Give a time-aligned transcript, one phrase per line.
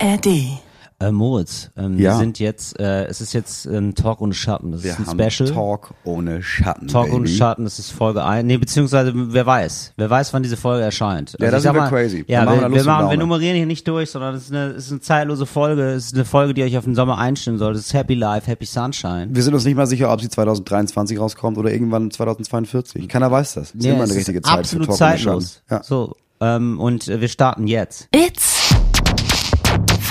[0.00, 0.60] ARD.
[1.00, 2.10] Äh, Moritz, ähm, Ja.
[2.14, 4.72] wir sind jetzt, äh, es ist jetzt ein Talk ohne Schatten.
[4.72, 5.48] Das Wir ist ein haben Special.
[5.52, 6.88] Talk ohne Schatten.
[6.88, 7.16] Talk Baby.
[7.16, 8.44] ohne Schatten, das ist Folge 1.
[8.44, 9.92] Nee, beziehungsweise, wer weiß.
[9.96, 11.36] Wer weiß, wann diese Folge erscheint.
[11.38, 12.24] Ja, Also das wir mal, crazy.
[12.26, 14.86] Ja, wir wir, wir, machen, wir nummerieren hier nicht durch, sondern es ist eine, es
[14.86, 15.82] ist eine zeitlose Folge.
[15.92, 17.74] Es ist eine Folge, die euch auf den Sommer einstimmen soll.
[17.74, 19.28] Das ist Happy Life, Happy Sunshine.
[19.30, 23.06] Wir sind uns nicht mal sicher, ob sie 2023 rauskommt oder irgendwann 2042.
[23.08, 23.68] Keiner weiß das.
[23.68, 25.62] Das ist Nee, immer es eine ist richtige Zeit absolut für Talk ohne zeitlos.
[25.68, 25.74] Schatten.
[25.76, 25.82] Ja.
[25.84, 28.08] So, ähm, und äh, wir starten jetzt.
[28.12, 28.57] It's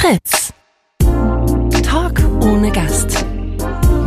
[0.07, 0.53] Fritz.
[1.83, 3.25] Talk ohne Gast.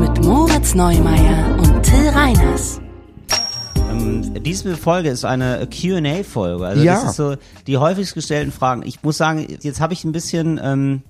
[0.01, 2.81] Mit Moritz Neumeier und Till Reiners.
[3.91, 6.65] Ähm, diese Folge ist eine Q&A-Folge.
[6.65, 6.95] Also Ja.
[6.95, 7.35] das ist so
[7.67, 8.83] die häufigst gestellten Fragen.
[8.87, 11.03] Ich muss sagen, jetzt habe ich ein bisschen, ähm,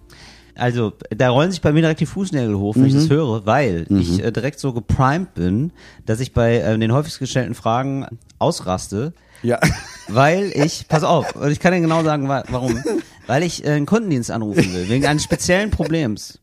[0.56, 3.86] also da rollen sich bei mir direkt die Fußnägel hoch, wenn ich das höre, weil
[3.90, 5.72] ich äh, direkt so geprimed bin,
[6.06, 8.06] dass ich bei äh, den häufigst gestellten Fragen
[8.40, 9.12] ausraste.
[9.44, 9.60] Ja.
[10.08, 12.82] Weil ich, pass auf, und ich kann dir genau sagen, wa- warum.
[13.30, 16.40] Weil ich äh, einen Kundendienst anrufen will, wegen eines speziellen Problems.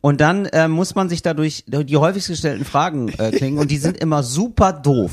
[0.00, 3.76] Und dann äh, muss man sich dadurch die häufigst gestellten Fragen äh, klingen und die
[3.78, 5.12] sind immer super doof,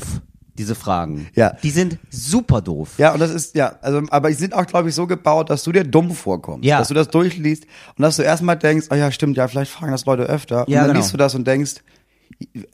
[0.58, 1.28] diese Fragen.
[1.36, 1.52] Ja.
[1.62, 2.94] Die sind super doof.
[2.98, 5.62] Ja, und das ist, ja, also, aber die sind auch, glaube ich, so gebaut, dass
[5.62, 6.64] du dir dumm vorkommst.
[6.64, 6.80] Ja.
[6.80, 7.66] Dass du das durchliest
[7.96, 10.66] und dass du erstmal denkst, oh ja, stimmt, ja, vielleicht fragen das Leute öfter.
[10.66, 10.98] Und Ja, dann genau.
[11.00, 11.74] liest du das und denkst,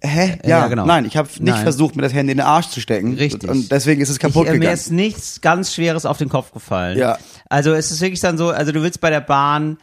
[0.00, 0.38] hä?
[0.44, 0.86] Ja, Ja, genau.
[0.86, 1.62] nein, ich habe nicht Nein.
[1.62, 3.14] versucht, mir das Handy in den Arsch zu stecken.
[3.14, 3.48] Richtig.
[3.50, 4.74] Und deswegen ist es kaputt ich, äh, Mir gegangen.
[4.74, 6.98] ist nichts ganz Schweres auf den Kopf gefallen.
[6.98, 7.18] Ja.
[7.48, 9.78] Also es ist wirklich dann so, also du willst bei der Bahn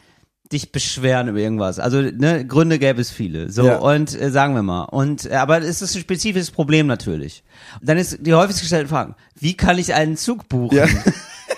[0.52, 1.78] dich beschweren über irgendwas.
[1.80, 3.50] Also ne, Gründe gäbe es viele.
[3.50, 3.76] So Ja.
[3.78, 4.84] und äh, sagen wir mal.
[4.84, 7.42] Und äh, aber es ist ein spezifisches Problem natürlich.
[7.80, 10.76] Und dann ist die häufigst gestellte Frage: Wie kann ich einen Zug buchen?
[10.78, 10.86] Ja.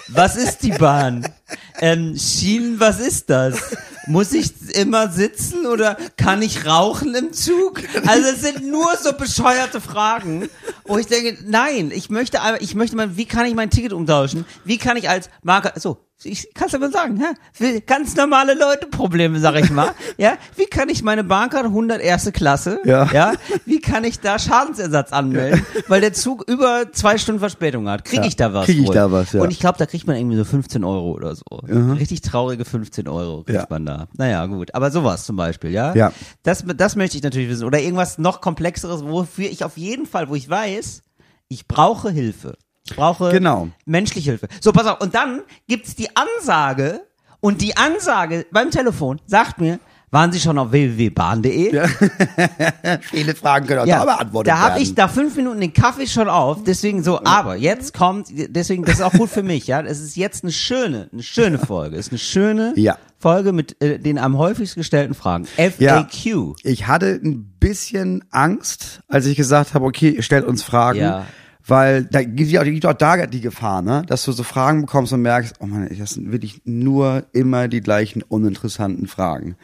[0.09, 1.27] Was ist die Bahn?
[1.81, 3.59] Ähm, Schienen, was ist das?
[4.07, 7.83] Muss ich immer sitzen oder kann ich rauchen im Zug?
[8.07, 10.49] Also es sind nur so bescheuerte Fragen,
[10.87, 14.47] wo ich denke, nein, ich möchte ich möchte mal, wie kann ich mein Ticket umtauschen?
[14.65, 18.87] Wie kann ich als Marker, so, ich kann's aber sagen, ja, für ganz normale Leute
[18.87, 23.09] Probleme, sag ich mal, ja, wie kann ich meine Bahnkarte 100 erste Klasse, Ja.
[23.13, 23.33] ja,
[23.67, 28.05] wie kann ich da Schadensersatz anmelden, weil der Zug über zwei Stunden Verspätung hat?
[28.05, 28.27] Krieg Ja.
[28.27, 28.67] ich da was?
[28.67, 28.95] Krieg ich wohl?
[28.95, 29.43] da was, ja.
[29.43, 31.45] Und ich glaube, da kriegt man irgendwie so 15 Euro oder so.
[31.67, 33.67] Richtig traurige 15 Euro kriegt Ja.
[33.71, 34.09] man da.
[34.17, 34.75] Naja, gut.
[34.75, 35.95] Aber sowas zum Beispiel, ja?
[35.95, 36.13] Ja.
[36.43, 37.65] Das, das möchte ich natürlich wissen.
[37.65, 41.03] Oder irgendwas noch komplexeres, wofür ich auf jeden Fall, wo ich weiß,
[41.49, 42.57] ich brauche Hilfe.
[42.91, 43.69] Ich brauche Genau.
[43.87, 44.49] menschliche Hilfe.
[44.61, 45.01] So, pass auf.
[45.01, 47.01] Und dann gibt's die Ansage
[47.41, 49.79] und die Ansage beim Telefon sagt mir,
[50.11, 51.71] waren Sie schon auf www.bahn.de?
[53.03, 54.71] Viele Fragen können auch Ja, da beantwortet da werden.
[54.73, 58.85] habe ich da fünf Minuten den Kaffee schon auf, deswegen so, aber jetzt kommt, deswegen,
[58.85, 61.97] das ist auch gut für mich, ja, es ist jetzt eine schöne, eine schöne Folge,
[61.97, 62.97] es ist eine schöne Ja.
[63.19, 65.47] Folge mit äh, den am häufigst gestellten Fragen,
[65.79, 66.01] Ja.
[66.05, 66.55] FAQ.
[66.63, 71.01] Ich hatte ein bisschen Angst, als ich gesagt habe, okay, stellt uns Fragen.
[71.01, 71.27] Ja.
[71.69, 74.03] Weil da gibt ja gibt auch da die Gefahr, ne?
[74.07, 77.83] dass du so Fragen bekommst und merkst, oh Mann, das sind wirklich nur immer die
[77.83, 79.55] gleichen uninteressanten Fragen.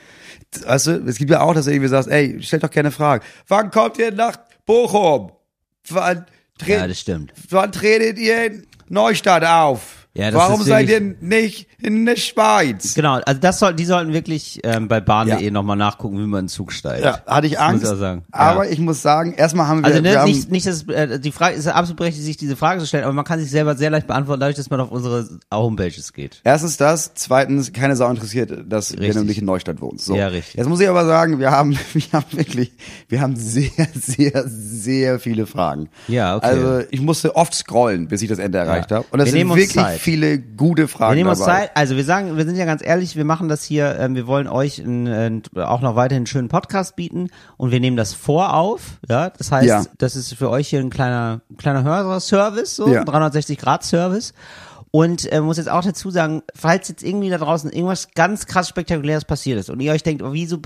[0.66, 3.24] Weißt du, es gibt ja auch, dass du irgendwie sagst, ey, stellt doch gerne Fragen.
[3.48, 5.32] Wann kommt ihr nach Bochum?
[5.88, 6.26] Wann,
[6.66, 7.32] Ja, das stimmt.
[7.48, 10.03] wann tretet ihr in Neustadt auf?
[10.16, 12.94] Ja, das Warum seid ihr nicht in der Schweiz?
[12.94, 15.50] Genau, also das soll, die sollten wirklich ähm, bei bahn.de Ja.
[15.50, 17.04] nochmal nachgucken, wie man in den Zug steigt.
[17.04, 17.92] Ja, hatte ich Das muss Angst.
[17.94, 18.24] ich sagen.
[18.30, 18.70] Aber Ja.
[18.70, 21.32] ich muss sagen, erstmal haben wir, Also wir ne, haben, nicht, nicht dass, äh, die
[21.32, 23.90] Frage ist absolut berechtigt, sich diese Frage zu stellen, aber man kann sich selber sehr
[23.90, 26.40] leicht beantworten, dadurch, dass man auf unsere Homepages geht.
[26.44, 29.08] Erstens das, zweitens keine Sau interessiert, dass Richtig.
[29.08, 29.98] wir nämlich in Neustadt wohnen.
[29.98, 30.14] So.
[30.14, 30.54] Ja, richtig.
[30.54, 32.72] Jetzt muss ich aber sagen, wir haben, wir haben wirklich,
[33.08, 35.88] wir haben sehr, sehr, sehr viele Fragen.
[36.06, 36.46] Ja, okay.
[36.46, 38.98] Also ich musste oft scrollen, bis ich das Ende erreicht Ja.
[38.98, 39.06] habe.
[39.10, 40.03] Und es Wir sind nehmen uns wirklich Zeit.
[40.04, 41.60] Viele gute Fragen Wir nehmen uns dabei.
[41.62, 41.70] Zeit.
[41.74, 44.46] Also wir sagen, wir sind ja ganz ehrlich, wir machen das hier, ähm, wir wollen
[44.46, 48.98] euch ein, ein, auch noch weiterhin einen schönen Podcast bieten und wir nehmen das vorauf.
[49.08, 49.82] Ja, das heißt, Ja.
[49.98, 53.00] das ist für euch hier ein kleiner, kleiner Hörerservice, so Ja.
[53.00, 54.34] ein 360 Grad Service.
[54.96, 58.68] Und äh, muss jetzt auch dazu sagen, falls jetzt irgendwie da draußen irgendwas ganz krass
[58.68, 60.58] Spektakuläres passiert ist und ihr euch denkt, oh, wieso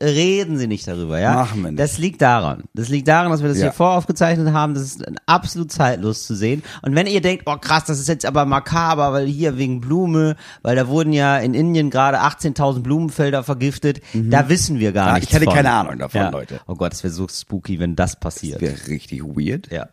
[0.00, 1.34] reden sie nicht darüber, ja?
[1.34, 1.80] Machen wir nicht.
[1.80, 2.62] Das liegt daran.
[2.74, 3.64] Das liegt daran, dass wir das Ja.
[3.64, 4.74] hier voraufgezeichnet haben.
[4.74, 6.62] Das ist absolut zeitlos zu sehen.
[6.82, 10.36] Und wenn ihr denkt, oh krass, das ist jetzt aber makaber, weil hier wegen Blume,
[10.62, 15.08] weil da wurden ja in Indien gerade 18.000 Blumenfelder vergiftet, da wissen wir gar Mhm.
[15.08, 15.54] Ja, nichts ich hatte von.
[15.54, 16.30] keine Ahnung davon, ja.
[16.30, 16.60] Leute.
[16.68, 18.60] Oh Gott, das wäre so spooky, wenn das passiert.
[18.60, 19.72] Wäre richtig weird.
[19.72, 19.88] Ja.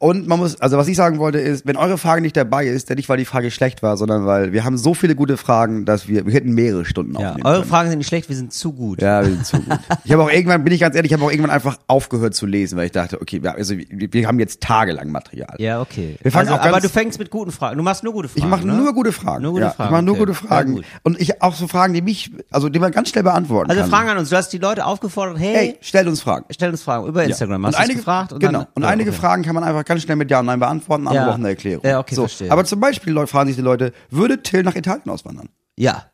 [0.00, 2.90] Und man muss, also was ich sagen wollte ist, wenn eure Frage nicht dabei ist,
[2.90, 5.84] dann nicht, weil die Frage schlecht war, sondern weil wir haben so viele gute Fragen,
[5.84, 7.30] dass wir, wir hätten mehrere Stunden ja.
[7.30, 7.70] aufnehmen Eure können.
[7.70, 9.00] Fragen sind nicht schlecht, wir sind zu gut.
[9.02, 9.78] Ja, wir sind zu gut.
[10.04, 12.46] Ich habe auch irgendwann, bin ich ganz ehrlich, ich habe auch irgendwann einfach aufgehört zu
[12.46, 15.54] lesen, weil ich dachte, okay, wir, also wir, wir haben jetzt tagelang Material.
[15.58, 16.16] Ja, okay.
[16.22, 17.76] Wir fangen also, auch ganz- aber du fängst mit guten Fragen.
[17.76, 18.40] Du machst nur gute Fragen.
[18.40, 18.72] Ich mache ne?
[18.74, 19.42] nur gute Fragen.
[19.42, 20.20] Nur gute ja, Fragen, Ich mache nur okay.
[20.20, 20.70] gute Fragen.
[20.70, 20.84] Ja, gut.
[21.02, 23.90] und ich auch so Fragen, die mich, also die man ganz schnell beantworten Also kann.
[23.90, 24.30] Fragen an uns.
[24.30, 26.46] Du hast die Leute aufgefordert, hey, Hey, stellt uns Fragen.
[26.50, 27.66] stell uns Fragen über Instagram.
[27.66, 28.32] Hast und einige, gefragt?
[28.32, 28.60] Und genau.
[28.60, 29.18] Dann, und Ja, einige okay.
[29.18, 31.30] Fragen kann man einfach ganz schnell mit Ja und Nein beantworten, andere Ja.
[31.30, 31.84] brauchen eine Erklärung.
[31.84, 32.22] Ja, okay, so.
[32.22, 32.50] verstehe.
[32.50, 35.48] Aber zum Beispiel Leute, fragen sich die Leute, würde Till nach Italien auswandern?
[35.76, 36.10] Ja.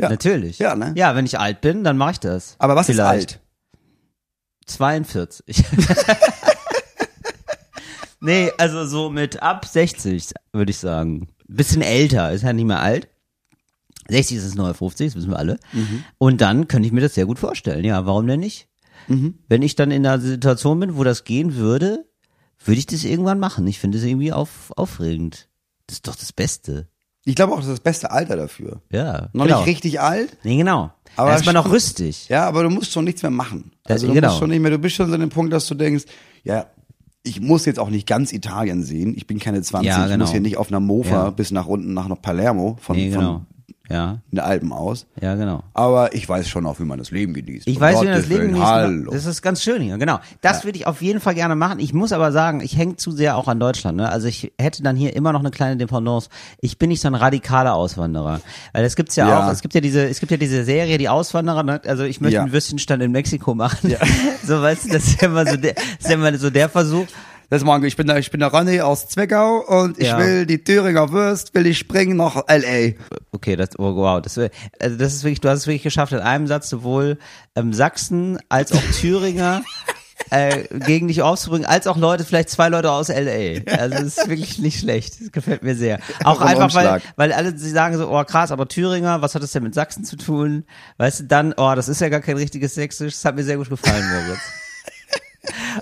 [0.00, 0.08] Ja.
[0.08, 0.58] Natürlich.
[0.58, 0.92] Ja, ne?
[0.96, 2.54] Ja, wenn ich alt bin, dann mache ich das.
[2.58, 3.30] Aber was Vielleicht.
[3.30, 3.40] ist alt?
[4.66, 5.64] 42.
[8.20, 11.28] nee, also so mit ab 60, würde ich sagen.
[11.48, 13.08] Bisschen älter, ist halt nicht mehr alt.
[14.08, 15.58] 60 ist das neue 50, das wissen wir alle.
[15.72, 16.04] Mhm.
[16.18, 17.84] Und dann könnte ich mir das sehr gut vorstellen.
[17.84, 18.68] Ja, warum denn nicht?
[19.06, 19.38] Mhm.
[19.48, 22.06] Wenn ich dann in einer Situation bin, wo das gehen würde,
[22.64, 23.66] würde ich das irgendwann machen.
[23.66, 25.47] Ich finde es irgendwie auf, aufregend.
[25.88, 26.86] Das ist doch das Beste.
[27.24, 28.80] Ich glaube auch, das ist das beste Alter dafür.
[28.92, 29.28] Ja.
[29.32, 29.58] Noch genau.
[29.58, 30.90] nicht richtig alt, Nee, genau.
[31.16, 32.28] Aber da ist man noch rüstig.
[32.28, 33.72] ja, aber du musst schon nichts mehr machen.
[33.84, 34.28] Also du genau.
[34.28, 36.04] musst schon nicht mehr, du bist schon so an dem Punkt, dass du denkst,
[36.44, 36.66] ja,
[37.24, 39.14] ich muss jetzt auch nicht ganz Italien sehen.
[39.16, 40.24] Ich bin keine 20, Ja, ich genau.
[40.24, 41.30] muss hier nicht auf einer Mofa Ja.
[41.30, 43.20] bis nach unten nach noch Palermo von, Nee, genau.
[43.20, 43.46] von
[43.90, 45.06] Ja, den Alpen aus.
[45.20, 45.62] ja, genau.
[45.72, 47.66] Aber ich weiß schon auch, wie man das Leben genießt.
[47.66, 48.62] Ich Um weiß, wie man das Leben genießt.
[48.66, 49.10] Hallo.
[49.12, 50.18] Das ist ganz schön hier, genau.
[50.42, 51.78] Das würde ich auf jeden Fall gerne machen.
[51.80, 53.96] Ich muss aber sagen, ich hänge zu sehr auch an Deutschland.
[53.96, 54.08] Ne?
[54.08, 56.28] Also ich hätte dann hier immer noch eine kleine Dependance.
[56.60, 58.40] Ich bin nicht so ein radikaler Auswanderer.
[58.74, 59.46] Weil es gibt's ja, Ja.
[59.46, 61.80] auch, es gibt ja diese, es gibt ja diese Serie, die Auswanderer, ne?
[61.86, 62.42] also ich möchte Ja.
[62.42, 63.94] einen Würstchenstand in Mexiko machen.
[64.44, 66.68] so, weißt du, das ist ja immer so der, das ist ja immer so der
[66.68, 67.06] Versuch.
[67.50, 70.18] Das morgen, ich bin der, ich bin der Ronny aus Zwickau und ich Ja.
[70.18, 72.92] will die Thüringer Wurst, will ich springen nach L.A.
[73.32, 76.18] Okay, das, oh, wow, das, also das ist wirklich, du hast es wirklich geschafft, in
[76.18, 77.16] einem Satz sowohl
[77.56, 79.62] ähm, Sachsen als auch Thüringer
[80.30, 83.62] äh, gegen dich aufzubringen, als auch Leute, vielleicht zwei Leute aus LA.
[83.78, 85.18] Also das ist wirklich nicht schlecht.
[85.18, 86.00] Das gefällt mir sehr.
[86.24, 89.42] Auch Vom einfach, weil, weil alle sie sagen so, oh krass, aber Thüringer, was hat
[89.42, 90.64] das denn mit Sachsen zu tun?
[90.98, 93.14] Weißt du, dann, oh, das ist ja gar kein richtiges Sächsisch.
[93.14, 94.40] Das hat mir sehr gut gefallen, Moritz.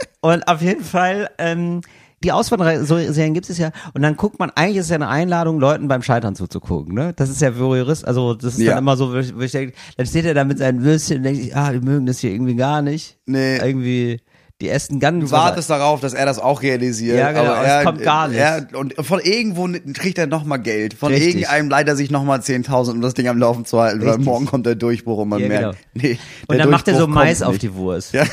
[0.34, 1.80] Und auf jeden Fall, ähm,
[2.24, 5.60] die Auswanderer-Serien gibt es ja, und dann guckt man, eigentlich ist es ja eine Einladung,
[5.60, 7.12] Leuten beim Scheitern zuzugucken, ne?
[7.14, 8.70] Das ist ja für Jurist, also das ist Ja.
[8.70, 11.18] dann immer so, wo ich, wo ich denke, dann steht er da mit seinen Würstchen
[11.18, 13.18] und denkt sich, ah, die mögen das hier irgendwie gar nicht.
[13.26, 13.58] Nee.
[13.58, 14.20] Irgendwie,
[14.62, 17.18] die essen ganz Du wartest darauf, dass er das auch realisiert.
[17.18, 18.38] Ja, genau, aber es er, kommt gar nicht.
[18.38, 20.94] Er, und von irgendwo kriegt er nochmal Geld.
[20.94, 21.34] Von Richtig.
[21.34, 24.04] irgendeinem leiht er sich nochmal 10.000, um das Ding am Laufen zu halten.
[24.06, 26.06] Weil morgen kommt der Durchbruch und man Ja, merkt, genau.
[26.08, 26.18] nee,
[26.48, 28.14] Und dann macht er so Mais auf die Wurst.
[28.14, 28.24] Ja.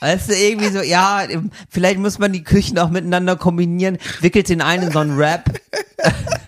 [0.00, 1.26] Weißt du, irgendwie so, ja,
[1.68, 5.44] vielleicht muss man die Küchen auch miteinander kombinieren, wickelt den einen in so einen Rap.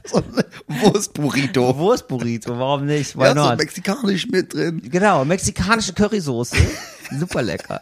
[0.05, 0.45] So ein
[0.83, 1.77] Wurstburrito.
[1.77, 3.17] Wurstburrito, warum nicht?
[3.17, 3.59] Why Ja, so not?
[3.59, 4.83] mexikanisch mit drin.
[4.91, 6.57] Genau, mexikanische Currysoße.
[7.17, 7.81] Super lecker.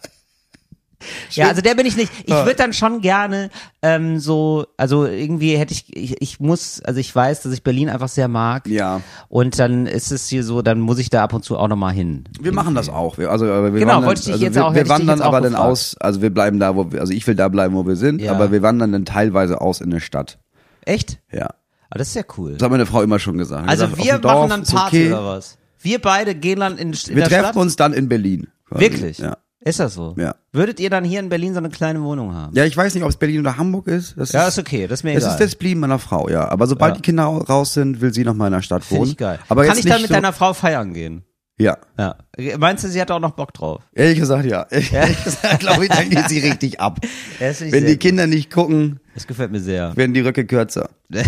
[1.30, 2.10] Ja, also der bin ich nicht.
[2.24, 3.50] Ich würde dann schon gerne
[3.82, 7.88] ähm, so, also irgendwie hätte ich, ich, ich muss, also ich weiß, dass ich Berlin
[7.88, 8.66] einfach sehr mag.
[8.66, 9.00] Ja.
[9.28, 11.92] Und dann ist es hier so, dann muss ich da ab und zu auch nochmal
[11.94, 12.24] hin.
[12.40, 13.16] Wir machen das auch.
[13.18, 15.20] Wir, also, aber wir Genau, wandern, wollte ich dich also jetzt wir, auch- wir wandern
[15.20, 15.70] aber dann gefragt.
[15.70, 18.20] aus, also wir bleiben da, wo wir, also ich will da bleiben, wo wir sind,
[18.20, 18.32] Ja.
[18.32, 20.38] aber wir wandern dann teilweise aus in eine Stadt.
[20.84, 21.20] Echt?
[21.30, 21.50] Ja.
[21.90, 22.54] Ah, das ist ja cool.
[22.54, 23.68] Das hat meine Frau immer schon gesagt.
[23.68, 25.12] Also gesagt, wir Dorf machen dann Party okay.
[25.12, 25.58] oder was?
[25.80, 27.56] Wir beide gehen dann in, in Wir der treffen Stadt?
[27.56, 28.48] uns dann in Berlin.
[28.68, 28.80] quasi.
[28.82, 29.18] Wirklich?
[29.18, 29.36] Ja.
[29.60, 30.14] Ist das so?
[30.16, 30.36] Ja.
[30.52, 32.54] Würdet ihr dann hier in Berlin so eine kleine Wohnung haben?
[32.56, 34.14] Ja, ich weiß nicht, ob es Berlin oder Hamburg ist.
[34.16, 35.34] Das Ja, ist, ist okay, das ist mir das egal.
[35.34, 36.48] ist das Blieben meiner Frau, ja.
[36.48, 36.96] Aber sobald Ja.
[36.96, 39.00] die Kinder raus sind, will sie noch mal in der Stadt wohnen.
[39.00, 39.38] Finde ich geil.
[39.48, 41.24] Aber Kann ich dann mit so, deiner Frau feiern gehen?
[41.58, 41.76] Ja.
[41.98, 42.14] Ja.
[42.56, 43.82] Meinst du, sie hat auch noch Bock drauf?
[43.92, 44.62] Ehrlich gesagt, ja.
[44.70, 47.00] Ehrlich gesagt, glaube ich, dann geht sie richtig ab.
[47.40, 48.00] Ja, Wenn die gut.
[48.00, 49.96] Kinder nicht gucken, Das gefällt mir sehr.
[49.96, 50.88] werden die Röcke kürzer.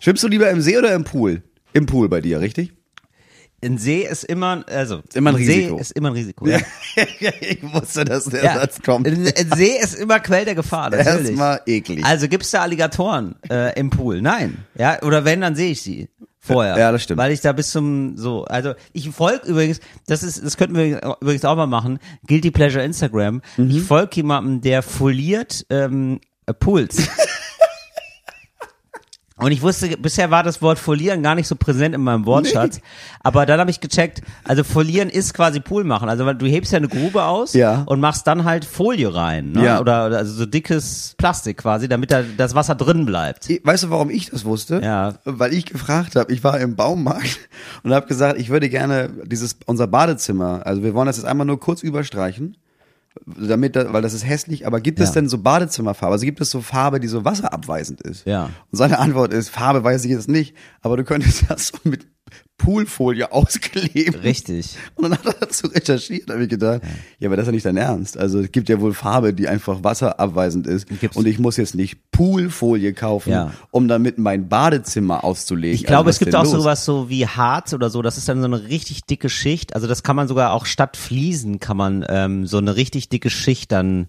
[0.00, 1.42] Schwimmst du lieber im See oder im Pool?
[1.72, 2.72] Im Pool bei dir, richtig?
[3.62, 5.76] Ein See ist immer, also immer ein ein Risiko.
[5.76, 6.46] See ist immer ein Risiko.
[6.48, 6.58] Ja.
[7.40, 8.54] ich wusste, dass der Ja.
[8.54, 9.06] Satz kommt.
[9.06, 10.92] Ein, See ist immer Quell der Gefahr.
[10.94, 12.04] Erstmal eklig.
[12.04, 14.22] Also gibt's da Alligatoren äh, im Pool?
[14.22, 14.64] Nein.
[14.78, 16.08] Ja, oder wenn, dann sehe ich sie
[16.38, 16.78] vorher.
[16.78, 17.18] Ja, das stimmt.
[17.18, 21.16] Weil ich da bis zum so, also ich folge übrigens, das ist, das könnten wir
[21.20, 21.98] übrigens auch mal machen.
[22.26, 23.42] Guilty Pleasure Instagram.
[23.58, 23.70] Mhm.
[23.70, 26.96] Ich folge jemandem, der foliert ähm, äh, Pools.
[29.40, 32.80] Und ich wusste, bisher war das Wort folieren gar nicht so präsent in meinem Wortschatz.
[33.22, 36.08] Aber dann habe ich gecheckt, also folieren ist quasi Pool machen.
[36.08, 37.82] Also du hebst ja eine Grube aus Ja.
[37.86, 39.52] und machst dann halt Folie rein.
[39.52, 39.64] Ne?
[39.64, 39.80] Ja.
[39.80, 43.48] Oder, oder also so dickes Plastik quasi, damit da das Wasser drin bleibt.
[43.64, 44.80] Weißt du, warum ich das wusste?
[44.82, 45.14] Ja.
[45.24, 47.38] Weil ich gefragt habe, ich war im Baumarkt
[47.82, 51.46] und habe gesagt, ich würde gerne dieses unser Badezimmer, also wir wollen das jetzt einmal
[51.46, 52.56] nur kurz überstreichen,
[53.26, 55.14] damit, da- weil das ist hässlich, aber gibt es Ja.
[55.16, 56.12] denn so Badezimmerfarbe?
[56.12, 58.26] Also gibt es so Farbe, die so wasserabweisend ist?
[58.26, 58.44] Ja.
[58.44, 62.06] Und seine Antwort ist, Farbe weiß ich jetzt nicht, aber du könntest das so mit
[62.58, 64.20] Poolfolie auskleben.
[64.20, 64.76] Richtig.
[64.94, 66.82] Und dann hat er dazu recherchiert, habe ich gedacht,
[67.18, 67.28] ja.
[67.28, 68.18] aber das ist ja nicht dein Ernst.
[68.18, 70.86] Also es gibt ja wohl Farbe, die einfach wasserabweisend ist.
[71.00, 71.16] Gibt's.
[71.16, 73.52] Und ich muss jetzt nicht Poolfolie kaufen, Ja.
[73.70, 75.74] um damit mein Badezimmer auszulegen.
[75.74, 76.52] Ich glaube, also, es gibt auch los?
[76.52, 78.02] sowas so wie Harz oder so.
[78.02, 79.74] Das ist dann so eine richtig dicke Schicht.
[79.74, 83.30] Also das kann man sogar auch statt Fliesen kann man ähm, so eine richtig dicke
[83.30, 84.08] Schicht dann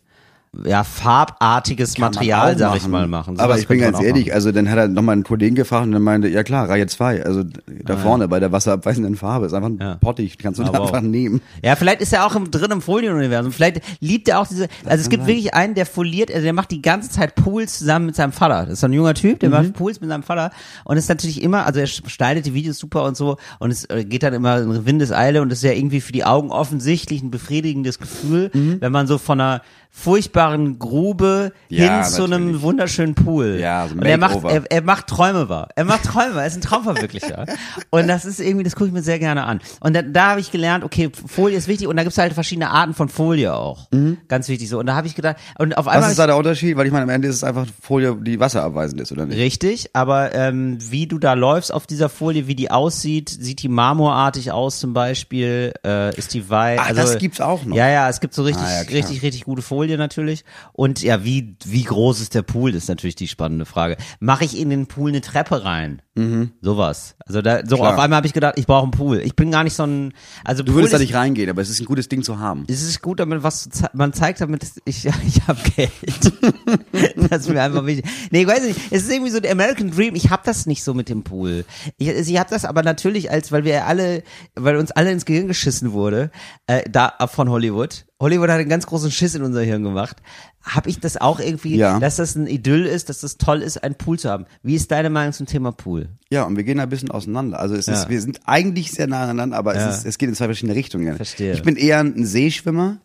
[0.65, 3.39] ja, farbartiges Kann Material, sag ich mal, machen.
[3.39, 4.35] Aber Sowas ich bin ganz ehrlich, machen.
[4.35, 7.25] also dann hat er nochmal einen Kollegen gefragt und dann meinte, ja klar, Reihe 2,
[7.25, 7.43] also
[7.85, 9.95] da vorne bei der wasserabweisenden Farbe, ist einfach ein Ja.
[9.95, 10.81] Pottich, kannst du Ah, wow.
[10.87, 11.41] einfach nehmen.
[11.63, 13.53] Ja, vielleicht ist er auch im, drin im Folienuniversum.
[13.53, 14.67] Vielleicht liebt er auch diese.
[14.85, 18.07] Also es gibt wirklich einen, der foliert, also der macht die ganze Zeit Pools zusammen
[18.07, 18.63] mit seinem Vater.
[18.65, 19.55] Das ist so ein junger Typ, der Mhm.
[19.55, 20.51] macht Pools mit seinem Vater.
[20.83, 23.37] Und es ist natürlich immer, also er schneidet die Videos super und so.
[23.59, 26.25] Und es äh, geht dann immer in Windeseile und es ist ja irgendwie für die
[26.25, 28.77] Augen offensichtlich ein befriedigendes Gefühl, Mhm.
[28.81, 29.61] wenn man so von einer
[29.93, 33.57] furchtbaren Grube Ja, hin zu einem wunderschönen Pool.
[33.59, 35.67] Ja, so und er macht, er, er macht Träume wahr.
[35.75, 37.45] Er macht Träume, er ist ein Traumverwirklicher.
[37.89, 39.59] und das ist irgendwie, das gucke ich mir sehr gerne an.
[39.81, 42.33] Und da, da habe ich gelernt, okay, Folie ist wichtig und da gibt es halt
[42.33, 43.89] verschiedene Arten von Folie auch.
[44.27, 44.79] Ganz wichtig so.
[44.79, 46.09] Und da habe ich gedacht, und auf Was einmal.
[46.11, 46.77] ist da der Unterschied?
[46.77, 49.37] Weil ich meine, am Ende ist es einfach Folie, die wasserabweisend ist, oder nicht?
[49.37, 53.67] Richtig, aber ähm, wie du da läufst auf dieser Folie, wie die aussieht, sieht die
[53.69, 56.79] marmorartig aus zum Beispiel, äh, ist die weiß.
[56.81, 57.75] Ach, das gibt's auch noch.
[57.75, 60.45] Ja, ja, es gibt so richtig, Ah, ja, richtig, richtig gute Folie natürlich.
[60.73, 63.97] Und ja, wie wie groß ist der Pool, ist natürlich die spannende Frage.
[64.19, 66.03] Mache ich in den Pool eine Treppe rein?
[66.13, 66.51] Mhm.
[66.61, 67.15] Sowas.
[67.25, 67.93] Also da, so Klar.
[67.93, 69.19] auf einmal habe ich gedacht, ich brauche einen Pool.
[69.19, 70.13] Ich bin gar nicht so ein,
[70.43, 72.65] also Du Pool würdest da nicht reingehen, aber es ist ein gutes Ding zu haben.
[72.67, 75.91] es ist gut, damit was zu ze- man zeigt, damit ich ich habe Geld.
[77.29, 78.05] das ist mir einfach wichtig.
[78.29, 78.79] Nee, ich weiß nicht.
[78.91, 80.15] Es ist irgendwie so der American Dream.
[80.15, 81.63] Ich habe das nicht so mit dem Pool.
[81.97, 84.23] Ich, ich habe das aber natürlich als, weil wir alle,
[84.55, 86.29] weil uns alle ins Gehirn geschissen wurde,
[86.67, 88.05] äh, da von Hollywood.
[88.19, 90.17] Hollywood hat einen ganz großen Schiss in unser Hirn gemacht.
[90.63, 91.99] Habe ich das auch irgendwie, Ja.
[91.99, 94.45] dass das ein Idyll ist, dass das toll ist, einen Pool zu haben.
[94.61, 96.09] Wie ist deine Meinung zum Thema Pool?
[96.29, 97.59] Ja, und wir gehen da ein bisschen auseinander.
[97.59, 97.93] Also es Ja.
[97.93, 99.89] ist, wir sind eigentlich sehr nah aneinander, aber Ja.
[99.89, 101.15] es, ist, es geht in zwei verschiedene Richtungen.
[101.15, 101.53] Verstehe.
[101.53, 102.97] Ich bin eher ein Seeschwimmer,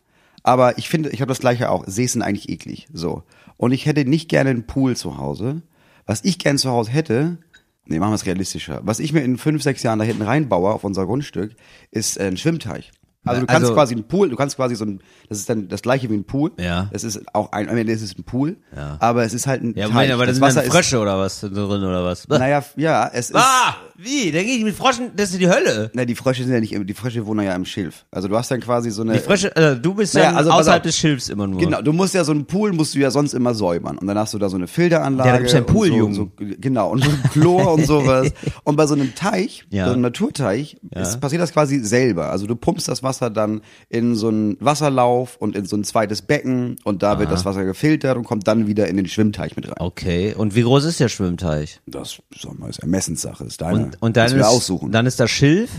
[0.42, 1.84] aber ich finde, ich habe das gleiche auch.
[1.86, 2.88] Sees sind eigentlich eklig.
[2.92, 3.22] So.
[3.56, 5.62] Und ich hätte nicht gerne einen Pool zu Hause.
[6.04, 7.38] Was ich gern zu Hause hätte,
[7.86, 8.80] nee, machen wir es realistischer.
[8.84, 11.56] Was ich mir in fünf, sechs Jahren da hinten reinbaue auf unser Grundstück,
[11.90, 12.92] ist ein Schwimmteich.
[13.26, 15.68] Also du kannst Also- quasi einen Pool, du kannst quasi so ein, das ist dann
[15.68, 16.52] das gleiche wie ein Pool.
[16.58, 16.88] Ja.
[16.92, 18.96] Es ist auch ein, am Ende ist es ein Pool, Ja.
[19.00, 19.88] aber es ist halt ein Ja.
[19.88, 22.28] Moment, aber das, das sind dann ist, Frösche oder was drin oder was?
[22.28, 24.30] naja, ja, es ist, Ah, wie?
[24.32, 25.90] Da gehe ich mit Froschen, das ist die Hölle.
[25.94, 28.04] Na, die Frösche sind ja nicht, die Frösche wohnen ja im Schilf.
[28.10, 29.14] Also du hast dann quasi so eine.
[29.14, 31.60] Die Frösche, äh, du bist Naja, ja also außerhalb des Schilfs immer nur.
[31.60, 34.18] Genau, du musst ja so einen Pool musst du ja sonst immer säubern und dann
[34.18, 35.28] hast du da so eine Filteranlage.
[35.28, 36.14] Ja, da gibt's ja einen und Pooljungen.
[36.14, 36.30] So, so,
[36.60, 38.30] genau und so ein Chlor und sowas.
[38.64, 39.86] Und bei so einem Teich, Ja.
[39.86, 42.30] so einem Naturteich, ist, passiert das quasi selber.
[42.30, 46.22] Also du pumpst das Wasser dann in so einen Wasserlauf und in so ein zweites
[46.22, 49.66] Becken und da wird das Wasser gefiltert und kommt dann wieder in den Schwimmteich mit
[49.68, 49.74] rein.
[49.78, 51.80] Okay, und wie groß ist der Schwimmteich?
[51.86, 53.84] Das sag mal, ist Ermessenssache, ist deine.
[53.84, 54.92] Und, und dann, ist, aussuchen.
[54.92, 55.70] dann ist da Schilf,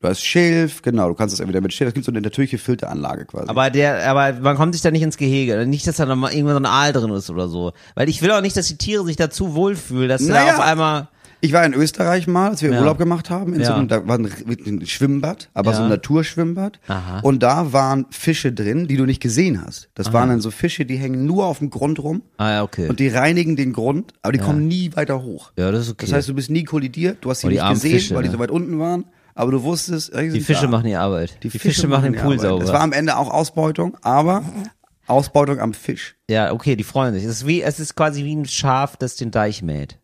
[0.00, 2.58] du hast Schilf, genau, du kannst es entweder mit Schilf, es gibt so eine natürliche
[2.58, 3.48] Filteranlage quasi.
[3.48, 5.66] aber der, aber man kommt sich da nicht ins Gehege.
[5.66, 7.72] Nicht, dass da noch mal irgendwann so ein Aal drin ist oder so.
[7.94, 10.54] Weil ich will auch nicht, dass die Tiere sich dazu wohlfühlen, dass da Naja.
[10.54, 11.08] auf einmal.
[11.44, 12.78] Ich war in Österreich mal, als wir Ja.
[12.78, 13.76] Urlaub gemacht haben, in so Ja.
[13.76, 15.76] einem, da war ein, ein Schwimmbad, aber Ja.
[15.76, 16.78] so ein Naturschwimmbad.
[16.86, 17.18] Aha.
[17.20, 19.88] Und da waren Fische drin, die du nicht gesehen hast.
[19.94, 22.88] Das waren dann so Fische, die hängen nur auf dem Grund rum Ah ja, okay.
[22.88, 25.50] und die reinigen den Grund, aber die kommen nie weiter hoch.
[25.58, 26.06] ja, das ist okay.
[26.06, 28.14] Das heißt, du bist nie kollidiert, du hast sie Oh, die nicht armen gesehen, Fische,
[28.14, 28.34] weil die ne?
[28.34, 31.38] so weit unten waren, aber du wusstest, sie die Fische machen die Arbeit.
[31.42, 32.60] Die, Fische, machen den Pool sauber.
[32.64, 34.44] Das war am Ende auch Ausbeutung, aber
[35.08, 36.14] Ausbeutung am Fisch.
[36.30, 37.24] ja, okay, die freuen sich.
[37.24, 39.98] Es ist wie, es ist quasi wie ein Schaf, das den Deich mäht.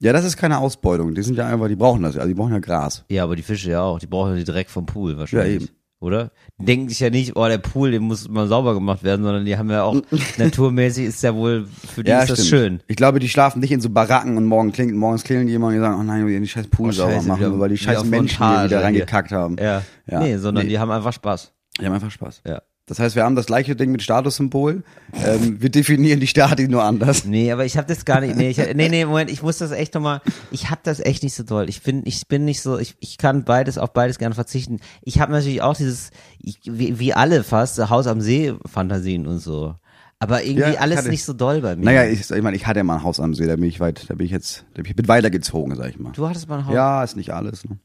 [0.00, 1.14] Ja, das ist keine Ausbeutung.
[1.14, 3.04] Die sind ja einfach, die brauchen das ja, also die brauchen ja Gras.
[3.08, 3.98] Ja, aber die Fische ja auch.
[3.98, 5.54] Die brauchen ja die Dreck vom Pool wahrscheinlich.
[5.62, 5.68] Ja, eben.
[5.98, 6.30] Oder?
[6.60, 9.46] Die denken sich ja nicht, oh, der Pool, den muss mal sauber gemacht werden, sondern
[9.46, 9.96] die haben ja auch,
[10.36, 12.48] naturmäßig ist ja wohl, für die ist das stimmt.
[12.50, 12.80] schön.
[12.86, 15.76] Ich glaube, die schlafen nicht in so Baracken und morgen klingt, morgens klingeln jemand und
[15.76, 17.78] die sagen, oh nein, wir die scheiß Pool Oh, sauber scheiße, machen, wieder- weil die
[17.78, 19.56] scheiß Menschen hier wieder reingekackt haben.
[19.58, 19.82] Ja.
[20.06, 20.20] Ja.
[20.20, 20.70] Nee, sondern Nee.
[20.70, 21.52] die haben einfach Spaß.
[21.80, 22.42] Die haben einfach Spaß.
[22.46, 22.60] Ja.
[22.88, 24.84] Das heißt, wir haben das gleiche Ding mit Statussymbol.
[25.12, 27.24] Ähm, wir definieren die Stati nur anders.
[27.24, 28.36] Nee, aber ich habe das gar nicht.
[28.36, 30.20] Nee, ich, nee, nee, Moment, ich muss das echt nochmal.
[30.52, 31.68] Ich habe das echt nicht so doll.
[31.68, 32.78] Ich bin, ich bin nicht so.
[32.78, 34.78] Ich, ich kann beides auf beides gerne verzichten.
[35.02, 39.40] Ich habe natürlich auch dieses, ich, wie, wie alle fast Haus am See Fantasien und
[39.40, 39.74] so.
[40.20, 41.12] Aber irgendwie Ja, alles hatte ich.
[41.12, 41.84] nicht so doll bei mir.
[41.84, 43.80] Naja, ich, ich meine, ich hatte ja mal ein Haus am See, da bin ich
[43.80, 46.12] weit, da bin ich jetzt, da bin ich bin weitergezogen, sag ich mal.
[46.12, 46.74] du hattest mal ein Haus.
[46.74, 47.64] Ja, ist nicht alles.
[47.68, 47.78] Ne?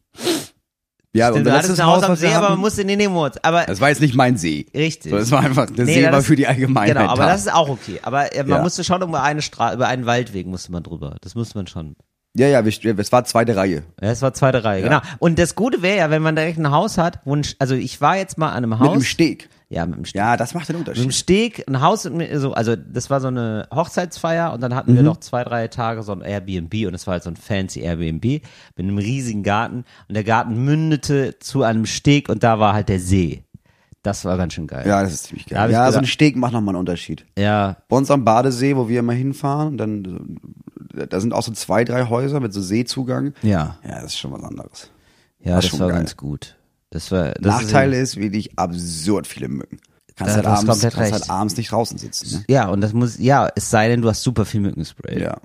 [1.14, 3.08] Ja, Stimmt, unser letztes ein Haus am was wir See, aber man musste, nee, nee,
[3.10, 4.66] Moritz, aber das war jetzt nicht mein See.
[4.74, 5.12] Richtig.
[5.12, 7.30] So, das war einfach, der Nee, See war ist- für die Allgemeinheit Genau, aber da.
[7.32, 8.00] das ist auch okay.
[8.04, 8.64] Aber äh, man Ja.
[8.64, 11.18] musste schon über eine Straße, über einen Waldweg musste man drüber.
[11.22, 11.96] Das musste man schon.
[12.38, 13.84] ja, ja, wir, es war zweite Reihe.
[14.02, 14.88] Ja, das war zweite Reihe, Ja.
[14.88, 15.02] genau.
[15.20, 18.00] Und das Gute wäre ja, wenn man direkt ein Haus hat, wo ein, also ich
[18.00, 18.90] war jetzt mal an einem Mit Haus.
[18.94, 19.50] einem Steg.
[19.74, 20.20] Ja, mit einem Steg.
[20.20, 21.14] Ja, das macht den Mit einem Unterschied.
[21.16, 24.96] Steg, ein Haus, mit- so, also das war so eine Hochzeitsfeier und dann hatten Mhm.
[24.98, 27.80] wir noch zwei, drei Tage so ein Airbnb und es war halt so ein fancy
[27.80, 28.42] Airbnb mit
[28.78, 33.00] einem riesigen Garten und der Garten mündete zu einem Steg und da war halt der
[33.00, 33.44] See.
[34.04, 34.86] Das war ganz schön geil.
[34.86, 35.72] Ja, das ist ziemlich geil.
[35.72, 37.26] Ja, so gedacht- ein Steg macht nochmal einen Unterschied.
[37.38, 40.38] Ja, Bei uns am Badesee, wo wir immer hinfahren, dann,
[40.94, 43.34] da sind auch so zwei, drei Häuser mit so Seezugang.
[43.42, 44.92] ja, Ja, das ist schon was anderes.
[45.40, 45.98] ja, Das das, war geil.
[46.00, 46.58] ganz gut.
[46.92, 49.80] Das war, das Nachteil ist wirklich absurd viele Mücken.
[50.16, 51.22] Kannst, halt, abends, komplett kannst recht.
[51.24, 52.36] halt abends nicht draußen sitzen.
[52.40, 52.46] Ne?
[52.48, 55.20] Ja, und das muss, ja, es sei denn, du hast super viel Mückenspray.
[55.24, 55.38] Ja.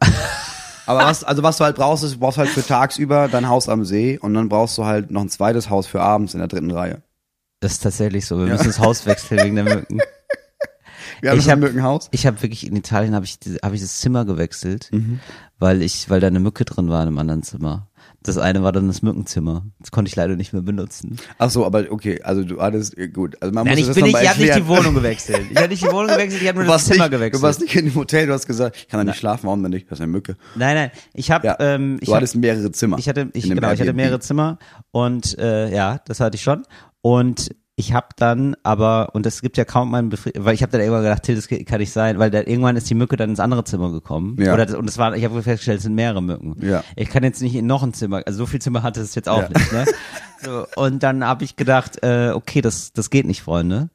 [0.86, 3.68] Aber was, also was du halt brauchst, ist, du brauchst halt für tagsüber dein Haus
[3.68, 6.48] am See und dann brauchst du halt noch ein zweites Haus für abends in der
[6.48, 7.00] dritten Reihe.
[7.60, 8.38] Das ist tatsächlich so.
[8.38, 10.00] Wir müssen das Haus wechseln wegen der Mücken.
[11.22, 12.08] Wir haben Ich ein hab- Mückenhaus.
[12.10, 15.20] Ich habe wirklich in Italien habe ich habe ich das Zimmer gewechselt, Mhm.
[15.58, 17.88] weil ich weil da eine Mücke drin war in einem anderen Zimmer.
[18.26, 19.64] Das eine war dann das Mückenzimmer.
[19.78, 21.16] Das konnte ich leider nicht mehr benutzen.
[21.38, 23.36] Ach so, aber okay, also du hattest, äh, gut.
[23.40, 24.66] Also man Nein, ich das bin nicht, ich habe nicht die.
[24.66, 25.42] Wohnung gewechselt.
[25.50, 27.42] Ich habe nicht die Wohnung gewechselt, ich habe nur das Zimmer nicht, gewechselt.
[27.42, 29.62] du warst nicht in dem Hotel, du hast gesagt, ich kann da nicht schlafen, warum
[29.62, 29.90] denn nicht?
[29.90, 30.36] Das ist eine Mücke.
[30.56, 32.98] nein, nein, ich habe Ja, ähm, ich du hab, hattest mehrere Zimmer.
[32.98, 34.58] ich hatte ich genau, ich hatte mehrere Zimmer
[34.90, 36.64] und äh, ja, das hatte ich schon
[37.02, 40.72] und ich habe dann aber und es gibt ja kaum meinen Befri weil ich habe
[40.72, 43.28] dann irgendwann gedacht, Till, das kann nicht sein, weil da, irgendwann ist die Mücke dann
[43.30, 44.56] ins andere Zimmer gekommen Ja.
[44.56, 46.56] das, und es war ich habe festgestellt, es sind mehrere Mücken.
[46.66, 46.82] Ja.
[46.96, 49.28] Ich kann jetzt nicht in noch ein Zimmer, also so viel Zimmer hatte es jetzt
[49.28, 49.84] auch nicht, ne?
[50.42, 53.90] So, und dann habe ich gedacht, äh, okay, das das geht nicht, Freunde.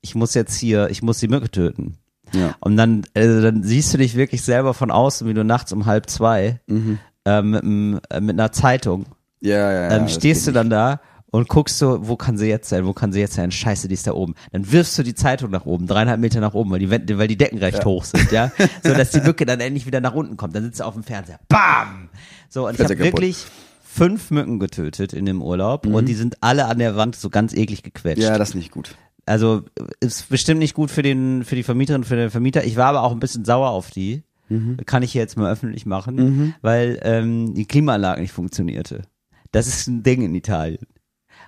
[0.00, 1.96] Ich muss jetzt hier, ich muss die Mücke töten.
[2.32, 2.54] Ja.
[2.60, 5.86] Und dann, äh, dann siehst du dich wirklich selber von außen, wie du nachts um
[5.86, 6.98] halb zwei Mhm.
[7.24, 9.06] äh, mit, äh, mit einer Zeitung
[9.40, 9.96] Ja, ja, ja.
[9.96, 11.00] ähm, stehst du dann da
[11.36, 13.50] und guckst so, wo kann sie jetzt sein, wo kann sie jetzt sein?
[13.50, 14.34] Scheiße, die ist da oben.
[14.52, 17.28] Dann wirfst du die Zeitung nach oben, dreieinhalb Meter nach oben, weil die, Wände, weil
[17.28, 18.50] die Decken recht hoch sind, ja,
[18.82, 20.56] so dass die Mücke dann endlich wieder nach unten kommt.
[20.56, 22.08] Dann sitzt du auf dem Fernseher, bam.
[22.48, 23.44] So und ich habe wirklich
[23.84, 27.52] fünf Mücken getötet in dem Urlaub und die sind alle an der Wand so ganz
[27.52, 28.22] eklig gequetscht.
[28.22, 28.28] Mhm.
[28.28, 28.96] Ja, das ist nicht gut.
[29.26, 29.64] Also
[30.00, 32.64] ist bestimmt nicht gut für den für die Vermieterin, für den Vermieter.
[32.64, 34.22] Ich war aber auch ein bisschen sauer auf die.
[34.48, 34.78] Mhm.
[34.86, 39.02] Kann ich hier jetzt mal öffentlich machen, weil ähm, die Klimaanlage nicht funktionierte.
[39.52, 40.86] Das ist ein Ding in Italien.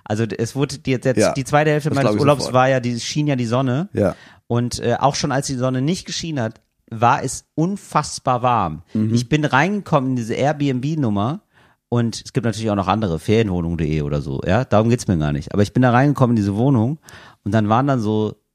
[0.09, 2.53] Also es wurde die, jetzt, Ja, die zweite Hälfte meines Urlaubs sofort.
[2.55, 3.89] war ja, die schien ja die Sonne.
[3.93, 4.15] Ja.
[4.47, 8.81] Und äh, auch schon als die Sonne nicht geschienen hat, war es unfassbar warm.
[8.93, 9.13] Mhm.
[9.13, 11.41] Ich bin reingekommen in diese Airbnb-Nummer
[11.89, 15.31] und es gibt natürlich auch noch andere, Ferienwohnung.de oder so, ja, darum geht's mir gar
[15.31, 15.53] nicht.
[15.53, 16.97] Aber ich bin da reingekommen in diese Wohnung
[17.43, 18.48] und dann waren dann so, es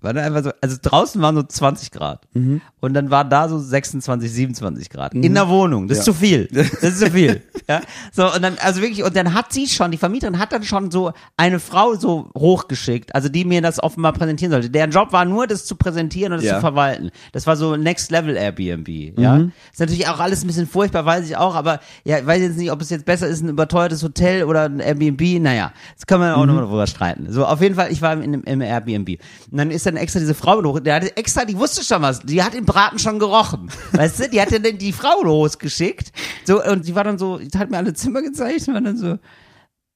[0.00, 2.60] war dann einfach so, also draußen waren so 20 Grad Mhm.
[2.80, 5.88] und dann war da so 26, 27 Grad in der Wohnung.
[5.88, 6.12] Das ist Ja.
[6.12, 6.48] zu viel.
[6.52, 7.42] Das ist zu viel.
[7.68, 7.80] ja,
[8.12, 10.92] so und dann also wirklich und dann hat sie schon, die Vermieterin hat dann schon
[10.92, 14.70] so eine Frau so hochgeschickt, also die mir das offenbar präsentieren sollte.
[14.70, 16.54] Deren Job war nur, das zu präsentieren und das Ja.
[16.56, 17.10] zu verwalten.
[17.32, 19.18] Das war so Next Level Airbnb.
[19.18, 19.52] Ja, Mhm.
[19.72, 22.56] ist natürlich auch alles ein bisschen furchtbar, weiß ich auch, aber ja, ich weiß jetzt
[22.56, 25.40] nicht, ob es jetzt besser ist, ein überteuertes Hotel oder ein Airbnb.
[25.40, 26.46] Naja, das können wir auch Mhm.
[26.46, 27.26] noch mal drüber streiten.
[27.32, 29.18] So, auf jeden Fall, ich war im, im Airbnb.
[29.50, 32.20] Und dann ist dann extra diese Frau hoch, der hatte extra, die wusste schon was,
[32.20, 33.70] die hat den Braten schon gerochen.
[33.92, 36.12] Weißt du, die hat dann die Frau losgeschickt.
[36.44, 38.96] So, und die war dann so, die hat mir alle Zimmer gezeigt und war dann
[38.96, 39.18] so,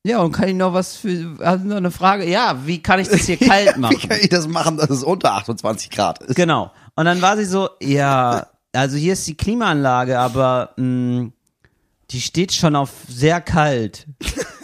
[0.06, 2.28] ja, und kann ich noch was für, du noch eine Frage?
[2.28, 3.96] Ja, wie kann ich das hier kalt machen?
[4.00, 6.36] Wie kann ich das machen, dass es unter 28 Grad ist?
[6.36, 6.70] Genau.
[6.94, 11.30] Und dann war sie so, ja, also hier ist die Klimaanlage, aber mh,
[12.10, 14.06] die steht schon auf sehr kalt.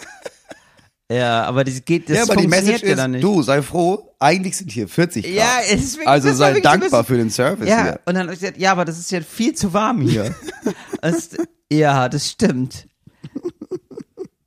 [1.13, 3.23] ja, aber das geht, das ja, aber die funktioniert Message ja ist, dann nicht.
[3.23, 5.33] du, sei froh, eigentlich sind hier 40 Grad.
[5.33, 7.99] ja, es ist wirklich, also das sei dankbar bisschen- für den Service Ja, hier.
[8.05, 10.33] und dann hab ich gesagt, ja, aber das ist ja viel zu warm hier.
[11.01, 11.29] das,
[11.71, 12.87] ja, das stimmt.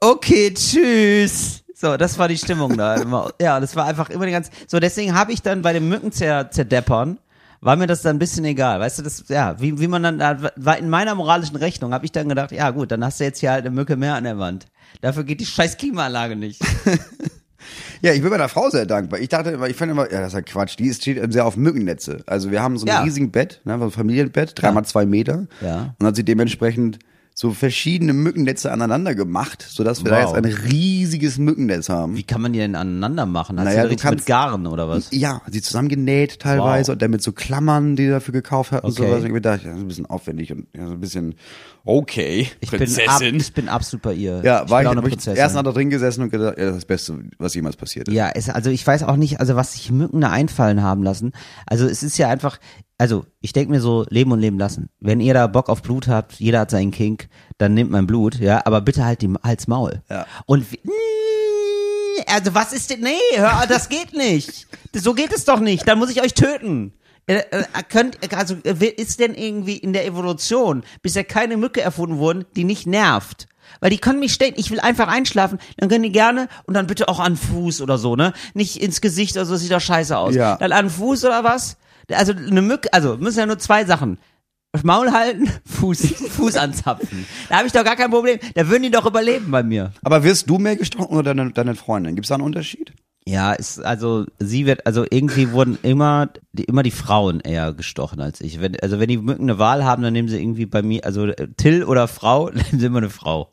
[0.00, 1.62] Okay, tschüss.
[1.74, 2.94] So, das war die Stimmung da.
[2.96, 3.32] Immer.
[3.40, 4.50] Ja, das war einfach immer die ganze.
[4.66, 7.18] So, deswegen habe ich dann bei den Mücken zer, zerdeppern,
[7.66, 8.78] war mir das dann ein bisschen egal.
[8.80, 12.04] Weißt du, das, ja, wie, wie man dann, da war in meiner moralischen Rechnung, habe
[12.04, 14.24] ich dann gedacht, ja gut, dann hast du jetzt hier halt eine Mücke mehr an
[14.24, 14.66] der Wand.
[15.00, 16.62] Dafür geht die scheiß Klimaanlage nicht.
[18.02, 19.18] Ja, ich bin meiner Frau sehr dankbar.
[19.18, 20.78] Ich dachte immer, ich fand immer, ja, das ist ja Quatsch.
[20.78, 22.22] Die steht sehr auf Mückennetze.
[22.26, 23.02] Also wir haben so ein Ja.
[23.02, 25.46] riesiges Bett, ne, so ein Familienbett, dreimal zwei Meter.
[25.62, 25.94] Ja.
[25.98, 26.98] Und hat sie dementsprechend
[27.38, 30.34] so verschiedene Mückennetze aneinander gemacht, sodass wir da Wow.
[30.36, 32.16] jetzt ein riesiges Mückennetz haben.
[32.16, 33.58] Wie kann man die denn aneinander machen?
[33.58, 35.08] Hast Naja, du du richtig mit kannst- Garen oder was?
[35.12, 36.94] Ja, sie zusammengenäht teilweise Wow.
[36.94, 39.02] und dann mit so Klammern, die dafür gekauft hat und Okay.
[39.02, 39.18] sowas.
[39.20, 41.34] Und ich mir gedacht, ja, das ist ein bisschen aufwendig und ja, so ein bisschen
[41.84, 44.40] okay, Ich bin, ab, ich bin absolut bei ihr.
[44.42, 45.36] ja, ich war ich, auch eine Prinzessin.
[45.36, 48.08] erst nach da drin gesessen und gedacht, ja, das ist das Beste, was jemals passiert
[48.08, 48.14] ist.
[48.14, 51.32] Ja, es, also ich weiß auch nicht, also was sich Mücken da einfallen haben lassen.
[51.66, 52.58] Also es ist ja einfach,
[52.98, 54.88] also ich denke mir so, leben und leben lassen.
[55.00, 57.28] Wenn ihr da Bock auf Blut habt, jeder hat seinen Kink,
[57.58, 60.02] dann nehmt mein Blut, ja, aber bitte halt die Hals Maul.
[60.08, 60.26] Ja.
[60.46, 60.66] Und
[62.26, 64.66] also was ist denn, nee, hör, das geht nicht.
[64.94, 66.92] So geht es doch nicht, dann muss ich euch töten.
[67.28, 72.44] Äh, äh, könnt, also ist denn irgendwie in der Evolution bisher keine Mücke erfunden worden,
[72.54, 73.48] die nicht nervt?
[73.80, 76.86] Weil die können mich ständig, ich will einfach einschlafen, dann können die gerne und dann
[76.86, 78.32] bitte auch an Fuß oder so, ne?
[78.54, 80.36] Nicht ins Gesicht, also das sieht doch scheiße aus.
[80.36, 80.56] Ja.
[80.56, 81.76] Dann an Fuß oder was?
[82.12, 84.18] Also eine Mücke, also müssen ja nur zwei Sachen.
[84.82, 87.24] Maul halten, Fuß, Fuß anzapfen.
[87.48, 88.38] Da habe ich doch gar kein Problem.
[88.54, 89.92] Da würden die doch überleben bei mir.
[90.02, 92.14] Aber wirst du mehr gestochen oder deine, deine Freundin?
[92.14, 92.92] Gibt es da einen Unterschied?
[93.28, 98.20] Ja, ist, also sie wird, also irgendwie wurden immer, die, immer die Frauen eher gestochen
[98.20, 98.60] als ich.
[98.60, 101.26] Wenn, also wenn die Mücken eine Wahl haben, dann nehmen sie irgendwie bei mir, also
[101.26, 103.52] äh, Till oder Frau, nehmen sie immer eine Frau.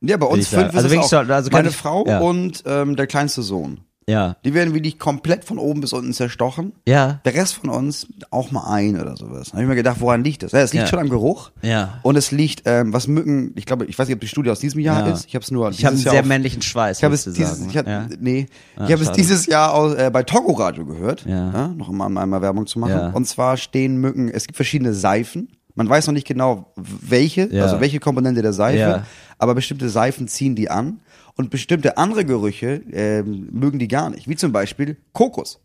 [0.00, 2.18] Ja, bei uns fünf Also ist es auch so, also meine ich- Frau ja.
[2.18, 3.82] und ähm, der kleinste Sohn.
[4.08, 4.36] Ja.
[4.44, 6.72] Die werden wirklich komplett von oben bis unten zerstochen.
[6.86, 7.20] Ja.
[7.24, 9.48] Der Rest von uns auch mal ein oder sowas.
[9.48, 10.52] Da habe ich mir gedacht, woran liegt das?
[10.52, 10.88] Ja, es liegt Ja.
[10.88, 11.50] schon am Geruch.
[11.62, 11.98] Ja.
[12.02, 14.60] Und es liegt, ähm, was Mücken, ich glaube, ich weiß nicht, ob die Studie aus
[14.60, 15.12] diesem Jahr Ja.
[15.14, 15.26] ist.
[15.26, 16.98] Ich habe es nur Ich habe einen Jahr sehr auf- männlichen Schweiß.
[16.98, 18.06] Ich habe es dieses, sagen, ich hab, ja.
[18.20, 21.68] nee, Ah, ich habe es dieses Jahr aus, äh, bei Togo Radio gehört, Ja.
[21.68, 22.92] noch um mal einmal Werbung zu machen.
[22.92, 23.10] Ja.
[23.10, 25.48] Und zwar stehen Mücken, es gibt verschiedene Seifen.
[25.74, 27.64] Man weiß noch nicht genau, welche, Ja.
[27.64, 29.06] also welche Komponente der Seife, Ja.
[29.38, 31.00] aber bestimmte Seifen ziehen die an
[31.36, 35.60] und bestimmte andere Gerüche ähm, mögen die gar nicht, wie zum Beispiel Kokos.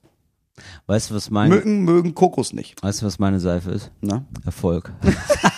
[0.87, 2.81] Weißt du, was meine, Mücken mögen Kokos nicht.
[2.81, 3.91] weißt du, was meine Seife ist?
[4.01, 4.25] Ne?
[4.45, 4.91] Erfolg.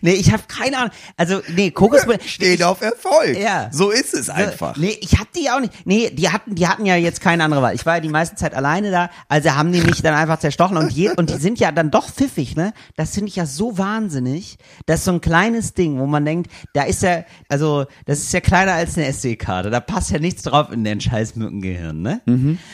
[0.00, 0.90] nee, ich habe keine Ahnung.
[1.16, 2.02] Also, nee, Kokos.
[2.26, 3.38] Steht auf Erfolg.
[3.38, 3.68] Ja.
[3.72, 4.76] So ist es einfach.
[4.76, 5.72] Nee, ich hab die auch nicht.
[5.86, 7.74] Nee, die hatten, die hatten ja jetzt keine andere Wahl.
[7.74, 10.76] Ich war ja die meiste Zeit alleine da, also haben die mich dann einfach zerstochen
[10.76, 12.72] und je, und die sind ja dann doch pfiffig, ne?
[12.96, 14.56] Das finde ich ja so wahnsinnig.
[14.86, 18.32] Das ist so ein kleines Ding, wo man denkt, da ist ja, also, das ist
[18.32, 19.70] ja kleiner als eine SD-Karte.
[19.70, 22.20] Da passt ja nichts drauf in den scheiß Mückengehirn, ne?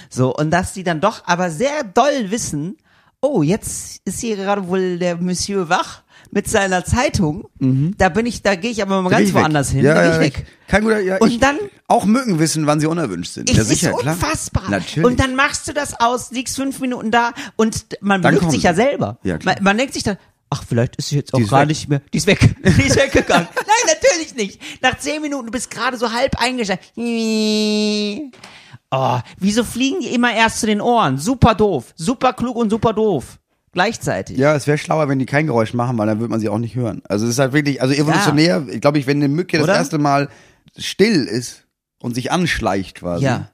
[0.08, 2.76] So, und dass die dann doch aber sehr doll wissen,
[3.20, 6.03] oh, jetzt ist hier gerade wohl der Monsieur wach
[6.34, 7.48] mit seiner Zeitung.
[7.96, 9.84] Da bin ich, da gehe ich aber mal ganz woanders hin.
[9.84, 10.46] Ja, da ja, ich weg.
[10.66, 13.48] Kein guter, ja, Und ich, dann- auch Mücken wissen, wann sie unerwünscht sind.
[13.48, 14.14] Es ja, sicher, ist klar.
[14.14, 14.64] unfassbar.
[14.68, 15.06] Natürlich.
[15.08, 18.74] Und dann machst du das aus, liegst fünf Minuten da und man belügt sich ja
[18.74, 19.18] selber.
[19.22, 20.16] Ja, man, man denkt sich dann,
[20.50, 22.02] ach, vielleicht ist sie jetzt auch ist gar nicht mehr.
[22.12, 22.40] Die ist weg.
[22.64, 23.46] Die ist weggegangen.
[23.56, 24.60] Nein, natürlich nicht.
[24.82, 26.84] Nach zehn Minuten, du bist gerade so halb eingeschaltet.
[28.90, 31.18] Oh, wieso fliegen die immer erst zu den Ohren?
[31.18, 31.92] Super doof.
[31.96, 33.38] Super klug und super doof.
[33.74, 34.38] Gleichzeitig.
[34.38, 36.58] Ja, es wäre schlauer, wenn die kein Geräusch machen, weil dann würde man sie auch
[36.58, 37.02] nicht hören.
[37.08, 39.74] Also es ist halt wirklich, also evolutionär, glaube ich, wenn eine Mücke das Oder?
[39.74, 40.28] erste Mal
[40.78, 41.66] still ist
[42.00, 43.24] und sich anschleicht quasi.
[43.24, 43.50] Ja.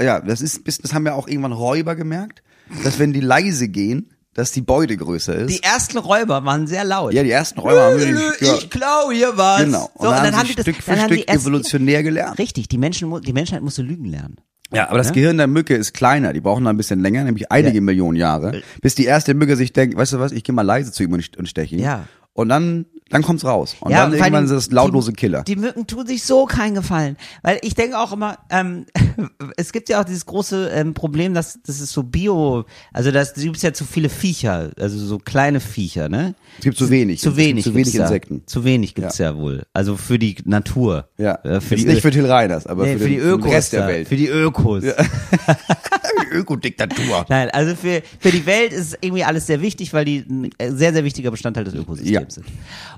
[0.00, 2.42] Ja, das ist, das haben ja auch irgendwann Räuber gemerkt,
[2.82, 5.50] dass wenn die leise gehen, dass die Beute größer ist.
[5.50, 7.12] Die ersten Räuber waren sehr laut.
[7.12, 9.64] ja, die ersten Räuber haben wirklich, ich klau hier was.
[9.64, 9.90] genau.
[9.98, 12.38] So, und dann haben die sie das, Stück für dann Stück evolutionär gelernt.
[12.38, 14.36] Richtig, die Menschen, die Menschheit musste lügen lernen.
[14.72, 16.32] Ja, aber das Gehirn der Mücke ist kleiner.
[16.32, 17.80] Die brauchen da ein bisschen länger, nämlich einige Ja.
[17.80, 20.92] Millionen Jahre, bis die erste Mücke sich denkt, weißt du was, ich gehe mal leise
[20.92, 21.82] zu ihm und steche ihn.
[21.82, 22.04] Ja.
[22.34, 23.76] Und dann, dann kommt's raus.
[23.80, 25.42] Und Ja, dann irgendwann ist das lautlose die, Killer.
[25.42, 27.18] Die Mücken tun sich so keinen Gefallen.
[27.42, 28.86] Weil ich denke auch immer, ähm,
[29.56, 33.34] es gibt ja auch dieses große ähm, Problem, dass das ist so Bio, also das
[33.34, 36.34] gibt ja zu viele Viecher, also so kleine Viecher, ne?
[36.58, 37.20] Es gibt zu wenig.
[37.20, 37.64] Zu wenig.
[37.64, 38.04] Zu wenig da.
[38.04, 38.42] Insekten.
[38.46, 39.36] Zu wenig gibt's ja.
[39.36, 39.62] wohl.
[39.72, 41.08] Also für die Natur.
[41.18, 41.36] Ja.
[41.44, 43.30] Äh, für Jetzt die, nicht für Till Reiners, aber nee, für, für die den, für
[43.30, 43.44] Ökos.
[43.44, 44.08] den Rest der Welt.
[44.08, 44.84] Für die Ökos.
[46.30, 47.26] die Ökodiktatur.
[47.28, 50.92] Nein, also für, für die Welt ist irgendwie alles sehr wichtig, weil die ein sehr,
[50.92, 52.42] sehr wichtiger Bestandteil des Ökosystems Ja.
[52.42, 52.46] sind.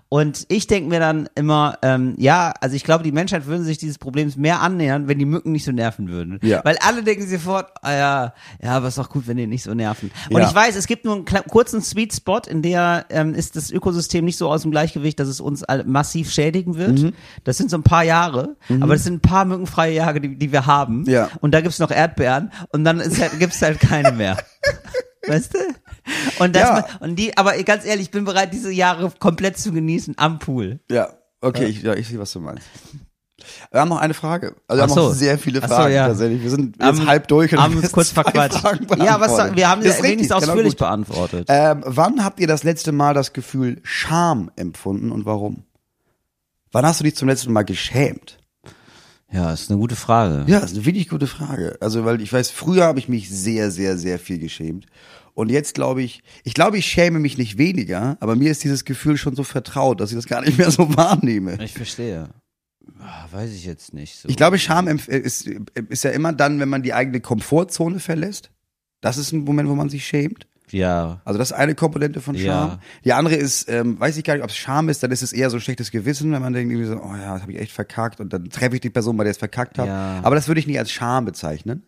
[0.08, 3.78] Und ich denke mir dann immer, ähm, ja, also ich glaube, die Menschheit würde sich
[3.78, 6.38] dieses Problems mehr annähern, wenn die Mücken nicht so nerven würden.
[6.42, 6.64] Ja.
[6.64, 9.74] Weil alle denken sofort, ah ja, ja, aber ist doch gut, wenn die nicht so
[9.74, 10.10] nerven.
[10.30, 10.48] Und Ja.
[10.48, 14.24] ich weiß, es gibt nur einen kurzen Sweet Spot, in der ähm, ist das Ökosystem
[14.24, 16.98] nicht so aus dem Gleichgewicht, dass es uns massiv schädigen wird.
[17.00, 17.12] Mhm.
[17.44, 20.52] Das sind so ein paar Jahre, aber das sind ein paar mückenfreie Jahre, die, die
[20.52, 21.04] wir haben.
[21.06, 21.28] Ja.
[21.40, 24.36] Und da gibt's noch Erdbeeren und dann ist halt, gibt's halt keine mehr.
[25.26, 25.58] Weißt du?
[26.42, 26.86] Und das, Ja.
[27.00, 30.80] und die, aber ganz ehrlich, ich bin bereit, diese Jahre komplett zu genießen am Pool.
[30.90, 31.08] Ja,
[31.40, 32.66] okay, ich, ja, ich sehe, was du meinst.
[33.70, 34.54] Wir haben noch eine Frage.
[34.68, 35.08] Also wir Ach haben so.
[35.08, 36.08] noch sehr viele Ach so, Fragen ja.
[36.08, 36.42] tatsächlich.
[36.42, 38.58] Wir sind jetzt Haben- halb durch und haben jetzt kurz verquatscht.
[38.60, 40.78] Fragen Ja, was, wir haben Das wenigstens genau ausführlich gut.
[40.78, 41.46] beantwortet.
[41.48, 45.64] Ähm, wann habt ihr das letzte Mal das Gefühl Scham empfunden und warum?
[46.72, 48.38] Wann hast du dich zum letzten Mal geschämt?
[49.32, 50.44] Ja, ist eine gute Frage.
[50.46, 51.76] Ja, ist eine wirklich gute Frage.
[51.80, 54.86] Also, weil ich weiß, früher habe ich mich sehr, sehr, sehr viel geschämt.
[55.34, 58.84] Und jetzt glaube ich, ich glaube, ich schäme mich nicht weniger, aber mir ist dieses
[58.84, 61.60] Gefühl schon so vertraut, dass ich das gar nicht mehr so wahrnehme.
[61.64, 62.28] Ich verstehe.
[63.00, 64.28] Ah, Weiß ich jetzt nicht so.
[64.28, 68.50] Ich glaube, Scham empf- ist, ist ja immer dann, wenn man die eigene Komfortzone verlässt.
[69.00, 70.46] Das ist ein Moment, wo man sich schämt.
[70.70, 71.20] ja.
[71.24, 72.44] Also das ist eine Komponente von Scham.
[72.70, 72.78] Ja.
[73.04, 75.32] Die andere ist, ähm, weiß ich gar nicht, ob es Scham ist, dann ist es
[75.32, 77.58] eher so ein schlechtes Gewissen, wenn man denkt, irgendwie so, oh ja, das habe ich
[77.60, 79.88] echt verkackt und dann treffe ich die Person, bei der ich es verkackt habe.
[79.88, 80.20] Ja.
[80.22, 81.82] Aber das würde ich nicht als Scham bezeichnen.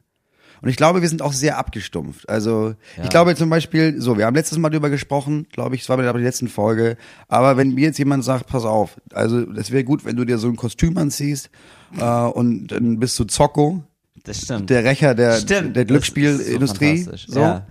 [0.63, 2.29] Und ich glaube, wir sind auch sehr abgestumpft.
[2.29, 3.05] Also Ja.
[3.05, 5.97] ich glaube zum Beispiel, so, wir haben letztes Mal drüber gesprochen, glaube ich, es war
[5.97, 6.97] bei der letzten Folge.
[7.29, 10.39] Aber wenn mir jetzt jemand sagt, pass auf, also es wäre gut, wenn du dir
[10.39, 11.51] so ein Kostüm anziehst
[11.99, 13.83] äh, und dann bist du Zocco,
[14.25, 14.71] Das stimmt.
[14.71, 15.77] der Rächer der, Stimmt.
[15.77, 16.99] der Glücksspielindustrie.
[17.03, 17.13] so.
[17.27, 17.41] So.
[17.41, 17.67] Ja.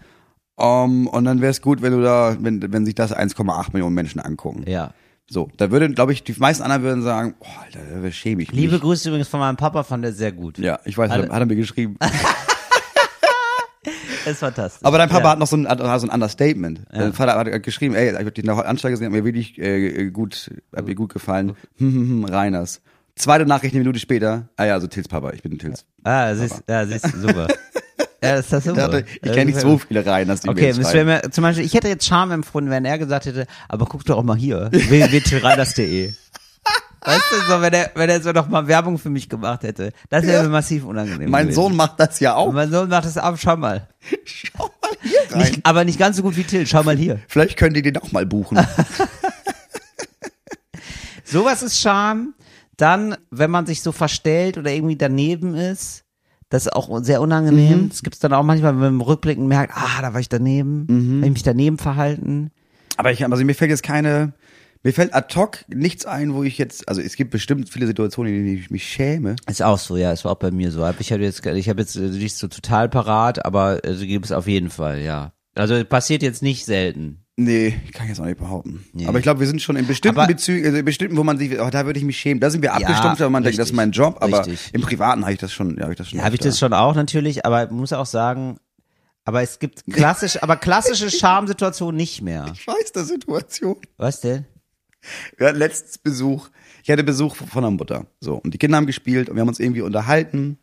[0.58, 3.94] Um, und dann wäre es gut, wenn du da, wenn, wenn sich das 1,8 Millionen
[3.96, 4.64] Menschen angucken.
[4.68, 4.92] ja.
[5.28, 8.52] So, da würden, glaube ich, die meisten anderen würden sagen, oh, Alter, da schäme ich
[8.52, 8.60] mich.
[8.60, 10.60] Liebe Grüße übrigens von meinem Papa, fand er sehr gut.
[10.60, 11.98] Ja, ich weiß, hat, hat er mir geschrieben.
[14.26, 14.86] Ist fantastisch.
[14.86, 15.32] Aber dein Papa ja.
[15.32, 16.82] hat noch so ein, hat so ein Understatement.
[16.92, 20.52] Dein Vater hat geschrieben, ey, ich habe die Anzeige gesehen, hat mir wirklich äh, gut,
[20.76, 21.56] hat mir gut gefallen.
[21.78, 22.82] Hm, hm, hm, Reiners.
[23.16, 24.50] Zweite Nachricht eine Minute später.
[24.56, 25.86] Ah ja, also Tils Papa, ich bin Tils.
[26.04, 27.48] Ah, siehst, ja, siehst du, super.
[28.24, 28.76] ja, ist das super.
[28.76, 31.74] Der hatte, ich kenne nicht so viele Reiners, die Okay, wäre mir, zum Beispiel, ich
[31.74, 36.14] hätte jetzt Charme empfunden, wenn er gesagt hätte, aber guck doch auch mal hier, www.tyranners.de.
[37.06, 39.92] Weißt du, so, wenn er, wenn er so noch mal Werbung für mich gemacht hätte.
[40.10, 41.30] Das wäre mir massiv unangenehm.
[41.30, 41.56] Mein gewesen.
[41.62, 42.54] Sohn macht das ja Und auch.
[42.54, 43.88] mein Sohn macht das ab, schau mal.
[44.24, 45.40] Schau mal hier rein.
[45.40, 47.20] Nicht, aber nicht ganz so gut wie Till, schau mal hier.
[47.28, 48.58] Vielleicht könnt ihr den auch mal buchen.
[51.24, 52.34] Sowas ist Charme.
[52.78, 56.04] Dann, wenn man sich so verstellt oder irgendwie daneben ist,
[56.50, 57.84] das ist auch sehr unangenehm.
[57.84, 57.90] Mhm.
[57.90, 60.86] Das gibt's dann auch manchmal, wenn man im Rückblicken merkt, ah, da war ich daneben,
[60.90, 61.20] Mhm.
[61.22, 62.52] hab ich mich daneben verhalten.
[62.98, 64.34] Aber ich, also mir fällt jetzt keine,
[64.86, 68.34] mir fällt ad hoc nichts ein, wo ich jetzt, also es gibt bestimmt viele Situationen,
[68.34, 69.36] in denen ich mich schäme.
[69.50, 70.88] Ist auch so, ja, ist auch bei mir so.
[71.00, 74.26] Ich habe jetzt, ich habe jetzt äh, nicht so total parat, aber äh, so gibt
[74.26, 75.34] es auf jeden Fall, ja.
[75.56, 77.26] Also passiert jetzt nicht selten.
[77.36, 78.86] Nee, kann ich jetzt auch nicht behaupten.
[78.94, 79.08] Nee.
[79.08, 81.38] Aber ich glaube, wir sind schon in bestimmten Aber- Bezügen, also in bestimmten, wo man
[81.40, 82.40] sich, oh, da würde ich mich schämen.
[82.40, 84.70] Da sind wir Ja, abgestumpft, weil man denkt, das ist richtig, mein Job, aber richtig.
[84.74, 86.20] im Privaten habe ich das schon, ja, habe ich das schon.
[86.20, 88.58] Ja, habe ich das schon auch natürlich, aber muss auch sagen,
[89.26, 92.46] aber es gibt klassisch, aber klassische Charmsituationen nicht mehr.
[92.54, 93.78] Ich weiß der Situation.
[93.98, 94.46] Was denn?
[95.38, 96.50] Wir hatten letztens Besuch.
[96.84, 98.06] Ich hatte Besuch von der Mutter.
[98.20, 98.36] So.
[98.36, 100.60] Und die Kinder haben gespielt und wir haben uns irgendwie unterhalten.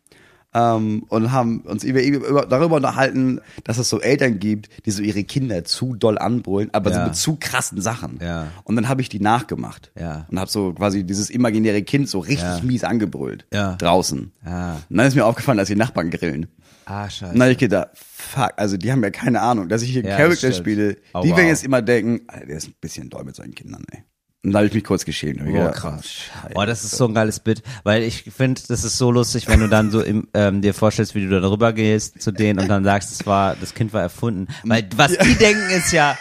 [0.55, 5.01] Ähm, und haben uns über, über, darüber unterhalten, dass es so Eltern gibt, die so
[5.01, 7.05] ihre Kinder zu doll anbrüllen, aber so Ja.
[7.07, 8.19] mit zu krassen Sachen.
[8.21, 8.49] Ja.
[8.63, 9.91] Und dann habe ich die nachgemacht.
[9.99, 10.27] Ja.
[10.29, 12.59] Und habe so quasi dieses imaginäre Kind so richtig Ja.
[12.61, 13.47] mies angebrüllt.
[13.51, 13.77] Ja.
[13.77, 14.31] Draußen.
[14.45, 14.75] Ah.
[14.89, 16.45] Und dann ist mir aufgefallen, dass die Nachbarn grillen.
[16.85, 17.31] Ah, scheiße.
[17.31, 20.03] Und dann habe ich gedacht, fuck, also die haben ja keine Ahnung, dass ich hier
[20.05, 20.97] Ja, Charakter spiele.
[21.15, 21.47] Oh, die werden wow.
[21.49, 24.03] jetzt immer denken, Alter, der ist ein bisschen doll mit seinen Kindern, ey.
[24.43, 25.39] Und da habe ich mich kurz geschämt.
[25.41, 26.05] Oh, gedacht, krass.
[26.05, 26.53] scheiße.
[26.55, 29.61] Oh, das ist so ein geiles Bit, weil ich finde, das ist so lustig, wenn
[29.61, 32.83] du dann so im, ähm, dir vorstellst, wie du dann rübergehst zu denen und dann
[32.83, 34.47] sagst, das war, das Kind war erfunden.
[34.65, 36.17] Weil was die denken ist ja,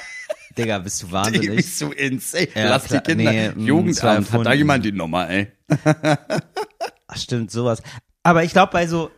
[0.56, 1.56] Digga, bist du wahnsinnig?
[1.56, 2.48] bist so insane.
[2.54, 3.32] Ja, Lass die Kinder.
[3.32, 5.48] Nee, mm, Jugendamt, hat da jemand die Nummer, ey?
[7.08, 7.82] Ach, stimmt, sowas.
[8.22, 9.10] Aber ich glaube, bei so,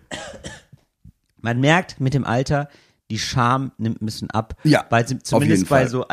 [1.42, 2.68] man merkt mit dem Alter,
[3.10, 4.56] die Scham nimmt ein bisschen ab.
[4.64, 6.08] Ja, bei, zumindest bei so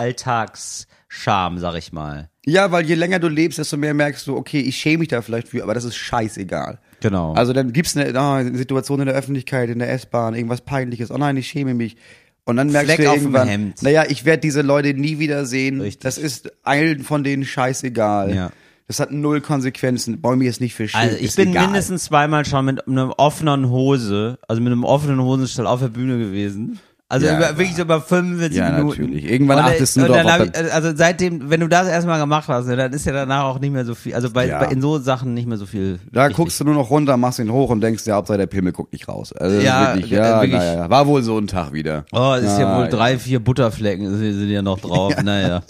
[1.12, 2.30] Alltagsscham, sag ich mal.
[2.46, 5.22] Ja, weil je länger du lebst, desto mehr merkst du, okay, ich schäme mich da
[5.22, 6.80] vielleicht für, aber das ist scheißegal.
[7.02, 7.34] Genau.
[7.34, 11.12] Also dann gibt's eine, eine Situation in der Öffentlichkeit, in der S-Bahn, irgendwas peinliches.
[11.12, 11.98] Oh nein, ich schäme mich.
[12.44, 13.84] Und dann merkst Fleck du irgendwann, Hemd.
[13.84, 15.82] naja, ich werde diese Leute nie wieder sehen.
[15.82, 16.02] Richtig.
[16.02, 18.34] Das ist allen von denen scheißegal.
[18.36, 18.52] Ja.
[18.88, 20.20] Das hat null Konsequenzen.
[20.22, 21.00] Mir ist nicht für schön.
[21.00, 21.68] Also ich ist bin egal.
[21.68, 26.18] mindestens zweimal schon mit einer offenen Hose, also mit einem offenen Hosenstall auf der Bühne
[26.18, 26.80] gewesen.
[27.12, 29.02] Also Ja, über, wirklich so über 45 Ja, Minuten.
[29.02, 29.30] natürlich.
[29.30, 32.78] Irgendwann Und, achtest du ich, das- Also seitdem, wenn du das erstmal gemacht hast, ne,
[32.78, 34.60] dann ist ja danach auch nicht mehr so viel, also bei, Ja.
[34.60, 36.00] bei in so Sachen nicht mehr so viel.
[36.10, 36.38] Da wichtig.
[36.38, 38.94] guckst du nur noch runter, machst ihn hoch und denkst, der Hauptsache der Pimmel guckt
[38.94, 39.34] nicht raus.
[39.34, 40.54] Also Ja, wirklich, ja, wirklich.
[40.60, 42.06] naja, war wohl so ein Tag wieder.
[42.14, 42.90] Oh, es ist ja Ah, wohl ja.
[42.92, 45.14] drei, vier Butterflecken sind sind ja noch drauf.
[45.24, 45.64] Naja.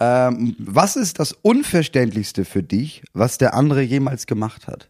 [0.00, 4.88] Ähm, was ist das Unverständlichste für dich, was der andere jemals gemacht hat?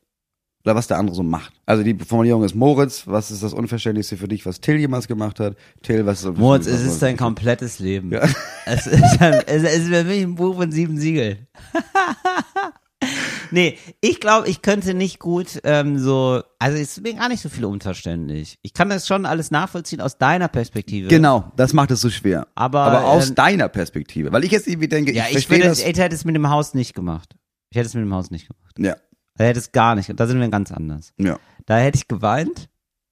[0.68, 1.54] Oder was der andere so macht?
[1.64, 5.40] Also die Formulierung ist Moritz, was ist das Unverständlichste für dich, was Till jemals gemacht
[5.40, 5.56] hat?
[5.80, 8.12] Till, was ist das Moritz, es ist dein komplettes Leben.
[8.12, 8.28] Ja.
[8.66, 11.46] Es ist, ein, es ist für mich ein Buch von sieben Siegeln.
[13.50, 17.40] nee, ich glaube, ich könnte nicht gut ähm, so, also es ist mir gar nicht
[17.40, 18.58] so viel unverständlich.
[18.60, 21.08] Ich kann das schon alles nachvollziehen aus deiner Perspektive.
[21.08, 22.46] Genau, das macht es so schwer.
[22.56, 24.32] Aber, Aber aus ähm, deiner Perspektive.
[24.32, 25.78] Weil ich jetzt irgendwie denke, Ja, ich ich, verstehe das.
[25.78, 27.36] ich hätte es mit dem Haus nicht gemacht.
[27.70, 28.74] Ich hätte es mit dem Haus nicht gemacht.
[28.78, 28.96] Ja,
[29.38, 31.12] Da hätte es gar nicht, da sind wir ganz anders.
[31.16, 31.38] ja.
[31.64, 32.70] Da hätte ich geweint.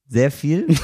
[0.08, 0.66] Sehr viel.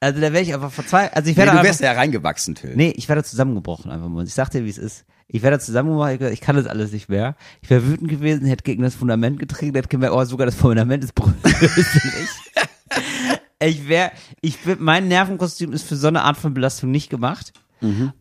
[0.00, 1.14] also da wäre ich einfach verzweifelt.
[1.14, 2.74] Also ich Nee, wäre du einfach, wärst ja reingewachsen, Till.
[2.74, 4.24] Nee, ich wäre da zusammengebrochen einfach mal.
[4.24, 5.04] Ich sag dir, wie es ist.
[5.28, 7.36] Ich wäre da zusammengebrochen, ich, kann das alles nicht mehr.
[7.60, 11.04] Ich wäre wütend gewesen, hätte gegen das Fundament getreten, hätte gemerkt, oh, sogar das Fundament
[11.04, 11.34] ist brüchig.
[13.60, 17.52] ich wäre, ich bin, mein Nervenkostüm ist für so eine Art von Belastung nicht gemacht.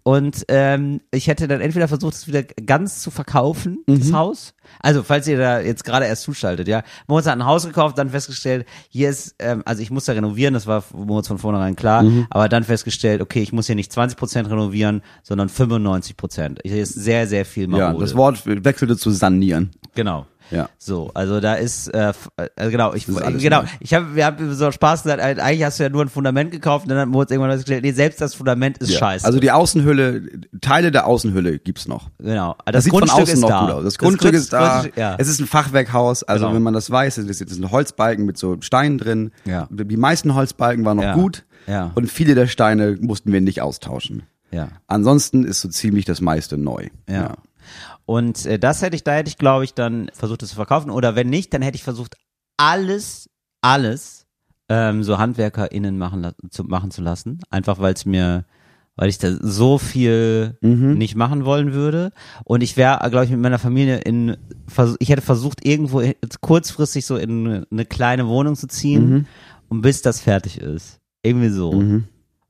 [0.04, 4.54] Und ähm, ich hätte dann entweder versucht, es wieder ganz zu verkaufen, das Haus.
[4.80, 6.84] Also, falls ihr da jetzt gerade erst zuschaltet, ja.
[7.08, 10.54] Moritz hat ein Haus gekauft, dann festgestellt, hier ist, ähm, also ich muss da renovieren,
[10.54, 14.50] das war Moritz von vornherein klar, aber dann festgestellt, okay, ich muss hier nicht 20%
[14.50, 16.60] renovieren, sondern 95%.
[16.64, 18.00] Hier ist sehr, sehr viel Ja, Marode.
[18.00, 19.72] das Wort wechselte zu sanieren.
[19.94, 20.26] Genau.
[20.52, 20.70] Ja.
[20.78, 22.14] So, also da ist, äh,
[22.56, 23.68] äh, genau, ich, genau, neu.
[23.80, 26.86] ich habe, wir haben so Spaß gesagt, eigentlich hast du ja nur ein Fundament gekauft
[26.86, 29.00] und dann hat Moritz irgendwann festgestellt, nee, selbst das Fundament ist Ja.
[29.00, 29.26] scheiße.
[29.26, 30.22] Also die Außenhülle,
[30.62, 32.10] Teile der Außenhülle gibt's noch.
[32.20, 32.56] genau.
[32.66, 33.62] Das, Das, sieht von Grundstück außen ist noch da.
[33.62, 33.84] gut aus.
[33.84, 34.82] Das, Grundstück Grund- ist da.
[34.82, 35.16] Grundstück- ja.
[35.18, 36.24] Es ist ein Fachwerkhaus.
[36.24, 36.56] Also Genau.
[36.56, 39.32] wenn man das weiß, es ist jetzt ein Holzbalken mit so Steinen drin.
[39.46, 39.68] Ja.
[39.72, 41.14] Die meisten Holzbalken waren noch Ja.
[41.16, 41.44] gut.
[41.68, 41.92] Ja.
[41.96, 44.24] Und viele der Steine mussten wir nicht austauschen.
[44.52, 44.68] ja.
[44.88, 46.88] Ansonsten ist so ziemlich das meiste neu.
[47.10, 47.34] Ja.
[48.06, 50.92] Und äh, das hätte ich, da hätte ich, glaube ich, dann versucht, es zu verkaufen.
[50.92, 52.16] Oder wenn nicht, dann hätte ich versucht,
[52.58, 53.30] alles,
[53.62, 54.26] alles
[54.70, 57.40] ähm, so HandwerkerInnen machen, zu, machen zu lassen.
[57.50, 58.46] Einfach weil es mir,
[58.96, 60.58] weil ich da so viel
[60.96, 62.12] nicht machen wollen würde.
[62.44, 64.38] Und ich wäre, glaube ich, mit meiner Familie in,
[65.00, 66.04] ich hätte versucht, irgendwo
[66.42, 69.28] kurzfristig so in eine kleine Wohnung zu ziehen
[69.68, 71.00] und bis das fertig ist.
[71.24, 71.72] Irgendwie so.
[71.72, 72.08] Und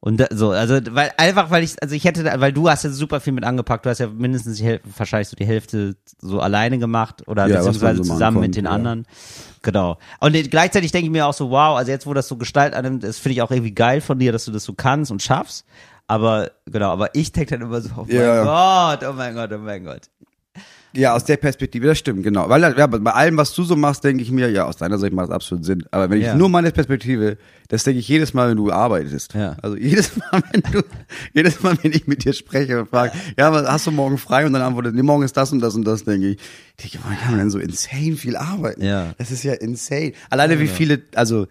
[0.08, 2.84] Und da, so, also weil einfach, weil ich, also ich hätte, da- weil du hast
[2.84, 5.96] ja super viel mit angepackt, du hast ja mindestens die Hälfte, wahrscheinlich so die Hälfte
[6.22, 8.72] so alleine gemacht oder Ja, beziehungsweise so zusammen mit konnte, den ja.
[8.72, 9.08] anderen.
[9.63, 9.98] Genau.
[10.20, 13.04] Und gleichzeitig denke ich mir auch so, wow, also jetzt, wo das so Gestalt annimmt,
[13.04, 15.65] das finde ich auch irgendwie geil von dir, dass du das so kannst und schaffst.
[16.06, 18.94] Aber genau, aber ich denke dann immer so, oh mein Ja.
[18.96, 20.02] Gott, oh mein Gott, oh mein Gott.
[20.96, 22.48] Ja, aus der Perspektive, das stimmt, genau.
[22.50, 25.14] Weil ja, bei allem, was du so machst, denke ich mir, ja, aus deiner Sicht
[25.14, 25.84] macht das absolut Sinn.
[25.92, 26.36] Aber wenn ich Ja.
[26.36, 29.34] nur meine Perspektive, das denke ich jedes Mal, wenn du arbeitest.
[29.34, 29.58] Ja.
[29.62, 30.82] Also jedes Mal, wenn du,
[31.34, 34.46] jedes Mal, wenn ich mit dir spreche und frage, ja, was hast du morgen frei?
[34.46, 36.38] Und dann antwortet, nee, morgen ist das und das und das, denke ich.
[36.82, 38.84] Denke, wann kann man denn so insane viel arbeiten?
[38.84, 39.14] Ja.
[39.18, 40.14] Das ist ja insane.
[40.30, 41.48] Alleine wie viele, also,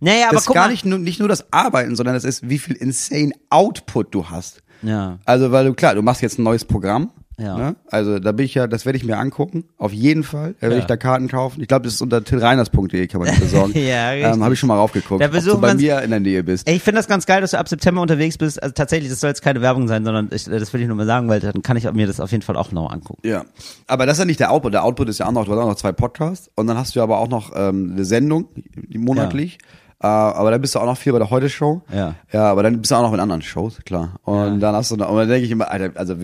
[0.00, 0.70] Naja, aber das ist guck gar mal.
[0.72, 4.62] nicht nur, nicht nur das Arbeiten, sondern das ist, wie viel insane Output du hast.
[4.82, 5.18] Ja.
[5.24, 7.10] Also, weil du, klar, du machst jetzt ein neues Programm.
[7.38, 7.56] Ja.
[7.58, 7.76] Ne?
[7.90, 9.64] Also, da bin ich ja, das werde ich mir angucken.
[9.76, 10.54] Auf jeden Fall.
[10.60, 10.80] Da werde Ja.
[10.82, 11.60] ich da Karten kaufen.
[11.60, 13.72] Ich glaube, das ist unter tillreiners.de, kann man das besorgen.
[13.78, 14.34] Ja, richtig.
[14.34, 16.68] ähm, Habe ich schon mal raufgeguckt, Da ob du bei mir in der Nähe bist.
[16.68, 18.62] Ich finde das ganz geil, dass du ab September unterwegs bist.
[18.62, 21.06] Also tatsächlich, das soll jetzt keine Werbung sein, sondern ich, das will ich nur mal
[21.06, 23.26] sagen, weil dann kann ich mir das auf jeden Fall auch noch angucken.
[23.26, 23.44] Ja.
[23.88, 24.72] Aber das ist ja nicht der Output.
[24.74, 26.94] Der Output ist ja auch noch, du hast auch noch zwei Podcasts und dann hast
[26.94, 28.46] du aber auch noch ähm, eine Sendung
[28.92, 29.58] monatlich.
[30.02, 31.82] Äh, aber dann bist du auch noch viel bei der Heute-Show.
[31.92, 32.14] Ja.
[32.32, 34.16] Ja, aber dann bist du auch noch in anderen Shows, klar.
[34.24, 36.20] Und dann hast du noch, und dann denke ich immer, Alter, also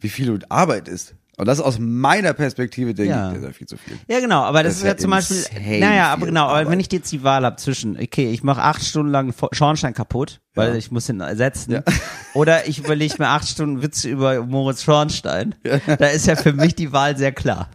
[0.00, 1.14] wie, viel du arbeitest.
[1.38, 3.26] Und das ist aus meiner Perspektive, denke Ja.
[3.28, 3.98] ich, das ist ja viel zu viel.
[4.08, 6.52] Ja, genau, aber das, Das ist ist ja ja zum Beispiel, naja, aber genau, aber
[6.52, 6.70] Arbeit.
[6.70, 10.40] wenn ich jetzt die Wahl habe zwischen, okay, ich mache acht Stunden lang Schornstein kaputt,
[10.54, 10.74] weil Ja.
[10.76, 11.82] ich muss ihn ersetzen, Ja.
[12.34, 15.54] oder ich überlege mir acht Stunden Witze über Moritz Schornstein,
[15.98, 17.68] da ist ja für mich die Wahl sehr klar.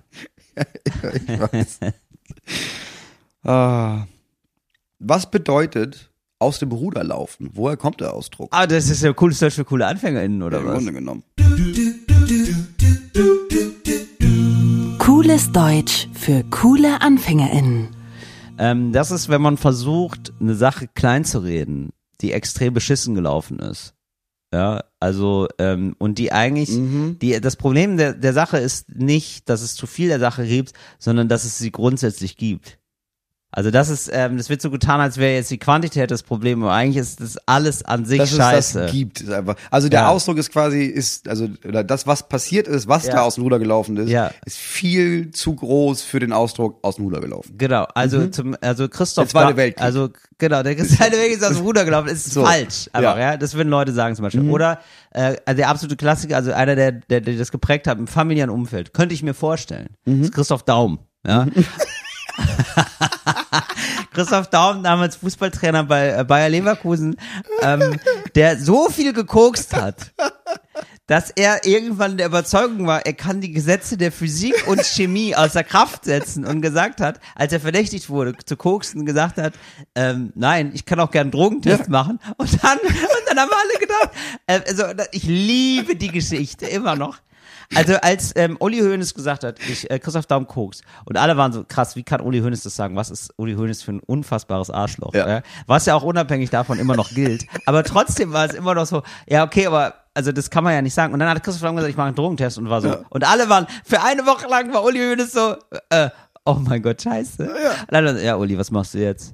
[0.56, 1.80] ich weiß.
[3.44, 4.06] ah.
[5.00, 7.52] Was bedeutet aus dem Ruder laufen?
[7.54, 8.50] Woher kommt der Ausdruck?
[8.52, 10.74] Ah, das ist ja cooles Deutsch für coole AnfängerInnen, oder Im was?
[10.76, 11.24] Grunde genommen.
[15.00, 17.90] Cooles Deutsch für coole AnfängerInnen.
[18.58, 23.60] Ähm, das ist, wenn man versucht, eine Sache klein zu reden, die extrem beschissen gelaufen
[23.60, 23.94] ist.
[24.54, 26.70] Ja, also, ähm, und die eigentlich,
[27.22, 30.74] die, das Problem der, der Sache ist nicht, dass es zu viel der Sache gibt,
[31.00, 32.78] sondern dass es sie grundsätzlich gibt.
[33.54, 36.64] Also das ist, ähm, das wird so getan, als wäre jetzt die Quantität das Problem,
[36.64, 38.58] aber eigentlich ist das alles an sich dass scheiße.
[38.80, 39.22] es das gibt.
[39.22, 39.56] Ist einfach.
[39.70, 40.08] Also der Ja.
[40.10, 43.16] Ausdruck ist quasi, ist, also oder das, was passiert ist, was Ja.
[43.16, 44.32] da aus dem Ruder gelaufen ist, Ja.
[44.46, 47.54] ist viel zu groß für den Ausdruck aus dem Ruder gelaufen.
[47.58, 49.84] Genau, also zum, also Christoph, Der Zweite Weltkrieg.
[49.84, 52.46] also genau, der Zweite Weltkrieg ist aus dem Ruder gelaufen, ist So.
[52.46, 53.32] falsch, einfach, ja.
[53.32, 53.38] Ja.
[53.38, 54.50] das würden Leute sagen zum Beispiel.
[54.50, 54.80] Oder
[55.12, 58.50] äh, also der absolute Klassiker, also einer, der, der, der das geprägt hat im familiären
[58.50, 61.48] Umfeld, könnte ich mir vorstellen, ist Christoph Daum, ja.
[64.12, 67.16] Christoph Daum, damals Fußballtrainer bei äh, Bayer Leverkusen,
[67.62, 68.00] ähm,
[68.36, 70.12] der so viel gekokst hat,
[71.08, 75.64] dass er irgendwann der Überzeugung war, er kann die Gesetze der Physik und Chemie außer
[75.64, 79.54] Kraft setzen und gesagt hat, als er verdächtigt wurde zu koksen, gesagt hat,
[79.96, 82.20] ähm, nein, ich kann auch gern einen Drogentest machen.
[82.38, 84.12] Und dann, und dann haben alle gedacht,
[84.48, 87.18] äh, also ich liebe die Geschichte immer noch.
[87.76, 91.54] Also als ähm, Uli Hoeneß gesagt hat, ich äh, Christoph Daum koks und alle waren
[91.54, 92.96] so krass, wie kann Uli Hoeneß das sagen?
[92.96, 95.14] Was ist Uli Hoeneß für ein unfassbares Arschloch?
[95.14, 95.28] Ja.
[95.28, 95.42] Ja.
[95.68, 97.46] Was ja auch unabhängig davon immer noch gilt.
[97.66, 100.82] Aber trotzdem war es immer noch so, ja okay, aber also das kann man ja
[100.82, 101.14] nicht sagen.
[101.14, 102.90] Und dann hat Christoph Daum gesagt, ich mache einen Drogentest und war so.
[102.90, 103.00] Ja.
[103.10, 105.56] Und alle waren, für eine Woche lang war Uli Hoeneß so,
[105.90, 106.10] äh,
[106.46, 107.50] oh mein Gott, scheiße.
[107.90, 109.34] Dann, hat er so, ja Uli, was machst du jetzt?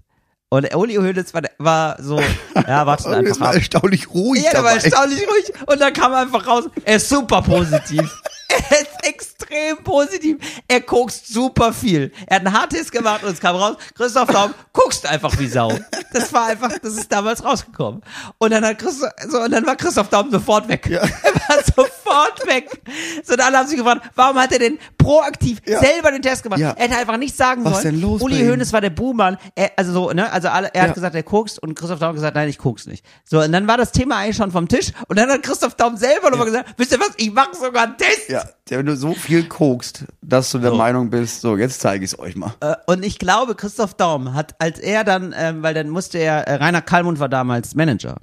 [0.49, 2.21] Und Uli Hoeneß war, war so,
[2.55, 3.55] ja, warte einfach mal ab.
[3.55, 5.51] erstaunlich ruhig Ja, der war erstaunlich ruhig.
[5.67, 6.65] Und dann kam er einfach raus.
[6.85, 8.09] Er ist super positiv.
[8.69, 10.37] er ist extrem positiv.
[10.69, 12.13] Er kokst super viel.
[12.27, 13.75] Er hat einen Haartest gemacht und es kam raus.
[13.93, 15.77] Christoph Daum kokst einfach wie Sau.
[16.13, 18.01] Das war einfach, das ist damals rausgekommen.
[18.37, 20.89] Und dann hat Christoph, so, und dann war Christoph Daum sofort weg.
[20.89, 22.81] Er war sofort weg.
[23.23, 25.79] So, und alle haben sich gefragt, warum hat er denn proaktiv Ja.
[25.79, 26.59] selber den Test gemacht?
[26.59, 26.71] Ja.
[26.71, 27.95] Er hätte einfach nichts sagen Was sollen.
[27.95, 28.45] denn los Uli?
[28.47, 29.37] Hoeneß war der Buhmann.
[29.55, 30.87] Er, also so, ne, also alle, er Ja.
[30.89, 33.03] hat gesagt, er kokst und Christoph Daum hat gesagt, nein, ich kokst nicht.
[33.25, 35.97] So, und dann war das Thema eigentlich schon vom Tisch und dann hat Christoph Daum
[35.97, 38.29] selber nochmal gesagt, wisst ihr was, ich mache sogar einen Test.
[38.29, 40.77] Ja, wenn du so viel kokst, dass du der So.
[40.77, 42.53] Meinung bist, so, jetzt zeige ich es euch mal.
[42.59, 46.47] Äh, Und ich glaube, Christoph Daum hat, als er dann, ähm, weil dann musste er,
[46.47, 48.17] äh, Rainer Kallmund war damals Manager.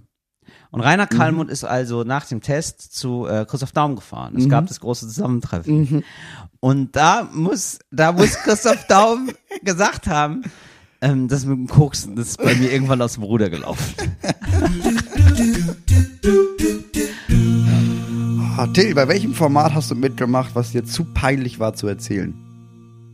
[0.71, 1.17] Und Rainer Mhm.
[1.17, 4.35] Kallmund ist also nach dem Test zu äh, Christoph Daum gefahren.
[4.37, 4.49] Es Mhm.
[4.51, 6.05] gab das große Zusammentreffen.
[6.61, 9.31] Und da muss, da muss Christoph Daum
[9.63, 10.43] gesagt haben,
[11.05, 13.95] ähm, das mit dem Koksen, das ist bei mir irgendwann aus dem Ruder gelaufen.
[18.57, 22.35] Ah, Till, bei welchem Format hast du mitgemacht, was dir zu peinlich war zu erzählen?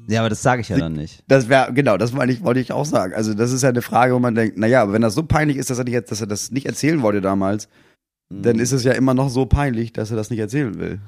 [0.08, 1.22] Ja, aber das sage ich ja dann nicht.
[1.28, 3.14] Das wäre, genau, das wollte ich, wollte ich auch sagen.
[3.14, 5.56] Also, das ist ja eine Frage, wo man denkt, naja, aber wenn das so peinlich
[5.56, 7.68] ist, dass er, nicht, jetzt- dass er das nicht erzählen wollte damals,
[8.28, 8.62] dann Mhm.
[8.62, 11.00] ist es ja immer noch so peinlich, dass er das nicht erzählen will.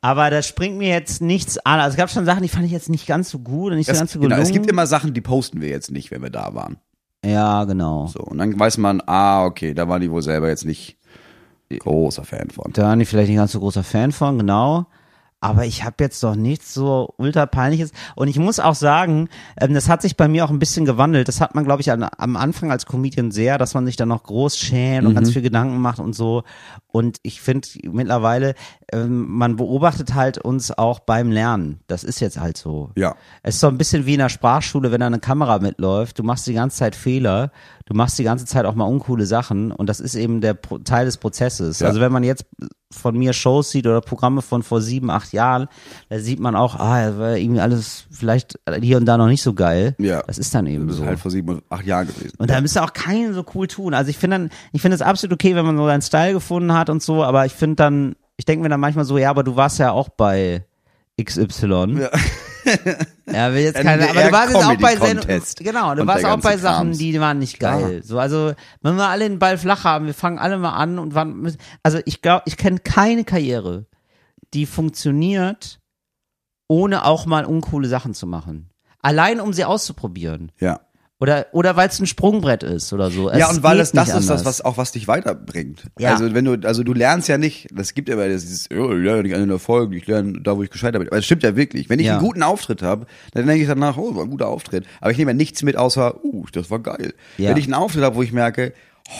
[0.00, 1.80] Aber da springt mir jetzt nichts an.
[1.80, 3.86] Also es gab schon Sachen, die fand ich jetzt nicht ganz so gut und nicht
[3.86, 4.46] so Das, ganz so genau, gelungen.
[4.46, 6.78] es gibt immer Sachen, die posten wir jetzt nicht, wenn wir da waren.
[7.24, 8.06] Ja, genau.
[8.06, 10.96] So, und dann weiß man, ah, okay, da waren die wohl selber jetzt nicht
[11.78, 12.72] großer Fan von.
[12.72, 14.86] Da bin ich vielleicht nicht ganz so großer Fan von, genau.
[15.42, 17.92] Aber ich habe jetzt doch nichts so ultra peinliches.
[18.14, 21.28] Und ich muss auch sagen, ähm, das hat sich bei mir auch ein bisschen gewandelt.
[21.28, 24.08] Das hat man, glaube ich, an, am Anfang als Comedian sehr, dass man sich dann
[24.08, 26.44] noch groß schämt und ganz viel Gedanken macht und so.
[26.88, 28.54] Und ich finde mittlerweile,
[28.92, 31.80] ähm, man beobachtet halt uns auch beim Lernen.
[31.86, 32.90] Das ist jetzt halt so.
[32.96, 33.16] Ja.
[33.42, 36.18] Es ist so ein bisschen wie in der Sprachschule, wenn da eine Kamera mitläuft.
[36.18, 37.50] Du machst die ganze Zeit Fehler.
[37.90, 39.72] Du machst die ganze Zeit auch mal uncoole Sachen.
[39.72, 41.80] Und das ist eben der Pro Teil des Prozesses.
[41.80, 41.88] Ja.
[41.88, 42.46] Also wenn man jetzt
[42.92, 45.66] von mir Shows sieht oder Programme von vor sieben, acht Jahren,
[46.08, 49.42] da sieht man auch, ah, das war irgendwie alles vielleicht hier und da noch nicht
[49.42, 49.96] so geil.
[49.98, 50.22] Ja.
[50.22, 51.06] Das ist dann eben Das ist so.
[51.06, 52.36] halt vor sieben und acht Jahren gewesen.
[52.38, 53.92] Und da müsste auch keinen so cool tun.
[53.92, 56.72] Also ich finde dann, ich finde es absolut okay, wenn man so seinen Style gefunden
[56.72, 59.42] hat und so, aber ich finde dann, ich denke mir dann manchmal so, ja, aber
[59.42, 60.64] du warst ja auch bei
[61.20, 61.98] XY.
[61.98, 62.10] Ja.
[63.32, 66.40] Ja, will jetzt keine, aber du warst jetzt auch bei Sendungen, genau, du warst auch
[66.40, 66.98] bei Sachen, Krams.
[66.98, 68.02] die waren nicht geil.
[68.04, 71.14] So, also, wenn wir alle den Ball flach haben, wir fangen alle mal an und
[71.14, 73.86] wann, müssen- also ich glaube, ich kenne keine Karriere,
[74.52, 75.78] die funktioniert,
[76.68, 78.70] ohne auch mal uncoole Sachen zu machen.
[79.00, 80.50] Allein um sie auszuprobieren.
[80.58, 80.80] Ja.
[81.20, 83.30] Oder, oder weil es ein Sprungbrett ist oder so.
[83.30, 85.82] ja, Es und weil es das nicht ist, das, was auch was dich weiterbringt.
[85.98, 86.12] Ja.
[86.14, 89.04] Also wenn du, also du lernst ja nicht, das gibt ja immer dieses, oh, ich
[89.04, 91.08] lerne nicht an den Erfolgen, ich lerne da, wo ich gescheitert bin.
[91.08, 91.90] Aber es stimmt ja wirklich.
[91.90, 92.16] Wenn ich Ja.
[92.16, 93.04] einen guten Auftritt habe,
[93.34, 94.86] dann denke ich danach, oh, war ein guter Auftritt.
[95.02, 97.12] Aber ich nehme ja nichts mit, außer, uh, das war geil.
[97.36, 97.50] Ja.
[97.50, 98.72] Wenn ich einen Auftritt habe, wo ich merke,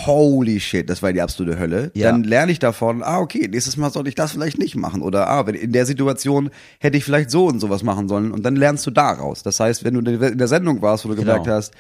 [0.06, 2.10] holy shit, das war die absolute Hölle, Ja.
[2.10, 5.02] dann lerne ich davon, ah, okay, nächstes Mal sollte ich das vielleicht nicht machen.
[5.02, 8.30] Oder ah, in der Situation hätte ich vielleicht so und sowas machen sollen.
[8.30, 9.42] Und dann lernst du daraus.
[9.42, 11.26] Das heißt, wenn du in der Sendung warst, wo du Genau.
[11.26, 11.74] gemerkt hast,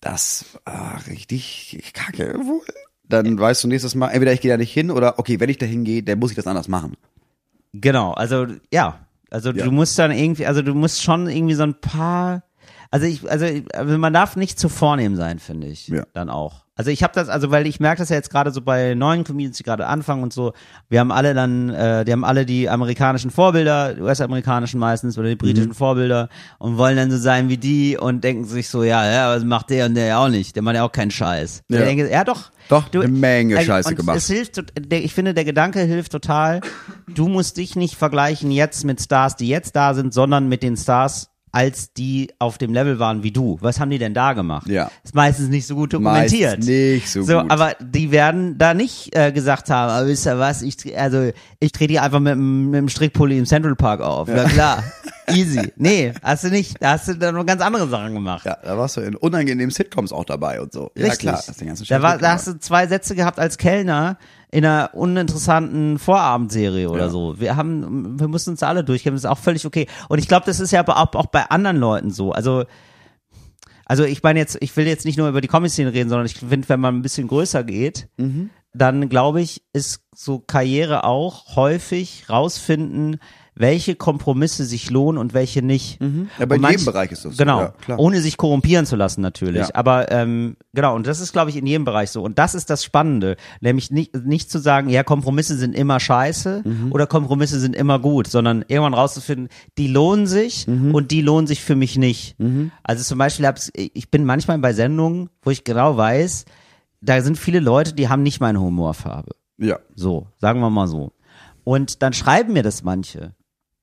[0.00, 2.60] das war richtig kacke wohl.
[3.08, 5.58] Dann weißt du nächstes Mal, entweder ich gehe da nicht hin oder okay, wenn ich
[5.58, 6.94] da hingehe, dann muss ich das anders machen.
[7.72, 9.64] Genau, also ja, also Ja.
[9.64, 12.42] du musst dann irgendwie, also du musst schon irgendwie so ein paar,
[12.90, 16.04] also ich, also also man darf nicht zu vornehm sein, finde ich, Ja.
[16.12, 16.61] dann auch.
[16.82, 19.22] Also ich habe das, also weil ich merke das ja jetzt gerade so bei neuen
[19.22, 20.52] Comedians, die gerade anfangen und so.
[20.88, 25.28] Wir haben alle dann, äh, die haben alle die amerikanischen Vorbilder, die US-amerikanischen meistens oder
[25.28, 25.74] die britischen Mhm.
[25.74, 26.28] Vorbilder
[26.58, 29.70] und wollen dann so sein wie die und denken sich so, ja, ja, was macht
[29.70, 30.56] der und der ja auch nicht?
[30.56, 31.62] Der macht ja auch keinen Scheiß.
[31.68, 31.82] Ja.
[31.84, 32.50] Denke, ja doch.
[32.68, 34.16] Doch, eine Menge äh, Scheiße gemacht.
[34.16, 34.60] Es hilft,
[34.90, 36.62] ich finde, der Gedanke hilft total.
[37.06, 40.76] Du musst dich nicht vergleichen jetzt mit Stars, die jetzt da sind, sondern mit den
[40.76, 43.58] Stars, als die auf dem Level waren wie du.
[43.60, 44.66] Was haben die denn da gemacht?
[44.68, 44.90] Ja.
[45.04, 46.58] Ist meistens nicht so gut dokumentiert.
[46.58, 47.50] Meist nicht so so gut.
[47.50, 51.30] aber die werden da nicht äh, gesagt haben, aber wisst ihr was, ich, also
[51.60, 54.28] ich trete hier einfach mit, mit dem Strickpulli im Central Park auf.
[54.28, 54.82] Ja, klar.
[55.28, 55.72] Easy.
[55.76, 56.76] Nee, hast du nicht.
[56.80, 58.44] Da hast du dann noch ganz andere Sachen gemacht.
[58.44, 60.90] Ja, da warst du in unangenehmen Sitcoms auch dabei und so.
[60.96, 61.20] Ja Richtig.
[61.20, 64.18] klar, hast den ganzen da, war, da hast du zwei Sätze gehabt als Kellner
[64.50, 67.08] in einer uninteressanten Vorabendserie oder Ja.
[67.10, 67.38] so.
[67.40, 69.86] Wir haben, wir mussten uns da alle durchkämpfen, das ist auch völlig okay.
[70.08, 72.32] Und ich glaube, das ist ja aber auch, auch bei anderen Leuten so.
[72.32, 72.64] Also,
[73.86, 76.34] also ich meine jetzt, ich will jetzt nicht nur über die Comic-Szene reden, sondern ich
[76.38, 78.50] finde, wenn man ein bisschen größer geht, Mhm.
[78.74, 83.18] dann glaube ich, ist so Karriere auch häufig rausfinden,
[83.54, 86.00] welche Kompromisse sich lohnen und welche nicht.
[86.00, 86.30] Mhm.
[86.38, 87.60] Ja, bei Und jedem Bereich ist das so, Genau.
[87.60, 87.98] ja, klar.
[87.98, 89.68] Ohne sich korrumpieren zu lassen natürlich.
[89.68, 89.74] Ja.
[89.74, 92.22] Aber ähm, genau, und das ist, glaube ich, in jedem Bereich so.
[92.22, 93.36] Und das ist das Spannende.
[93.60, 96.92] Nämlich nicht, nicht zu sagen, ja, Kompromisse sind immer scheiße Mhm.
[96.92, 100.94] oder Kompromisse sind immer gut, sondern irgendwann rauszufinden, die lohnen sich Mhm.
[100.94, 102.36] und die lohnen sich für mich nicht.
[102.82, 106.46] Also zum Beispiel, hab's, ich bin manchmal bei Sendungen, wo ich genau weiß,
[107.02, 109.32] da sind viele Leute, die haben nicht meine Humorfarbe.
[109.58, 109.78] Ja.
[109.94, 111.12] So, sagen wir mal so.
[111.64, 113.34] Und dann schreiben mir das manche,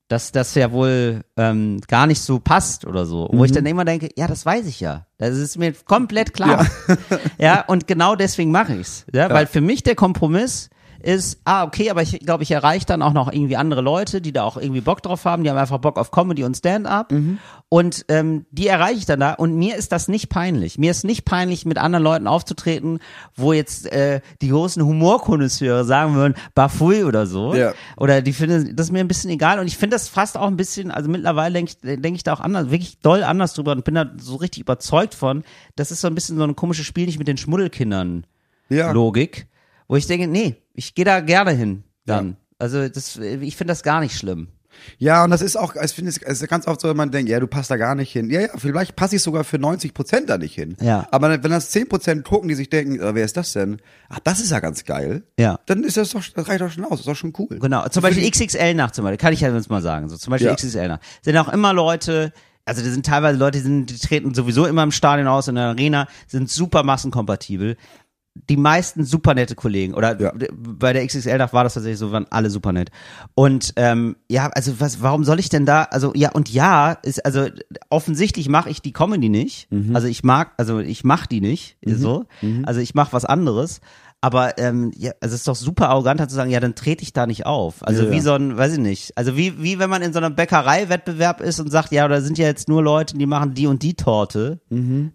[0.10, 3.30] dass das ja wohl ähm, gar nicht so passt oder so.
[3.32, 5.06] Wo ich dann immer denke, ja, das weiß ich ja.
[5.18, 6.66] Das ist mir komplett klar.
[7.38, 9.06] Ja, und genau deswegen mache ich's.
[9.14, 10.70] Ja, Weil für mich der Kompromiss
[11.02, 14.32] ist, ah, okay, aber ich glaube, ich erreiche dann auch noch irgendwie andere Leute, die
[14.32, 17.14] da auch irgendwie Bock drauf haben, die haben einfach Bock auf Comedy und Stand-up
[17.70, 20.78] und ähm, die erreiche ich dann da und mir ist das nicht peinlich.
[20.78, 23.00] Mir ist nicht peinlich, mit anderen Leuten aufzutreten,
[23.36, 27.54] wo jetzt äh, die großen Humorkonnoisseure sagen würden, Bafui oder so.
[27.54, 27.74] Ja.
[27.98, 30.48] Oder die finden, das ist mir ein bisschen egal und ich finde das fast auch
[30.48, 33.72] ein bisschen, also mittlerweile denke ich, denk ich da auch anders, wirklich doll anders drüber
[33.72, 35.44] und bin da so richtig überzeugt von,
[35.76, 38.26] das ist so ein bisschen so ein komisches Spiel nicht mit den Schmuddelkindern.
[38.70, 38.92] Ja.
[38.92, 39.48] Logik,
[39.90, 42.30] wo ich denke, nee, ich gehe da gerne hin dann.
[42.30, 42.36] Ja.
[42.60, 44.48] Also das, ich finde das gar nicht schlimm.
[44.98, 47.30] Ja, und das ist auch, ich finde, es ist ganz oft so, wenn man denkt,
[47.30, 48.30] ja, du passt da gar nicht hin.
[48.30, 50.78] Ja, ja, vielleicht passe ich sogar für 90 Prozent da nicht hin.
[50.80, 51.08] Ja.
[51.12, 53.82] Aber wenn das 10 Prozent gucken, die sich denken, äh, wer ist das denn?
[54.08, 55.24] Ach, das ist ja ganz geil.
[55.38, 55.60] Ja.
[55.66, 57.60] Dann ist das doch, das reicht doch schon aus, das ist doch schon cool.
[57.60, 60.32] Genau, zum Beispiel XXL nach zum Beispiel, kann ich ja jetzt mal sagen, so zum
[60.32, 60.56] Beispiel Ja.
[60.56, 61.00] XXL nach.
[61.24, 62.32] Sind auch immer Leute,
[62.64, 65.56] also das sind teilweise Leute, die, sind, die treten sowieso immer im Stadion aus, in
[65.56, 67.76] der Arena, sind super massenkompatibel.
[68.50, 69.94] Die meisten super nette Kollegen.
[69.94, 70.34] Oder Ja.
[70.56, 72.90] bei der XXL-Nacht war das tatsächlich so, waren alle super nett.
[73.36, 77.26] Und ähm, ja, also was, warum soll ich denn da, also ja, und ja, ist,
[77.26, 77.48] also
[77.90, 79.68] offensichtlich mache ich die Comedy nicht.
[79.96, 82.26] Also ich mag, also ich mach die nicht, so.
[82.64, 83.82] Also ich mache was anderes.
[84.22, 87.14] Aber ähm, ja, also es ist doch super arrogant zu sagen, ja, dann trete ich
[87.14, 87.88] da nicht auf.
[87.88, 89.18] Also Ja, wie so ein, weiß ich nicht.
[89.18, 92.38] Also wie, wie wenn man in so einem Bäckerei-Wettbewerb ist und sagt, ja, da sind
[92.38, 94.60] ja jetzt nur Leute, die machen die und die Torte.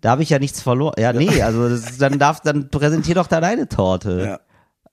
[0.00, 0.94] Da habe ich ja nichts verloren.
[0.98, 4.24] Ja, nee, also ist, dann darf, dann präsentier doch da deine Torte.
[4.24, 4.40] Ja.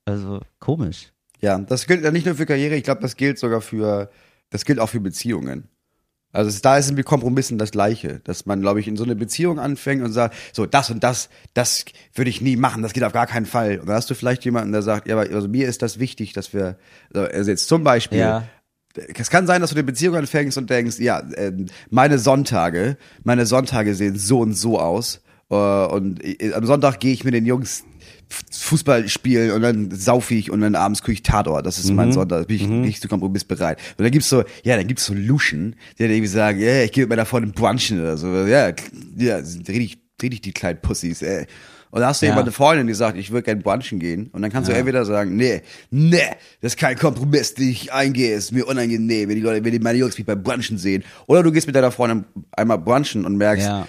[0.03, 1.14] Also komisch.
[1.39, 4.09] Ja, das gilt ja nicht nur für Karriere, ich glaube, das gilt sogar für,
[4.49, 5.70] das gilt auch für Beziehungen.
[6.34, 9.15] Also es, da ist mit Kompromissen das Gleiche, dass man, glaube ich, in so eine
[9.15, 13.03] Beziehung anfängt und sagt, so das und das, das würde ich nie machen, das geht
[13.03, 13.79] auf gar keinen Fall.
[13.79, 16.34] Und dann hast du vielleicht jemanden, der sagt, ja, aber also mir ist das wichtig,
[16.34, 16.77] dass wir,
[17.13, 18.43] also jetzt zum Beispiel, Ja.
[18.95, 23.45] es kann sein, dass du eine Beziehung anfängst und denkst, ja, ähm, meine Sonntage, meine
[23.45, 25.21] Sonntage sehen so und so aus.
[25.49, 27.84] Äh, und äh, am Sonntag gehe ich mit den Jungs
[28.51, 31.65] Fußball spielen und dann saufe ich und dann abends gucke ich Tatort.
[31.65, 31.95] Das ist Mhm.
[31.95, 32.39] mein Sonntag.
[32.41, 33.77] Da bin ich nicht zu Kompromiss bereit.
[33.97, 36.91] Und dann gibt's so, ja, dann gibt's so Luschen, die dann irgendwie sagen, ja, ich
[36.91, 38.27] gehe mit meiner Freundin brunchen oder so.
[38.45, 38.71] Ja,
[39.17, 41.45] ja, sind richtig, richtig die kleinen Pussys, ey.
[41.93, 42.32] Und da hast du Ja.
[42.32, 44.29] jemand eine Freundin, die sagt, ich würde gerne brunchen gehen.
[44.32, 46.21] Und dann kannst du entweder sagen, nee, nee,
[46.61, 49.79] das ist kein Kompromiss, den ich eingehe, ist mir unangenehm, wenn die Leute, wenn die
[49.79, 51.03] meine Jungs mich beim Brunchen sehen.
[51.27, 52.23] Oder du gehst mit deiner Freundin
[52.53, 53.88] einmal brunchen und merkst, Ja.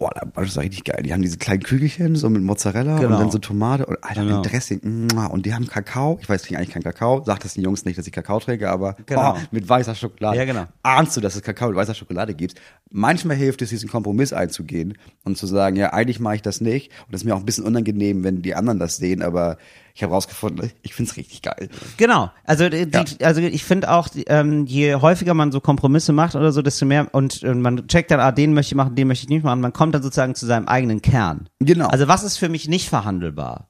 [0.00, 1.02] Boah, Brunch ist richtig geil.
[1.04, 3.14] Die haben diese kleinen Kügelchen, so mit Mozzarella Genau.
[3.14, 4.38] und dann so Tomate und Alter, Genau.
[4.40, 5.08] mit Dressing.
[5.30, 6.18] Und die haben Kakao.
[6.20, 7.22] Ich weiß, ich eigentlich keinen Kakao.
[7.24, 9.34] Sagt das den Jungs nicht, dass ich Kakao trinke, aber Genau.
[9.36, 10.38] oh, mit weißer Schokolade.
[10.38, 10.64] Ja, genau.
[10.82, 12.60] Ahnst du, dass es Kakao mit weißer Schokolade gibt?
[12.90, 16.90] Manchmal hilft es, diesen Kompromiss einzugehen und zu sagen, ja, eigentlich mache ich das nicht.
[17.06, 19.58] Und das ist mir auch ein bisschen unangenehm, wenn die anderen das sehen, aber
[19.94, 21.68] ich habe rausgefunden, ich find's richtig geil.
[21.96, 22.30] Genau.
[22.44, 26.52] Also, die, die, also ich finde auch, ähm, je häufiger man so Kompromisse macht oder
[26.52, 29.24] so, desto mehr und, und man checkt dann, ah, den möchte ich machen, den möchte
[29.24, 29.60] ich nicht machen.
[29.60, 31.48] Man kommt dann sozusagen zu seinem eigenen Kern.
[31.60, 31.88] Genau.
[31.88, 33.69] Also was ist für mich nicht verhandelbar?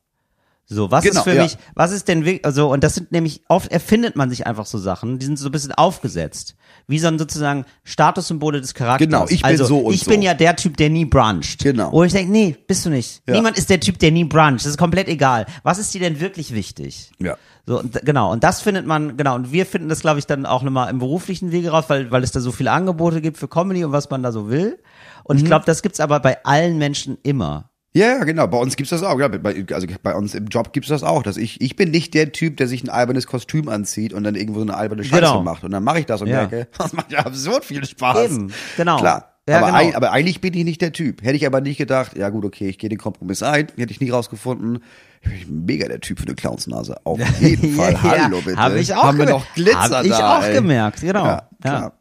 [0.72, 1.42] So, was Genau, ist für ja.
[1.42, 4.66] mich, was ist denn wirklich, also, und das sind nämlich, oft erfindet man sich einfach
[4.66, 6.54] so Sachen, die sind so ein bisschen aufgesetzt.
[6.86, 9.06] Wie so ein sozusagen Statussymbole des Charakters.
[9.08, 10.10] Genau, ich bin also, so und ich so.
[10.12, 11.58] bin ja der Typ, der nie bruncht.
[11.64, 11.90] Genau.
[11.92, 13.20] Wo ich denke, nee, bist du nicht.
[13.28, 13.34] Ja.
[13.34, 14.60] Niemand ist der Typ, der nie bruncht.
[14.60, 15.46] Das ist komplett egal.
[15.64, 17.10] Was ist dir denn wirklich wichtig?
[17.18, 17.36] Ja.
[17.66, 20.46] So, und, genau, und das findet man, genau, und wir finden das, glaube ich, dann
[20.46, 23.48] auch nochmal im beruflichen Wege raus, weil, weil es da so viele Angebote gibt für
[23.48, 24.78] Comedy und was man da so will.
[25.24, 25.42] Und Mhm.
[25.42, 27.69] ich glaube, das gibt's aber bei allen Menschen immer.
[27.92, 28.46] Ja, ja, genau.
[28.46, 29.18] Bei uns gibt's das auch.
[29.18, 31.22] Ja, bei, also bei uns im Job gibt's das auch.
[31.24, 34.36] Dass ich, ich bin nicht der Typ, der sich ein albernes Kostüm anzieht und dann
[34.36, 35.42] irgendwo so eine alberne Scheiße Genau.
[35.42, 35.64] macht.
[35.64, 36.36] Und dann mache ich das und Ja.
[36.36, 38.30] merke, das macht ja absurd viel Spaß.
[38.30, 38.98] Eben, genau.
[38.98, 39.26] Klar.
[39.48, 39.78] Ja, aber, genau.
[39.78, 41.22] ein, aber eigentlich bin ich nicht der Typ.
[41.24, 44.00] Hätte ich aber nicht gedacht, ja gut, okay, ich gehe den Kompromiss ein, hätte ich
[44.00, 44.84] nie rausgefunden.
[45.22, 46.96] Ich bin mega der Typ für eine Clownsnase.
[47.04, 47.92] Auf jeden Fall.
[47.94, 48.56] Ja, Hallo bitte.
[48.56, 49.46] Hab ich auch Haben wir gemerkt.
[49.48, 50.54] noch Glitzer Hab ich da, auch ey.
[50.54, 51.24] gemerkt, genau.
[51.24, 51.92] Ja, klar.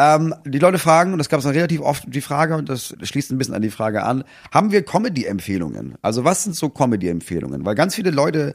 [0.00, 2.94] Ähm, die Leute fragen, und das gab es dann relativ oft die Frage, und das
[3.02, 4.22] schließt ein bisschen an die Frage an,
[4.52, 5.96] haben wir Comedy-Empfehlungen?
[6.02, 7.64] Also was sind so Comedy-Empfehlungen?
[7.64, 8.54] Weil ganz viele Leute,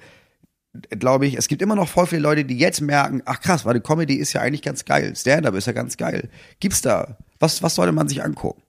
[0.98, 3.74] glaube ich, es gibt immer noch voll viele Leute, die jetzt merken, ach krass, weil
[3.74, 5.14] die Comedy ist ja eigentlich ganz geil.
[5.18, 6.30] Stand-up ist ja ganz geil.
[6.62, 7.18] Gibt's da?
[7.40, 8.62] Was, was sollte man sich angucken?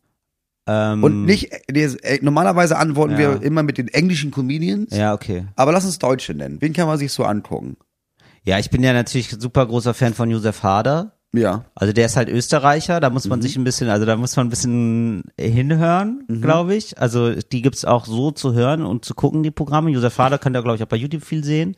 [0.66, 3.18] Ähm, Und nicht, äh, normalerweise antworten Ja.
[3.18, 5.46] wir immer mit den englischen Comedians, Ja, okay.
[5.54, 6.60] aber lass uns Deutsche nennen.
[6.60, 7.76] Wen kann man sich so angucken?
[8.42, 11.13] Ja, ich bin ja natürlich super großer Fan von Josef Hader.
[11.36, 11.64] Ja.
[11.74, 13.14] Also der ist halt Österreicher, da Mhm.
[13.14, 16.40] muss man sich ein bisschen, also da muss man ein bisschen hinhören, Mhm.
[16.42, 16.98] glaube ich.
[16.98, 19.90] Also die gibt's auch so zu hören und zu gucken, die Programme.
[19.90, 21.74] Josef Hader könnt ihr, glaube ich, auch bei YouTube viel sehen.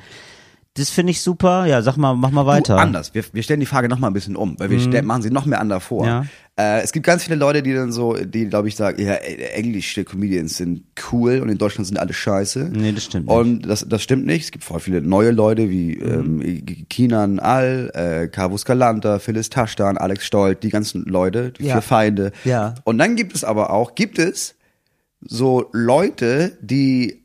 [0.74, 1.64] Das finde ich super.
[1.64, 2.74] Ja, sag mal, mach mal weiter.
[2.76, 3.14] Du, anders.
[3.14, 5.30] Wir, wir stellen die Frage noch mal ein bisschen um, weil wir stellen, machen sie
[5.30, 6.02] noch mehr anders vor.
[6.02, 6.08] Mhm.
[6.08, 6.24] Ja.
[6.58, 10.04] Äh, es gibt ganz viele Leute, die dann so, die glaube ich sagen, ja, englische
[10.04, 12.70] Comedians sind cool und in Deutschland sind alle scheiße.
[12.72, 13.34] Nee, das stimmt nicht.
[13.34, 13.40] Mhm.
[13.40, 14.44] Und das, das stimmt nicht.
[14.46, 19.98] Es gibt voll viele neue Leute wie ähm, Kinan Al, äh, Carvus Galanta, Phyllis Taschdan,
[19.98, 21.74] Alex Stolt, die ganzen Leute, die Ja.
[21.74, 22.32] vier Feinde.
[22.44, 22.74] Ja.
[22.84, 24.54] Und dann gibt es aber auch, gibt es
[25.20, 27.22] so Leute, die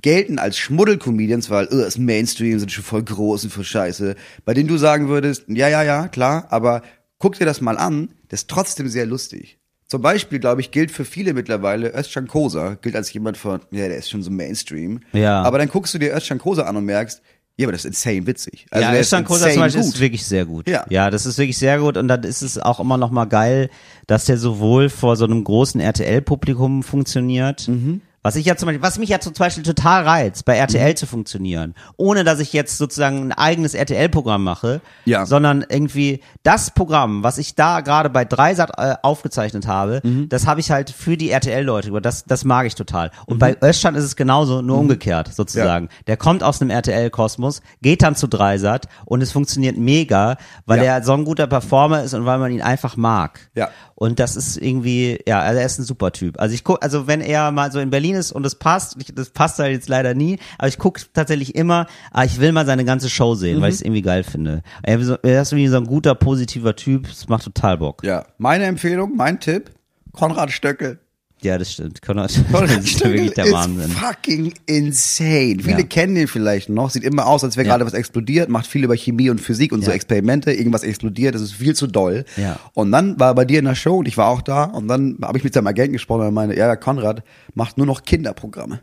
[0.00, 4.14] gelten als Schmuddelcomedians, weil uh, das Mainstream sind schon voll groß und voll scheiße,
[4.44, 6.82] bei denen du sagen würdest, ja, ja, ja, klar, aber
[7.18, 9.58] guck dir das mal an, das ist trotzdem sehr lustig.
[9.86, 13.88] Zum Beispiel, glaube ich, gilt für viele mittlerweile Özcan Kosa, gilt als jemand von, ja,
[13.88, 15.00] der ist schon so Mainstream.
[15.12, 15.42] Ja.
[15.42, 17.20] Aber dann guckst du dir Özcan Kosa an und merkst,
[17.56, 18.66] ja, aber das ist insane witzig.
[18.70, 19.94] Also ja, Özcan ist Kosa zum Beispiel gut.
[19.94, 20.68] ist wirklich sehr gut.
[20.68, 20.86] Ja.
[20.88, 23.68] ja, das ist wirklich sehr gut und dann ist es auch immer noch mal geil,
[24.06, 28.00] dass der sowohl vor so einem großen RTL-Publikum funktioniert, Mhm.
[28.22, 30.60] Was ich ja zum Beispiel, was mich ja zum Beispiel total reizt, bei Mhm.
[30.60, 35.24] RTL zu funktionieren, ohne dass ich jetzt sozusagen ein eigenes RTL-Programm mache, Ja.
[35.26, 40.28] sondern irgendwie das Programm, was ich da gerade bei Dreisat äh, aufgezeichnet habe, Mhm.
[40.28, 43.08] das habe ich halt für die RTL-Leute, das, das mag ich total.
[43.08, 43.12] Mhm.
[43.26, 45.88] Und bei Öststand ist es genauso, nur umgekehrt sozusagen.
[46.06, 50.96] Der kommt aus einem RTL-Kosmos, geht dann zu Dreisat und es funktioniert mega, weil Ja.
[50.96, 53.50] er so ein guter Performer ist und weil man ihn einfach mag.
[53.54, 53.68] Ja.
[53.94, 56.40] Und das ist irgendwie, ja, also er ist ein super Typ.
[56.40, 58.96] Also ich guck, also wenn er mal so in Berlin Berlin ist und es passt.
[58.98, 62.52] Ich, das passt halt jetzt leider nie, aber ich gucke tatsächlich immer, ah, ich will
[62.52, 63.62] mal seine ganze Show sehen, Mhm.
[63.62, 64.62] weil ich es irgendwie geil finde.
[64.82, 65.08] Er ist
[65.52, 68.02] irgendwie so ein guter, positiver Typ, es macht total Bock.
[68.04, 69.70] Ja, meine Empfehlung, mein Tipp,
[70.12, 70.98] Konrad Stöckel.
[71.42, 72.02] Ja, das stimmt.
[72.02, 73.90] Konrad, das ist wirklich der ist Wahnsinn.
[73.90, 75.56] fucking insane.
[75.62, 75.82] Viele Ja.
[75.84, 76.90] kennen ihn vielleicht noch.
[76.90, 77.72] Sieht immer aus, als wäre Ja.
[77.72, 78.48] gerade was explodiert.
[78.50, 79.94] Macht viel über Chemie und Physik und so Ja.
[79.96, 80.52] Experimente.
[80.52, 81.34] Irgendwas explodiert.
[81.34, 82.24] Das ist viel zu doll.
[82.36, 82.58] Ja.
[82.74, 84.64] Und dann war er bei dir in der Show und ich war auch da.
[84.64, 87.22] Und dann habe ich mit seinem Agenten gesprochen und er meinte, ja, Konrad
[87.54, 88.80] macht nur noch Kinderprogramme.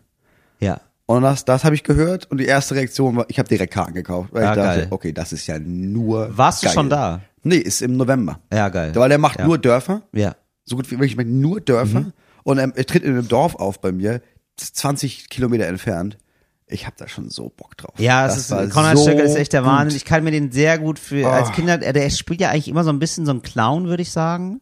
[0.60, 0.82] Ja.
[1.06, 3.94] Und das, das habe ich gehört und die erste Reaktion war, ich habe direkt Karten
[3.94, 4.30] gekauft.
[4.34, 4.88] Weil Ja, ich dachte, geil.
[4.90, 6.74] okay, das ist ja nur Warst du geil.
[6.74, 7.22] schon da?
[7.44, 8.40] Nee, ist im November.
[8.52, 8.92] Ja, geil.
[8.96, 10.36] Weil er macht nur Dörfer Ja.
[10.66, 12.14] so gut wie möglich nur Dörfer Mhm.
[12.48, 14.22] Und er, er tritt in einem Dorf auf bei mir,
[14.58, 16.18] 20 Kilometer entfernt.
[16.66, 17.94] Ich habe da schon so Bock drauf.
[17.98, 19.70] Ja, das es ist, Konrad so Stöckel ist echt der gut.
[19.70, 19.98] Wahnsinn.
[19.98, 21.52] Ich kann mir den sehr gut für, als Oh.
[21.52, 24.12] Kinder, der, der spielt ja eigentlich immer so ein bisschen so ein Clown, würde ich
[24.12, 24.62] sagen.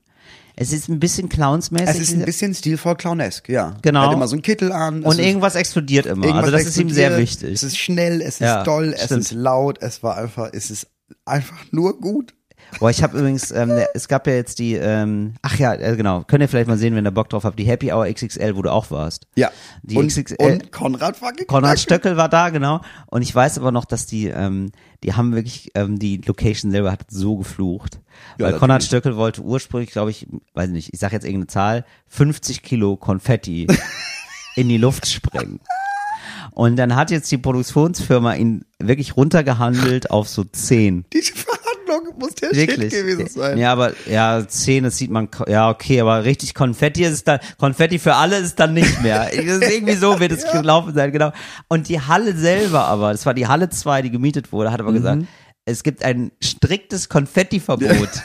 [0.55, 1.89] Es ist ein bisschen clownsmäßig.
[1.89, 3.75] Es ist ein bisschen stilvoll clownesk, ja.
[3.83, 4.01] Genau.
[4.01, 5.01] Er hat immer so einen Kittel an.
[5.03, 6.25] es und irgendwas explodiert immer.
[6.25, 7.53] irgendwas also das ist ihm sehr wichtig.
[7.53, 9.21] Es ist schnell, es ist Ja, doll, es stimmt.
[9.21, 10.87] ist laut, es war einfach, es ist
[11.25, 12.33] einfach nur gut.
[12.79, 15.95] Boah, ich habe übrigens, ähm, der- es gab ja jetzt die, ähm, ach ja, äh,
[15.95, 18.55] genau, könnt ihr vielleicht mal sehen, wenn ihr Bock drauf habt, die Happy Hour XXL,
[18.57, 19.27] wo du auch warst.
[19.35, 19.49] Ja.
[19.83, 22.17] Die und, XXL und Konrad fucking Konrad Stöckel.
[22.17, 22.81] War da, genau.
[23.07, 24.71] Und ich weiß aber noch, dass die, ähm,
[25.03, 27.99] die haben wirklich, ähm, die Location selber hat so geflucht.
[28.37, 28.83] Ja, weil Konrad.
[28.83, 33.67] Stöckel wollte ursprünglich, glaube ich, weiß nicht, ich sag jetzt irgendeine Zahl, 50 Kilo Konfetti
[34.55, 35.59] in die Luft sprengen.
[36.51, 41.05] Und dann hat jetzt die Produktionsfirma ihn wirklich runtergehandelt auf so 10.
[41.11, 41.33] Diese
[41.85, 42.93] Verhandlung muss der Wirklich.
[42.93, 43.57] Shit gewesen sein.
[43.57, 47.39] Ja, aber ja, 10, das sieht man, ja, okay, aber richtig Konfetti ist es dann,
[47.57, 49.31] Konfetti für alle ist es dann nicht mehr.
[49.33, 51.31] Irgendwie so wird es gelaufen sein, genau.
[51.67, 54.91] Und die Halle selber aber, das war die Halle 2, die gemietet wurde, hat aber
[54.91, 54.95] Mhm.
[54.95, 55.23] gesagt,
[55.67, 58.09] es gibt ein striktes Konfettiverbot.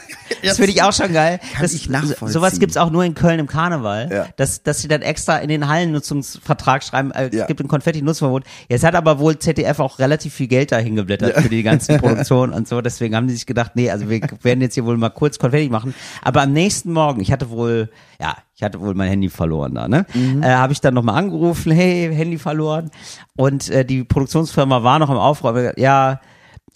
[0.45, 1.39] Das finde ich auch schon geil.
[1.53, 2.29] Kann das, ich nachvollziehen.
[2.29, 4.27] Sowas gibt's auch nur in Köln im Karneval, Ja.
[4.37, 7.43] dass, dass sie dann extra in den Hallennutzungsvertrag schreiben, äh, Ja.
[7.43, 8.45] es gibt ein Konfetti-Nutzverbot.
[8.69, 12.53] Jetzt hat aber wohl ZDF auch relativ viel Geld dahin geblättert für die ganzen Produktionen
[12.53, 12.81] und so.
[12.81, 15.69] Deswegen haben die sich gedacht, nee, also wir werden jetzt hier wohl mal kurz Konfetti
[15.69, 15.95] machen.
[16.23, 19.89] Aber am nächsten Morgen, ich hatte wohl, ja, ich hatte wohl mein Handy verloren da,
[19.89, 20.07] ne?
[20.15, 20.43] Mhm.
[20.43, 22.91] Äh, Habe ich dann nochmal angerufen, hey, Handy verloren.
[23.37, 25.73] Und äh, die Produktionsfirma war noch im Aufräumen.
[25.77, 26.21] Ja,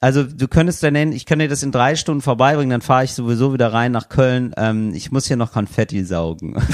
[0.05, 3.05] also du könntest dann nennen, ich könnte dir das in drei Stunden vorbeibringen, dann fahre
[3.05, 4.53] ich sowieso wieder rein nach Köln.
[4.59, 6.63] Ähm, ich muss hier noch Konfetti saugen.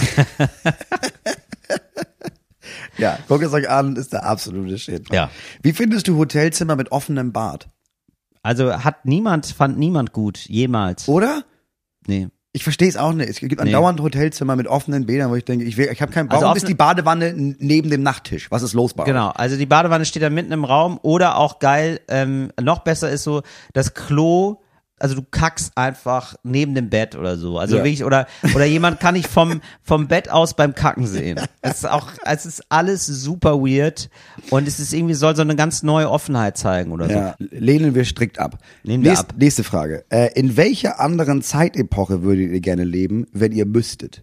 [2.99, 5.11] Ja, guckt es euch an, ist der absolute Shit.
[5.11, 5.31] Ja.
[5.62, 7.70] Wie findest du Hotelzimmer mit offenem Bad?
[8.43, 11.09] Also hat niemand, fand niemand gut, jemals.
[11.09, 11.45] Oder?
[12.07, 12.28] Nee.
[12.53, 13.28] Ich verstehe es auch nicht.
[13.30, 13.61] Es gibt Nee.
[13.61, 16.28] andauernd Hotelzimmer mit offenen Bädern, wo ich denke, ich, will, ich habe keinen.
[16.30, 18.51] Also Warum ist offene- die Badewanne neben dem Nachttisch?
[18.51, 19.07] Was ist los bei euch?
[19.07, 23.09] Genau, also die Badewanne steht da mitten im Raum oder auch geil, ähm, noch besser
[23.11, 23.42] ist so,
[23.72, 24.57] das Klo,
[25.01, 27.59] also du kackst einfach neben dem Bett oder so.
[27.59, 27.84] Also Ja.
[27.84, 31.40] wirklich, oder, oder jemand kann dich vom, vom Bett aus beim Kacken sehen.
[31.62, 34.09] Es ist auch, es ist alles super weird
[34.51, 37.12] und es ist irgendwie, soll so eine ganz neue Offenheit zeigen oder so.
[37.14, 38.59] Ja, lehnen wir strikt ab.
[38.82, 39.34] Lehnen wir Nächst, ab.
[39.38, 40.05] Nächste Frage.
[40.11, 44.22] Äh, in welcher anderen Zeitepoche würdet ihr gerne leben, wenn ihr müsstet?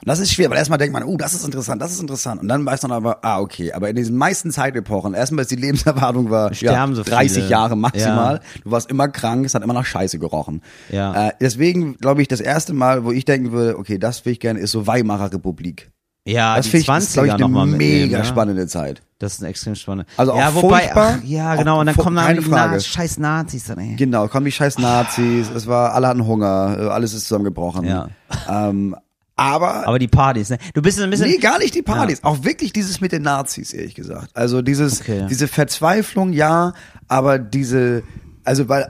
[0.00, 2.40] Und das ist schwer, weil erstmal denkt man, oh, das ist interessant, das ist interessant.
[2.42, 5.56] Und dann weiß man aber, ah, okay, aber in diesen meisten Zeitepochen, erstmal ist die
[5.56, 7.48] Lebenserwartung war ja, Sterben so 30 viele.
[7.48, 8.34] Jahre maximal.
[8.36, 8.60] Ja.
[8.64, 10.62] Du warst immer krank, es hat immer nach Scheiße gerochen.
[10.90, 11.28] Ja.
[11.28, 14.40] Äh, deswegen glaube ich, das erste Mal, wo ich denken würde, okay, das will ich
[14.40, 15.90] gerne, ist so Weimarer Republik.
[16.28, 18.24] Ja, Das die finde ich, das 20er ist, glaub ich, eine mitnehmen, mega ne?
[18.24, 19.02] spannende Zeit.
[19.18, 20.10] Das ist eine extrem spannende.
[20.16, 22.48] Also auch ja, wobei, ach, ja, genau, und dann kommen dann die.
[22.48, 23.96] Na scheiß Nazis dann, ey.
[23.96, 27.84] Genau, kommen die scheiß Nazis, es war, alle hatten Hunger, äh, alles ist zusammengebrochen.
[27.86, 28.08] Ja.
[28.48, 28.94] Ähm,
[29.38, 30.58] aber, Aber die Partys, ne?
[30.74, 33.72] Du bist ein bisschen, nee, gar nicht die Partys, auch wirklich dieses mit den Nazis,
[33.72, 34.36] ehrlich gesagt.
[34.36, 35.26] Also dieses, Okay.
[35.30, 36.72] diese Verzweiflung, ja,
[37.06, 38.02] aber diese,
[38.44, 38.88] also weil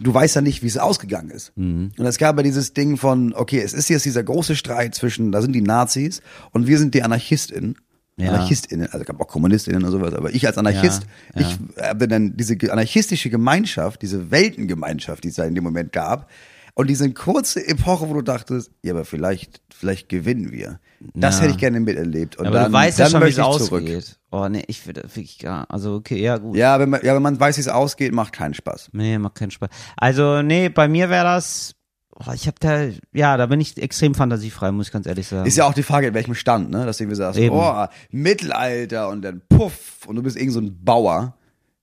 [0.00, 1.52] du weißt ja nicht, wie es ausgegangen ist.
[1.56, 1.90] Mhm.
[1.98, 5.32] Und es gab ja dieses Ding von, okay, es ist jetzt dieser große Streit zwischen,
[5.32, 6.22] da sind die Nazis
[6.52, 7.76] und wir sind die AnarchistInnen.
[8.16, 8.28] Ja.
[8.32, 11.02] AnarchistInnen, also gab auch KommunistInnen und sowas, aber ich als Anarchist,
[11.34, 15.90] Ja, ich habe dann diese anarchistische Gemeinschaft, diese Weltengemeinschaft, die es da in dem Moment
[15.92, 16.28] gab,
[16.74, 20.80] und diese kurze Epoche, wo du dachtest, ja, aber vielleicht, vielleicht gewinnen wir.
[21.14, 21.42] Das Ja.
[21.42, 22.36] hätte ich gerne miterlebt.
[22.36, 23.82] Und aber dann, du weißt ja schon, wie es ich zurück.
[23.82, 24.18] ausgeht.
[24.30, 26.56] Oh, nee, ich würde wirklich, ja, also okay, ja, gut.
[26.56, 28.90] Ja, wenn man, ja, wenn man weiß, wie es ausgeht, macht keinen Spaß.
[28.92, 29.68] Nee, macht keinen Spaß.
[29.96, 31.74] Also, nee, bei mir wäre das,
[32.14, 35.46] oh, ich habe da, ja, da bin ich extrem fantasiefrei, muss ich ganz ehrlich sagen.
[35.46, 36.84] Ist ja auch die Frage, in welchem Stand, ne?
[36.86, 37.56] Dass du irgendwie sagst, Eben.
[37.56, 41.34] oh, Mittelalter und dann puff und du bist irgend so ein Bauer.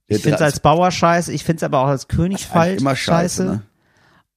[0.07, 2.95] ich finde es als Bauer scheiße, ich finde es aber auch als König falsch, immer
[2.95, 3.61] scheiße, ne?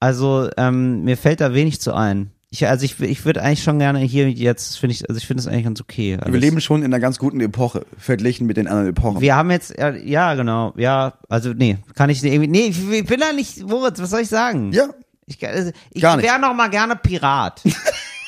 [0.01, 2.31] Also, ähm, mir fällt da wenig zu ein.
[2.53, 5.41] Ich, also ich, ich würde eigentlich schon gerne hier jetzt, finde ich, also ich finde
[5.41, 6.17] es eigentlich ganz okay.
[6.17, 6.41] Wir alles.
[6.41, 9.21] leben schon in einer ganz guten Epoche, verglichen mit den anderen Epochen.
[9.21, 13.21] Wir haben jetzt, ja, genau, ja, also nee, kann ich irgendwie, nee, ich, ich bin
[13.21, 14.73] da nicht, Moritz, was soll ich sagen?
[14.73, 14.89] ja,
[15.27, 17.63] Ich, also, ich wäre noch mal gerne Pirat.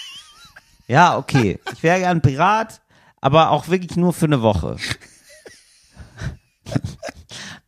[0.87, 2.81] ja, okay, ich wäre gern Pirat,
[3.20, 4.77] aber auch wirklich nur für eine Woche.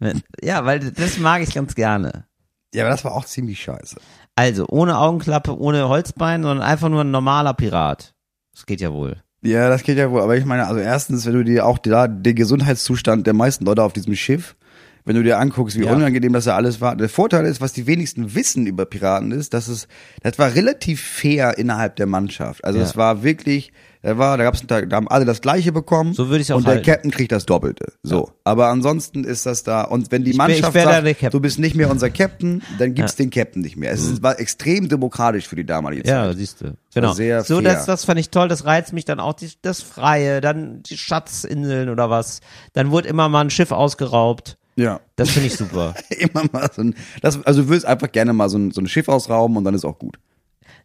[0.41, 2.27] ja, weil das mag ich ganz gerne.
[2.75, 3.97] Ja, aber das war auch ziemlich scheiße.
[4.37, 8.15] Also, ohne Augenklappe, ohne Holzbein, sondern einfach nur ein normaler Pirat.
[8.53, 9.17] Das geht ja wohl.
[9.43, 10.23] Ja, das geht ja wohl.
[10.23, 13.83] Aber ich meine, also erstens, wenn du dir auch da den Gesundheitszustand der meisten Leute
[13.83, 14.57] auf diesem Schiff,
[15.05, 15.93] wenn du dir anguckst, wie Ja.
[15.93, 16.97] unangenehm das ja alles war.
[16.97, 19.87] Der Vorteil ist, was die wenigsten wissen über Piraten ist, dass es,
[20.23, 22.65] das war relativ fair innerhalb der Mannschaft.
[22.65, 22.85] Also Ja.
[22.87, 23.71] es war wirklich,
[24.05, 26.13] da war, da gab's, da, da haben alle das Gleiche bekommen.
[26.13, 26.87] So würde ich's auch Und der halten.
[26.87, 27.93] Captain kriegt das Doppelte.
[28.03, 28.31] So.
[28.45, 31.07] Aber ansonsten ist das da, und wenn die Ich wär- ich Mannschaft wär da sagt,
[31.07, 31.31] Captain.
[31.31, 33.91] du bist nicht mehr unser Captain, dann gibt's den Captain nicht mehr.
[33.93, 36.13] Es ist- war extrem demokratisch für die damalige Zeit.
[36.13, 36.75] Ja, siehst du.
[36.95, 37.13] Genau.
[37.15, 37.73] sehr so, fair.
[37.73, 38.49] das, das fand ich toll.
[38.49, 39.33] Das reizt mich dann auch.
[39.33, 42.41] Die, das Freie, dann die Schatzinseln oder was.
[42.75, 44.59] Dann wurde immer mal ein Schiff ausgeraubt.
[44.77, 45.01] Ja.
[45.17, 45.95] Das finde ich super.
[46.11, 48.89] immer mal so ein, das, also du willst einfach gerne mal so ein, so ein
[48.89, 50.19] Schiff ausrauben und dann ist auch gut.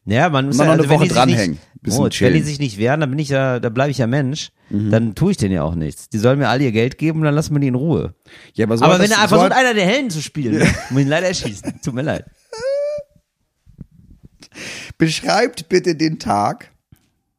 [0.06, 1.60] Ja, man muss Mal ja, noch also eine Woche dranhängen.
[1.82, 4.08] nicht, Moritz, wenn die sich nicht wehren, dann bin ich ja, da bleibe ich ja
[4.08, 4.52] Mensch.
[4.70, 4.92] Mhm.
[4.92, 6.10] Dann tue ich denen ja auch nichts.
[6.10, 8.16] Die sollen mir alle ihr Geld geben und dann lassen wir die in Ruhe.
[8.54, 10.66] Ja, aber so Aber wenn er einfach so versucht, einer der Helden zu spielen, ne,
[10.90, 11.82] muss ich ihn leider erschießen.
[11.84, 12.26] Tut mir leid.
[14.98, 16.72] beschreibt bitte den Tag,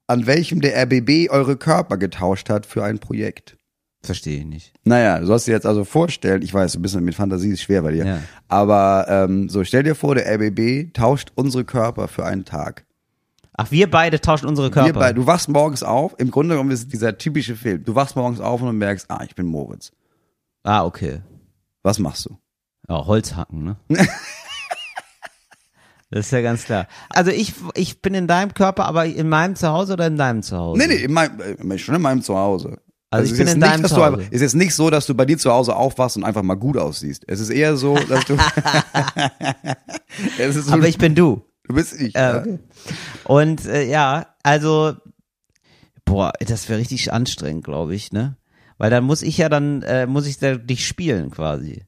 [0.07, 3.57] an welchem der RBB eure Körper getauscht hat für ein Projekt.
[4.03, 4.72] Verstehe ich nicht.
[4.84, 7.82] Naja, du sollst dir jetzt also vorstellen, ich weiß, ein bisschen mit Fantasie ist schwer
[7.82, 8.18] bei dir, Ja.
[8.48, 12.86] aber ähm, so stell dir vor, der RBB tauscht unsere Körper für einen Tag.
[13.53, 14.86] Ach, wir beide tauschen unsere Körper.
[14.88, 17.84] Wir bei, du wachst morgens auf, im Grunde genommen ist es dieser typische Film.
[17.84, 19.92] Du wachst morgens auf und du merkst, ah, ich bin Moritz.
[20.62, 21.20] ah, okay.
[21.82, 22.38] Was machst du?
[22.88, 23.76] Ja, Holzhacken, ne?
[26.11, 26.88] das ist ja ganz klar.
[27.11, 30.78] Also ich, ich bin in deinem Körper, aber in meinem Zuhause oder in deinem Zuhause?
[30.80, 32.78] Nee, nee, in meinem, äh, schon in meinem Zuhause.
[33.13, 34.29] Also ich es bin ist in nicht, deinem dass du Zuhause.
[34.31, 36.77] es ist nicht so, dass du bei dir zu Hause aufwachst und einfach mal gut
[36.77, 37.25] aussiehst.
[37.27, 38.37] Es ist eher so, dass du.
[40.53, 41.43] so, Aber ich bin du.
[41.65, 42.15] du bist ich.
[42.15, 42.59] Äh, okay.
[43.25, 44.95] Und äh, ja, also,
[46.05, 48.37] boah, das wäre richtig anstrengend, glaube ich, ne?
[48.79, 51.85] Weil dann muss ich ja dann, äh, muss ich da dich spielen quasi.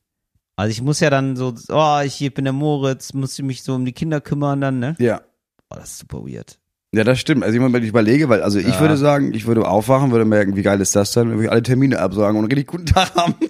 [0.56, 3.74] Also ich muss ja dann so, oh, ich bin der Moritz, muss ich mich so
[3.74, 4.96] um die Kinder kümmern dann, ne?
[4.98, 5.22] ja.
[5.70, 6.58] Oh, das ist super weird.
[6.94, 7.42] Ja, das stimmt.
[7.42, 8.80] Also ich, wenn ich überlege, weil also ich Ja.
[8.80, 11.62] würde sagen, ich würde aufwachen, würde merken, wie geil ist das dann, würde ich alle
[11.62, 13.34] Termine absagen und einen richtig guten Tag haben.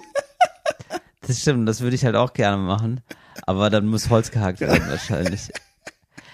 [1.25, 2.99] Das stimmt, das würde ich halt auch gerne machen.
[3.45, 5.51] Aber dann muss Holz gehackt werden wahrscheinlich.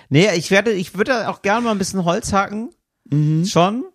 [0.09, 2.71] Nee, ich werde, ich würde auch gerne mal ein bisschen Holz hacken.
[3.45, 3.85] Schon.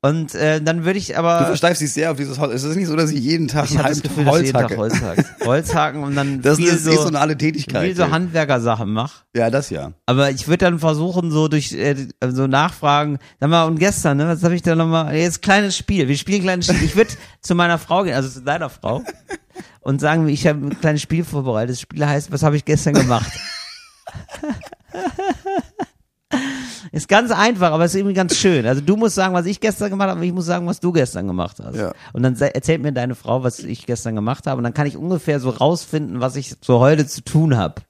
[0.00, 1.46] Und äh, dann würde ich Du aber.
[1.46, 2.54] versteifst dich sehr auf dieses Holz.
[2.54, 4.64] Es ist nicht so, dass ich jeden Tag Ich einen halben Gefühl, Holz jeden Tag
[4.70, 4.76] hacke.
[4.76, 5.24] Holz hack.
[5.44, 7.84] Holz hacken und dann Das viel ist, so, ist so eine alle Tätigkeit.
[7.84, 9.24] viel so Handwerkersachen mach.
[9.34, 9.92] ja, das ja.
[10.06, 11.96] Aber ich würde dann versuchen, so durch äh,
[12.28, 15.16] so nachfragen, sag mal, und gestern, ne, was habe ich da nochmal?
[15.16, 16.06] Jetzt kleines Spiel.
[16.06, 16.84] Wir spielen ein kleines Spiel.
[16.84, 19.02] Ich würde zu meiner Frau gehen, also zu deiner Frau,
[19.80, 21.70] und sagen, ich habe ein kleines Spiel vorbereitet.
[21.70, 23.32] Das Spiel heißt, was habe ich gestern gemacht?
[26.92, 28.66] Ist ganz einfach, aber ist irgendwie ganz schön.
[28.66, 30.92] Also du musst sagen, was ich gestern gemacht habe, und ich muss sagen, was du
[30.92, 31.76] gestern gemacht hast.
[31.76, 31.92] Ja.
[32.12, 34.96] Und dann erzählt mir deine Frau, was ich gestern gemacht habe, und dann kann ich
[34.96, 37.82] ungefähr so rausfinden, was ich so heute zu tun habe.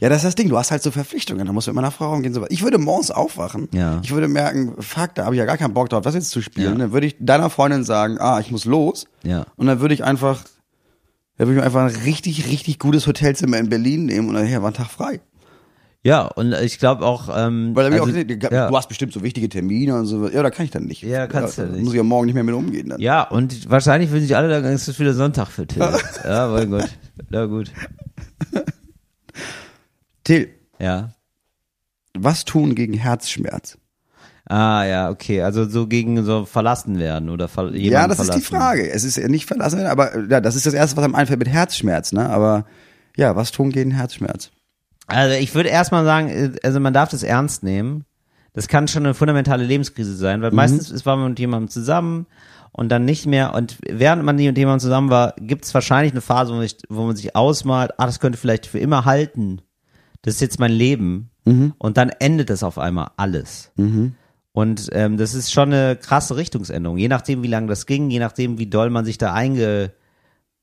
[0.00, 0.48] Ja, das ist das Ding.
[0.48, 1.46] Du hast halt so Verpflichtungen.
[1.46, 2.34] Da musst du mit meiner Frau umgehen.
[2.34, 2.44] So.
[2.48, 3.68] Ich würde morgens aufwachen.
[3.72, 4.00] Ja.
[4.02, 6.40] Ich würde merken, fuck, da habe ich ja gar keinen Bock drauf, das jetzt zu
[6.42, 6.72] spielen.
[6.72, 6.78] Ja.
[6.78, 9.06] Dann würde ich deiner Freundin sagen, ah, ich muss los.
[9.22, 9.46] Ja.
[9.56, 10.42] Und dann würde ich einfach,
[11.36, 14.46] dann würde ich mir einfach ein richtig, richtig gutes Hotelzimmer in Berlin nehmen und dann
[14.46, 15.20] hier war ein Tag frei.
[16.04, 18.68] Ja, und ich glaube auch, ähm, Weil dann also, auch, ja.
[18.68, 20.28] du hast bestimmt so wichtige Termine und so.
[20.28, 21.02] Ja, da kann ich dann nicht.
[21.02, 21.82] Ja, kannst du da nicht.
[21.82, 23.00] Muss ich ja morgen nicht mehr mit umgehen dann.
[23.00, 25.82] Ja, und wahrscheinlich würden sich alle sagen, es ist wieder Sonntag für Till.
[26.24, 26.88] ja, aber gut.
[27.30, 27.72] Na gut.
[30.24, 31.14] Till, Ja.
[32.16, 33.78] was tun gegen Herzschmerz?
[34.46, 35.42] Ah, ja, okay.
[35.42, 38.38] Also so gegen so verlassen werden oder ver ja, das verlassen.
[38.38, 38.90] ist die Frage.
[38.90, 41.14] Es ist ja nicht verlassen, werden, aber äh, ja, das ist das erste, was einem
[41.14, 42.28] einfällt mit Herzschmerz, ne?
[42.30, 42.64] Aber
[43.16, 44.50] ja, was tun gegen Herzschmerz?
[45.08, 48.04] Also ich würde erstmal sagen, äh, also man darf das ernst nehmen.
[48.52, 50.42] Das kann schon eine fundamentale Lebenskrise sein, Mhm.
[50.44, 52.26] weil meistens ist man mit jemandem zusammen
[52.72, 53.54] und dann nicht mehr.
[53.54, 56.76] Und während man mit jemandem zusammen war, gibt es wahrscheinlich eine Phase, wo man, sich,
[56.88, 59.60] wo man sich ausmalt, ah, das könnte vielleicht für immer halten.
[60.22, 61.30] Das ist jetzt mein Leben.
[61.44, 61.74] Mhm.
[61.78, 63.70] Und dann endet das auf einmal alles.
[64.52, 66.98] Und ähm, das ist schon eine krasse Richtungsänderung.
[66.98, 69.92] Je nachdem, wie lange das ging, je nachdem, wie doll man sich da einge,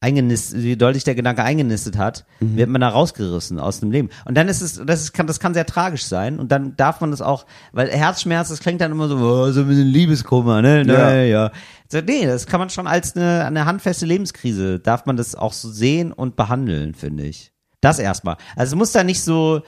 [0.05, 4.09] eingenistet, wie doll sich der Gedanke eingenistet hat, wird man da rausgerissen aus dem Leben.
[4.25, 6.39] Und dann ist es, das ist, kann, das kann sehr tragisch sein.
[6.39, 9.61] Und dann darf man das auch, weil Herzschmerz, das klingt dann immer so, oh, so
[9.61, 10.83] ein bisschen Liebeskummer, ne?
[10.85, 11.11] Ja.
[11.11, 11.23] Ja.
[11.23, 11.51] ja.
[11.91, 15.53] So, nee, das kann man schon als eine, eine handfeste Lebenskrise, darf man das auch
[15.53, 17.51] so sehen und behandeln, finde ich.
[17.81, 18.37] Das erstmal.
[18.55, 19.61] Also es muss da nicht so,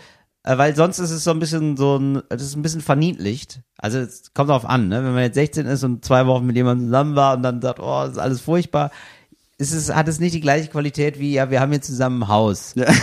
[0.43, 3.61] äh, weil sonst ist es so ein bisschen so ein, das ist ein bisschen verniedlicht.
[3.77, 5.03] Also es kommt darauf an, ne?
[5.03, 7.79] Wenn man jetzt 16 ist und zwei Wochen mit jemandem zusammen war und dann sagt,
[7.79, 8.91] oh, das ist alles furchtbar,
[9.57, 12.27] ist es, hat es nicht die gleiche Qualität wie, ja, wir haben jetzt zusammen ein
[12.27, 12.73] Haus.
[12.75, 12.85] Ja.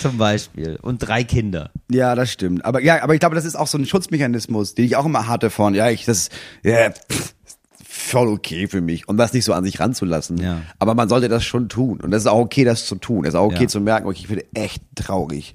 [0.00, 0.78] Zum Beispiel.
[0.82, 1.70] Und drei Kinder.
[1.90, 2.64] Ja, das stimmt.
[2.64, 5.26] Aber ja, aber ich glaube, das ist auch so ein Schutzmechanismus, den ich auch immer
[5.26, 6.28] hatte von, ja, ich, das,
[6.62, 7.34] ja, pff,
[7.82, 10.38] voll okay für mich, um das nicht so an sich ranzulassen.
[10.38, 10.62] Ja.
[10.78, 12.00] Aber man sollte das schon tun.
[12.00, 13.24] Und das ist auch okay, das zu tun.
[13.24, 13.68] Es ist auch okay Ja.
[13.68, 15.54] zu merken, okay, ich bin echt traurig.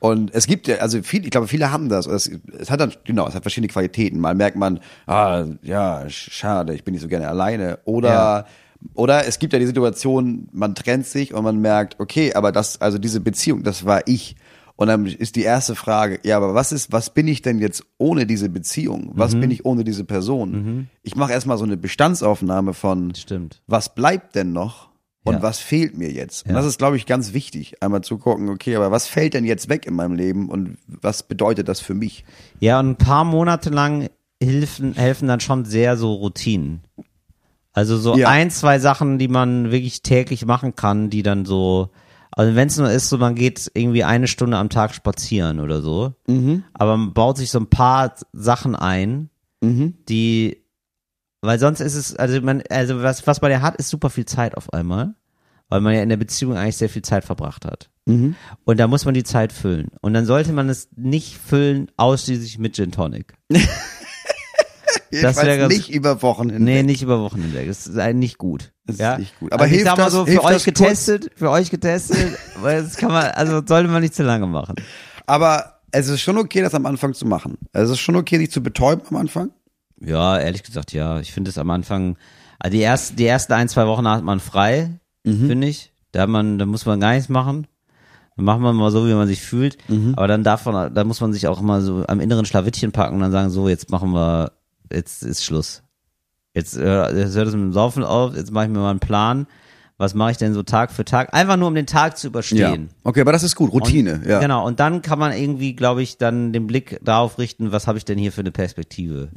[0.00, 2.06] Und es gibt ja, also viele, ich glaube, viele haben das.
[2.06, 4.18] Es, es hat dann, genau, es hat verschiedene Qualitäten.
[4.18, 7.78] Mal merkt man, ah, ja, sch- schade, ich bin nicht so gerne alleine.
[7.84, 8.46] Oder, Ja.
[8.94, 12.80] oder es gibt ja die Situation, man trennt sich und man merkt, okay, aber das,
[12.80, 14.36] also diese Beziehung, das war ich.
[14.76, 17.84] Und dann ist die erste Frage, ja, aber was ist, was bin ich denn jetzt
[17.98, 19.10] ohne diese Beziehung?
[19.12, 19.40] Was Mhm.
[19.42, 20.88] bin ich ohne diese Person?
[21.02, 23.60] Ich mache erstmal so eine Bestandsaufnahme von, Stimmt.
[23.66, 24.88] was bleibt denn noch?
[25.22, 25.42] Und Ja.
[25.42, 26.46] was fehlt mir jetzt?
[26.46, 26.56] Und Ja.
[26.56, 29.68] das ist, glaube ich, ganz wichtig, einmal zu gucken, okay, aber was fällt denn jetzt
[29.68, 32.24] weg in meinem Leben und was bedeutet das für mich?
[32.58, 34.08] Ja, und ein paar Monate lang
[34.42, 36.80] helfen, helfen dann schon sehr so Routinen.
[37.72, 38.28] Also so Ja.
[38.28, 41.90] ein, zwei Sachen, die man wirklich täglich machen kann, die dann so,
[42.32, 45.82] also wenn es nur ist, so man geht irgendwie eine Stunde am Tag spazieren oder
[45.82, 46.14] so,
[46.72, 49.28] aber man baut sich so ein paar Sachen ein,
[49.62, 50.56] die,
[51.42, 54.26] weil sonst ist es, also man, also was, was man ja hat, ist super viel
[54.26, 55.14] Zeit auf einmal,
[55.68, 57.90] weil man ja in der Beziehung eigentlich sehr viel Zeit verbracht hat.
[58.06, 59.88] Und da muss man die Zeit füllen.
[60.00, 63.34] Und dann sollte man es nicht füllen ausschließlich mit Gin Tonic.
[65.12, 66.60] Jedenfalls wär ganz- nicht über Wochen hinweg.
[66.60, 67.66] Nee, nicht über Wochen hinweg.
[67.68, 68.72] Das ist eigentlich nicht gut.
[68.86, 69.18] Das ist ja?
[69.18, 69.52] nicht gut.
[69.52, 70.78] Aber also ich hilft sag mal das- so, für euch das kurz?
[70.78, 74.74] getestet, für euch getestet, weil das kann man, also sollte man nicht zu lange machen.
[75.26, 77.58] Aber es ist schon okay, das am Anfang zu machen.
[77.72, 79.50] Es ist schon okay, sich zu betäuben am Anfang.
[80.00, 81.20] Ja, ehrlich gesagt, ja.
[81.20, 82.16] Ich finde es am Anfang,
[82.58, 84.90] also die ersten, die ersten ein, zwei Wochen hat man frei,
[85.24, 85.46] Mhm.
[85.46, 85.92] finde ich.
[86.12, 87.66] Da man, da muss man gar nichts machen.
[88.36, 89.76] Dann macht man mal so, wie man sich fühlt.
[89.88, 90.14] Mhm.
[90.16, 93.16] Aber dann darf man, da muss man sich auch immer so am inneren Schlawittchen packen
[93.16, 94.52] und dann sagen, so, jetzt machen wir,
[94.90, 95.82] jetzt ist Schluss.
[96.54, 98.98] Jetzt, äh, jetzt hört es mit dem Saufen auf, jetzt mache ich mir mal einen
[99.00, 99.46] Plan.
[99.98, 101.34] Was mache ich denn so Tag für Tag?
[101.34, 102.88] Einfach nur, um den Tag zu überstehen.
[103.04, 103.70] Okay, aber das ist gut.
[103.70, 104.40] Routine, Und, ja.
[104.40, 107.98] Genau, und dann kann man irgendwie, glaube ich, dann den Blick darauf richten, was habe
[107.98, 109.28] ich denn hier für eine Perspektive.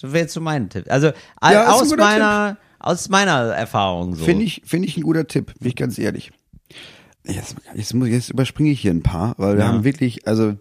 [0.00, 0.86] Das wäre jetzt so mein Tipp.
[0.90, 1.12] Also.
[1.42, 4.24] Ja, aus meiner aus meiner Erfahrung so.
[4.24, 6.32] Finde ich, finde ich ein guter Tipp, bin ich ganz ehrlich.
[7.26, 9.68] Jetzt, jetzt, muss, jetzt überspringe ich hier ein paar, weil wir Ja.
[9.68, 10.54] haben wirklich, also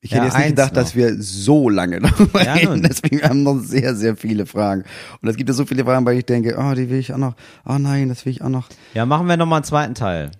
[0.00, 0.82] ich hätte Ja, jetzt nicht gedacht, noch.
[0.82, 2.82] dass wir so lange darüber Ja, reden.
[2.88, 4.82] Deswegen haben wir noch sehr, sehr viele Fragen.
[5.22, 7.18] Und es gibt ja so viele Fragen, weil ich denke, oh, die will ich auch
[7.18, 7.34] noch,
[7.64, 8.68] oh nein, das will ich auch noch.
[8.94, 10.32] Ja, machen wir nochmal einen zweiten Teil.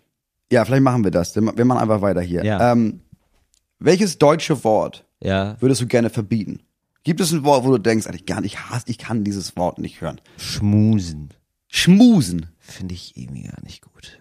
[0.50, 1.36] Ja, vielleicht machen wir das.
[1.36, 2.44] Wir machen einfach weiter hier.
[2.44, 2.72] Ja.
[2.72, 3.00] Ähm,
[3.78, 6.60] welches deutsche Wort Ja, würdest du gerne verbieten?
[7.04, 9.56] Gibt es ein Wort, wo du denkst, Alter, ich gar nicht hasse, ich kann dieses
[9.56, 10.20] Wort nicht hören?
[10.36, 11.30] schmusen
[11.68, 12.46] Schmusen.
[12.58, 14.18] finde ich irgendwie gar nicht gut.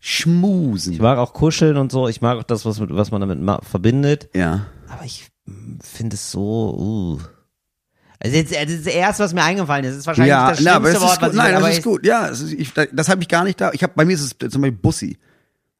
[0.00, 0.92] Schmusen.
[0.92, 3.38] Ich mag auch kuscheln und so, ich mag auch das, was, mit, was man damit
[3.64, 4.66] verbindet, ja.
[4.88, 5.28] aber ich
[5.82, 7.20] finde es so, uh.
[8.18, 9.92] Also jetzt, das ist das erste, was mir eingefallen ist.
[9.92, 11.70] Das ist wahrscheinlich Ja, das na, schlimmste es Wort, ist was ich Nein, aber das
[11.72, 12.04] ist ich- gut.
[12.06, 13.72] Ja, ist, ich, das habe ich gar nicht da.
[13.72, 15.18] Ich habe bei mir ist es zum Beispiel Bussi.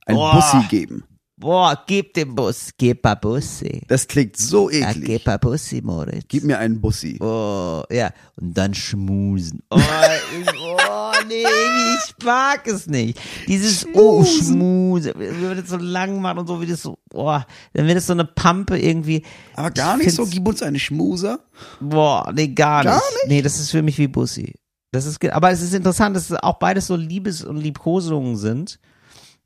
[0.07, 0.35] Ein Boah.
[0.35, 1.05] Bussi geben.
[1.41, 3.81] Boah, gib den Bus, gib a Bussi.
[3.89, 5.07] Das klingt so Ja, eklig.
[5.07, 6.27] gib a Bussi, Moritz.
[6.29, 7.17] Gib mir einen Bussi.
[7.19, 8.11] Oh, ja.
[8.39, 9.63] Und dann schmusen.
[9.71, 13.19] Oh, ich, oh nee, ich mag es nicht.
[13.49, 15.15] Dieses Oh, schmusen.
[15.17, 18.13] Wenn das so lang macht und so, wie das so, boah, dann wird es so
[18.13, 19.25] eine Pampe irgendwie.
[19.55, 21.41] Aber gar Ich nicht so, gib uns einen Schmuser.
[21.81, 23.29] Boah, nee, gar, Gar nicht.
[23.29, 24.53] Nee, das ist für mich wie Bussi.
[24.93, 28.79] Das ist, aber es ist interessant, dass auch beides so Liebes- und Liebkosungen sind,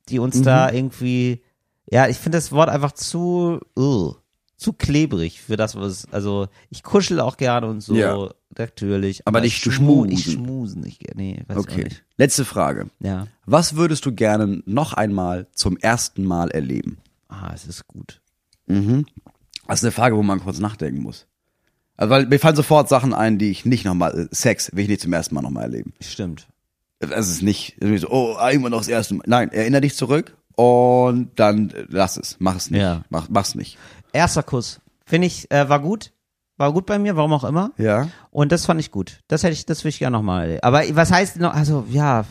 [0.08, 0.76] die uns da Mhm.
[0.76, 1.43] irgendwie,
[1.90, 4.14] ja, ich finde das Wort einfach zu, uh,
[4.56, 8.30] zu klebrig für das, was, also, ich kuschel auch gerne und so, Ja.
[8.56, 9.26] natürlich.
[9.26, 10.32] Aber nicht schmu- Ich schmusen.
[10.44, 11.84] schmusen nicht gerne, nee, weiß ich Okay.
[11.84, 12.04] nicht.
[12.16, 12.88] Letzte Frage.
[13.00, 13.26] Ja.
[13.46, 16.98] Was würdest du gerne noch einmal zum ersten Mal erleben?
[17.28, 18.20] Ah, es ist gut.
[18.66, 21.26] Das ist eine Frage, wo man kurz nachdenken muss.
[21.96, 25.00] Also, weil mir fallen sofort Sachen ein, die ich nicht nochmal, Sex will ich nicht
[25.02, 25.92] zum ersten Mal nochmal erleben.
[26.00, 26.48] Stimmt.
[27.00, 29.24] Es ist nicht, irgendwie so, oh, immer noch das erste Mal.
[29.26, 32.80] Nein, erinnere dich zurück und dann äh, lass es, mach es nicht.
[32.80, 33.02] Ja.
[33.10, 33.78] Mach, mach's nicht.
[34.12, 34.80] Erster Kuss.
[35.06, 36.12] Finde ich, äh, war gut.
[36.56, 37.72] War gut bei mir, warum auch immer.
[37.78, 38.08] Ja.
[38.30, 39.20] Und das fand ich gut.
[39.26, 40.60] Das hätte ich, das würde ich gerne nochmal.
[40.62, 42.24] Aber was heißt noch, also ja,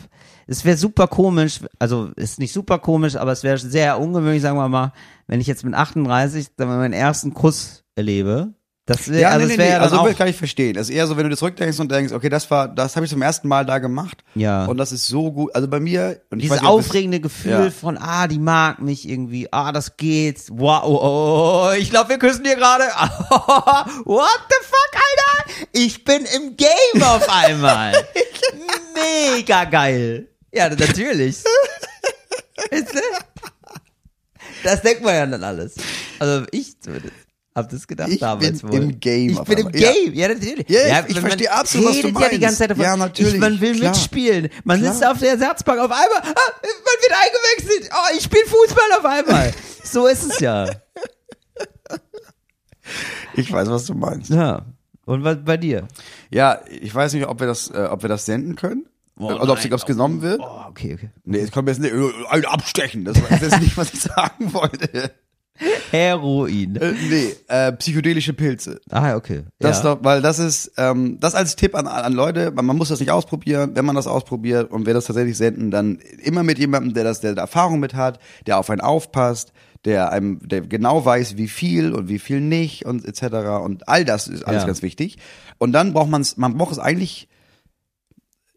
[0.46, 4.56] es wäre super komisch, also ist nicht super komisch, aber es wäre sehr ungewöhnlich, sagen
[4.56, 4.92] wir mal,
[5.26, 8.54] wenn ich jetzt mit 38 dann meinen ersten Kuss erlebe.
[8.86, 9.74] Das wäre, Ja, also nee, es nee, wäre nee.
[9.76, 10.76] ja Also auch, ich gar nicht verstehen.
[10.76, 13.10] Es ist eher so, wenn du zurückdenkst und denkst, okay, das war, das habe ich
[13.10, 14.22] zum ersten Mal da gemacht.
[14.34, 14.66] Ja.
[14.66, 15.54] Und das ist so gut.
[15.54, 17.70] Also bei mir, und ich dieses weiß aufregende Gefühl Ja.
[17.70, 22.10] von, ah, die mag mich irgendwie, ah, das geht, wow, oh, oh, oh, ich glaube,
[22.10, 22.84] wir küssen hier gerade,
[24.04, 27.94] what the fuck, Alter, ich bin im Game auf einmal,
[28.94, 31.38] mega geil, ja, natürlich,
[34.62, 35.74] das denkt man ja dann alles,
[36.18, 37.14] also ich zumindest.
[37.54, 38.82] Hab das gedacht Ich damals bin wohl.
[38.82, 39.80] im Game Ich auf bin im einmal.
[39.80, 39.92] Ja.
[39.92, 40.68] Game, ja, natürlich.
[40.68, 42.40] Ja, ich- ja, ich verstehe absolut, was du redet ja die meinst.
[42.40, 42.82] ganze Zeit davon.
[42.84, 43.90] Ja, natürlich, Ich, man will klar.
[43.92, 44.48] mitspielen.
[44.64, 44.92] Man Klar.
[44.92, 47.90] sitzt auf der Ersatzbank auf einmal, ah, man wird eingewechselt.
[47.92, 49.54] Oh, ich spiele Fußball auf einmal.
[49.84, 50.68] so ist es ja.
[53.34, 54.30] Ich weiß, was du meinst.
[54.30, 54.66] Ja.
[55.06, 55.86] Und was bei dir?
[56.30, 58.86] Ja, ich weiß nicht, ob wir das, äh, ob wir das senden können.
[59.18, 60.40] also ob es genommen wird.
[60.40, 61.10] Oh, okay, okay.
[61.24, 63.04] Nee, es kommt jetzt nicht, äh, ein abstechen.
[63.04, 65.12] Das war das ist nicht, was ich sagen wollte.
[65.90, 66.76] Heroin.
[66.76, 68.80] Äh, nee, äh, psychedelische Pilze.
[68.90, 69.44] Ah, okay.
[69.60, 69.94] Das ja.
[69.94, 73.00] doch, weil das ist, ähm, das als Tipp an, an Leute, man, man muss das
[73.00, 76.94] nicht ausprobieren, wenn man das ausprobiert und wer das tatsächlich senden, dann immer mit jemandem,
[76.94, 79.52] der das, der Erfahrung mit hat, der auf einen aufpasst,
[79.84, 83.62] der einem, der genau weiß, wie viel und wie viel nicht und etc.
[83.62, 84.66] Und all das ist alles Ja.
[84.66, 85.18] ganz wichtig.
[85.58, 87.28] Und dann braucht man es, man braucht es eigentlich,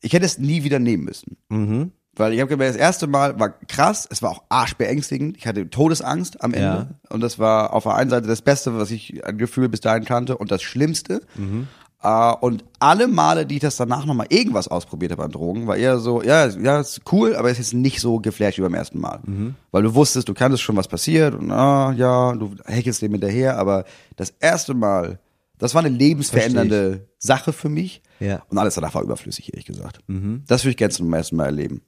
[0.02, 1.38] ich hätte es nie wieder nehmen müssen.
[1.50, 1.92] Mhm.
[2.18, 5.38] Weil ich habe gemerkt, das erste Mal war krass, es war auch arschbeängstigend.
[5.38, 6.88] Ich hatte Todesangst am Ende.
[6.90, 7.14] Ja.
[7.14, 10.04] Und das war auf der einen Seite das Beste, was ich an Gefühl bis dahin
[10.04, 11.22] kannte und das Schlimmste.
[11.36, 11.68] Mhm.
[12.02, 15.78] Äh, und alle Male, die ich das danach nochmal irgendwas ausprobiert habe an Drogen, war
[15.78, 19.00] eher so, ja, ja, ist cool, aber es ist nicht so geflasht wie beim ersten
[19.00, 19.20] Mal.
[19.26, 19.56] Mhm.
[19.72, 23.58] Weil du wusstest, du kanntest schon, was passiert und ah, ja, du hechelst dem hinterher,
[23.58, 25.20] aber das erste Mal,
[25.58, 28.02] das war eine lebensverändernde Sache für mich.
[28.20, 28.44] Ja.
[28.50, 30.00] Und alles danach war überflüssig, ehrlich gesagt.
[30.48, 31.82] Das würde ich gerne zum ersten Mal erleben.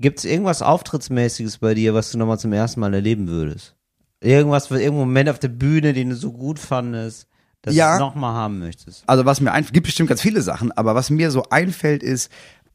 [0.00, 3.74] Gibt's irgendwas Auftrittsmäßiges bei dir, was du nochmal zum ersten Mal erleben würdest?
[4.20, 7.28] Irgendwas, irgendein Moment auf der Bühne, den du so gut fandest,
[7.62, 7.94] dass Ja.
[7.98, 9.04] du nochmal haben möchtest?
[9.06, 12.30] Also was mir einfällt, gibt bestimmt ganz viele Sachen, aber was mir so einfällt ist,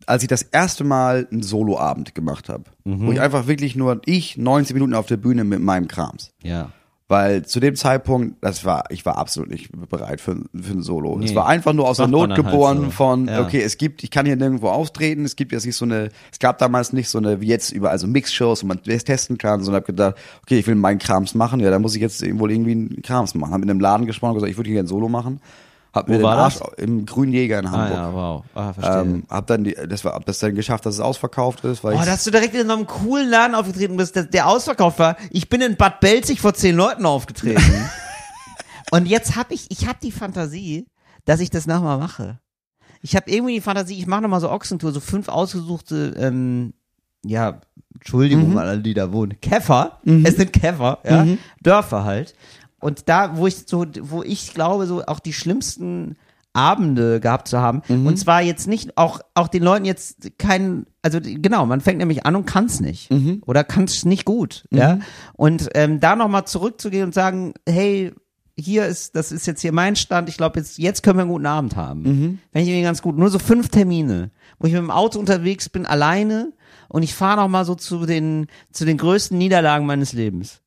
[0.05, 4.37] als ich das erste Mal einen Soloabend gemacht habe, wo ich einfach wirklich nur ich
[4.37, 6.31] 90 Minuten auf der Bühne mit meinem Krams.
[6.43, 6.71] Ja.
[7.09, 11.19] Weil zu dem Zeitpunkt, das war, ich war absolut nicht bereit für, für ein Solo.
[11.21, 11.35] Es Nee.
[11.35, 12.89] war einfach nur aus der Not halt geboren so.
[12.91, 13.41] von, Ja.
[13.41, 16.39] okay, es gibt, ich kann hier nirgendwo auftreten, es gibt jetzt nicht so eine, es
[16.39, 19.61] gab damals nicht so eine, wie jetzt überall so Mix-Shows, wo man das testen kann,
[19.63, 22.51] sondern hab gedacht, okay, ich will meinen Krams machen, ja, dann muss ich jetzt wohl
[22.51, 23.51] irgendwie einen Krams machen.
[23.53, 25.41] Hab mit einem Laden gesprochen und gesagt, ich würde hier ein Solo machen.
[25.93, 26.69] Hab mir Wo den war Arsch das?
[26.77, 27.91] im Grünjäger in Ah Hamburg.
[27.97, 28.43] ja, wow.
[28.55, 29.01] Ah, verstehe.
[29.01, 31.95] Ähm, hab dann die, das war, hab das dann geschafft, dass es ausverkauft ist, weil
[31.95, 35.17] Oh, dass du direkt in so einem coolen Laden aufgetreten bist, der, der ausverkauft war.
[35.29, 37.61] Ich bin in Bad Belzig vor zehn Leuten aufgetreten.
[38.91, 40.87] Und jetzt habe ich, ich habe die Fantasie,
[41.25, 42.39] dass ich das nochmal mache.
[43.01, 46.73] Ich habe irgendwie die Fantasie, ich mache nochmal so Ochsentour, so fünf ausgesuchte, ähm,
[47.25, 47.61] ja,
[47.95, 48.57] Entschuldigung Mhm.
[48.57, 49.39] an alle, die da wohnen.
[49.41, 51.37] Käfer, es sind Käfer, ja, Mhm.
[51.61, 52.33] Dörfer halt.
[52.83, 56.17] Und da, wo ich so, wo ich glaube, so auch die schlimmsten
[56.53, 57.81] Abende gehabt zu haben.
[57.87, 58.05] Mhm.
[58.05, 62.25] Und zwar jetzt nicht, auch, auch den Leuten jetzt keinen, also genau, man fängt nämlich
[62.25, 63.09] an und kann's nicht.
[63.09, 63.41] Mhm.
[63.45, 64.65] Oder kann's nicht gut.
[64.71, 64.99] Ja.
[65.33, 68.13] Und ähm, da nochmal zurückzugehen und sagen, hey,
[68.55, 71.31] hier ist, das ist jetzt hier mein Stand, ich glaube, jetzt, jetzt können wir einen
[71.31, 72.01] guten Abend haben.
[72.01, 72.39] Mhm.
[72.51, 73.17] Fände ich irgendwie ganz gut.
[73.17, 74.29] Nur so fünf Termine,
[74.59, 76.53] wo ich mit dem Auto unterwegs bin, alleine
[76.87, 80.62] und ich fahre noch mal so zu den, zu den größten Niederlagen meines Lebens.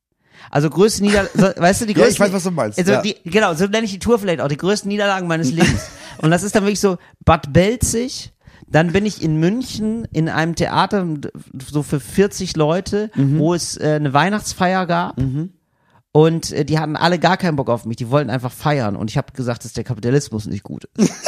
[0.51, 2.13] Also größte Niederlagen, so, weißt du, die Ja, größten.
[2.13, 3.01] ich weiß, was du meinst, Also ja.
[3.01, 5.87] die, genau, so nenne ich die Tour vielleicht auch, die größten Niederlagen meines Lebens.
[6.19, 8.33] Und das ist dann wirklich so Bad Belzig,
[8.69, 11.05] dann bin ich in München in einem Theater
[11.69, 13.39] so für 40 Leute, Mhm.
[13.39, 15.17] wo es äh, eine Weihnachtsfeier gab.
[16.11, 18.95] Und äh, die hatten alle gar keinen Bock auf mich, die wollten einfach feiern.
[18.95, 21.13] Und ich habe gesagt, dass der Kapitalismus nicht gut ist.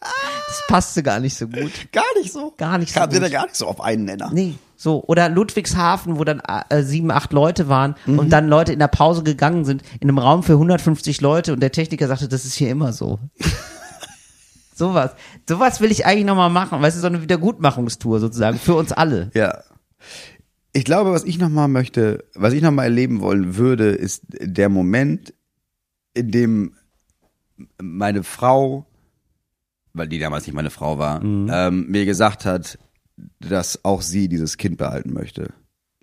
[0.00, 1.70] das passte gar nicht so gut.
[1.92, 2.52] gar nicht so.
[2.56, 3.32] Gar nicht so Kamen wir da gut.
[3.34, 4.30] gar nicht so auf einen Nenner.
[4.32, 5.02] Nee, so.
[5.04, 8.18] Oder Ludwigshafen, wo dann äh, sieben, acht Leute waren Mhm.
[8.18, 11.60] und dann Leute in der Pause gegangen sind, in einem Raum für 150 Leute und
[11.60, 13.18] der Techniker sagte, das ist hier immer so.
[14.74, 15.12] Sowas.
[15.48, 16.82] Sowas will ich eigentlich nochmal machen.
[16.82, 18.58] Weißt du, so eine Wiedergutmachungstour sozusagen.
[18.58, 19.30] Für uns alle.
[19.34, 19.62] Ja.
[20.72, 25.32] Ich glaube, was ich nochmal möchte, was ich nochmal erleben wollen würde, ist der Moment,
[26.14, 26.74] in dem
[27.80, 28.84] meine Frau,
[29.92, 32.76] weil die damals nicht meine Frau war, ähm, mir gesagt hat,
[33.40, 35.52] dass auch sie dieses Kind behalten möchte.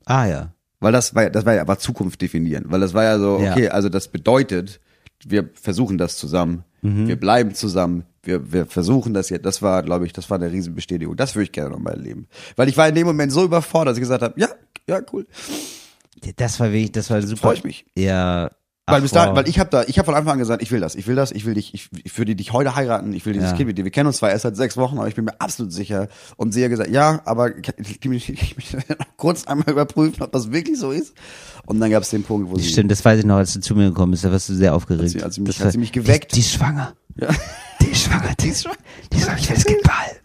[0.05, 0.53] Ah ja.
[0.80, 2.66] Weil das war, das war ja aber Zukunft definieren.
[2.68, 3.51] Weil das war ja so, Ja.
[3.51, 4.80] okay, also das bedeutet,
[5.26, 9.45] wir versuchen das zusammen, wir bleiben zusammen, wir, wir versuchen das jetzt.
[9.45, 11.16] Das war, glaube ich, das war eine Riesenbestätigung.
[11.16, 12.28] Das würde ich gerne nochmal erleben.
[12.55, 14.47] Weil ich war in dem Moment so überfordert, dass ich gesagt habe, ja,
[14.88, 15.28] ja, cool.
[16.38, 17.41] Das war wirklich, das war super.
[17.41, 17.86] Freu ich mich.
[17.95, 18.49] Ja.
[18.92, 19.38] Weil Ach, bis dahin, wow.
[19.38, 21.16] weil ich habe da, ich habe von Anfang an gesagt, ich will das, ich will
[21.16, 23.56] das, ich will dich, ich, ich würde dich heute heiraten, ich will dieses Ja.
[23.58, 23.84] Kind mit dir.
[23.86, 26.08] Wir kennen uns zwar erst seit sechs Wochen, aber ich bin mir absolut sicher.
[26.38, 28.34] Und sie hat gesagt, ja, aber ich, möchte
[28.89, 31.14] noch kurz einmal überprüfen, ob das wirklich so ist.
[31.66, 33.60] Und dann gab es den Punkt, wo sie, Stimmt, das weiß ich noch, als du
[33.62, 35.10] zu mir gekommen bist, da warst du sehr aufgeregt.
[35.10, 36.32] sie- als sie mich- Das hat war- sie mich geweckt.
[36.32, 36.94] Die, die ist schwanger.
[37.18, 37.28] ja,
[37.82, 38.34] Die ist schwanger.
[38.39, 38.78] Die ist schwanger.
[39.12, 39.38] Die ist schwanger.
[39.39, 40.20] Ich will das Kind behalten.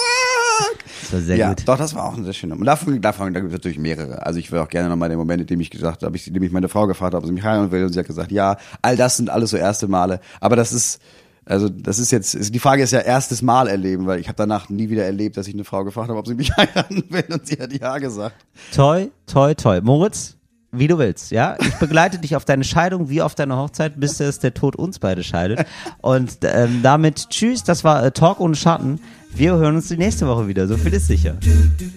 [0.00, 0.78] Fuck.
[1.00, 1.62] Das war sehr ja, gut.
[1.66, 2.56] doch, das war auch ein sehr schöner.
[2.56, 4.24] Und davon, davon, da gibt es natürlich mehrere.
[4.24, 6.34] Also ich will auch gerne nochmal den Moment, in dem ich gesagt habe, ich, in
[6.34, 8.32] dem ich meine Frau gefragt habe, ob sie mich heiraten will, und sie hat gesagt,
[8.32, 10.20] ja, all das sind alles so erste Male.
[10.40, 11.00] Aber das ist,
[11.44, 14.68] also das ist jetzt, die Frage ist ja erstes Mal erleben, weil ich habe danach
[14.68, 17.46] nie wieder erlebt, dass ich eine Frau gefragt habe, ob sie mich heiraten will, und
[17.46, 18.36] sie hat ja gesagt.
[18.74, 19.80] Toi, toi, toi.
[19.80, 20.36] Moritz,
[20.72, 21.56] wie du willst, ja?
[21.60, 24.98] Ich begleite dich auf deine Scheidung wie auf deine Hochzeit, bis es der Tod uns
[24.98, 25.66] beide scheidet.
[26.00, 29.00] Und ähm, damit tschüss, das war äh, Talk ohne Schatten.
[29.32, 31.36] Wir hören uns die nächste Woche wieder, so viel ist sicher.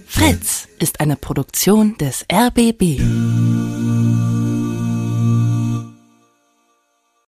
[0.07, 4.02] Fritz ist eine Produktion des RBB.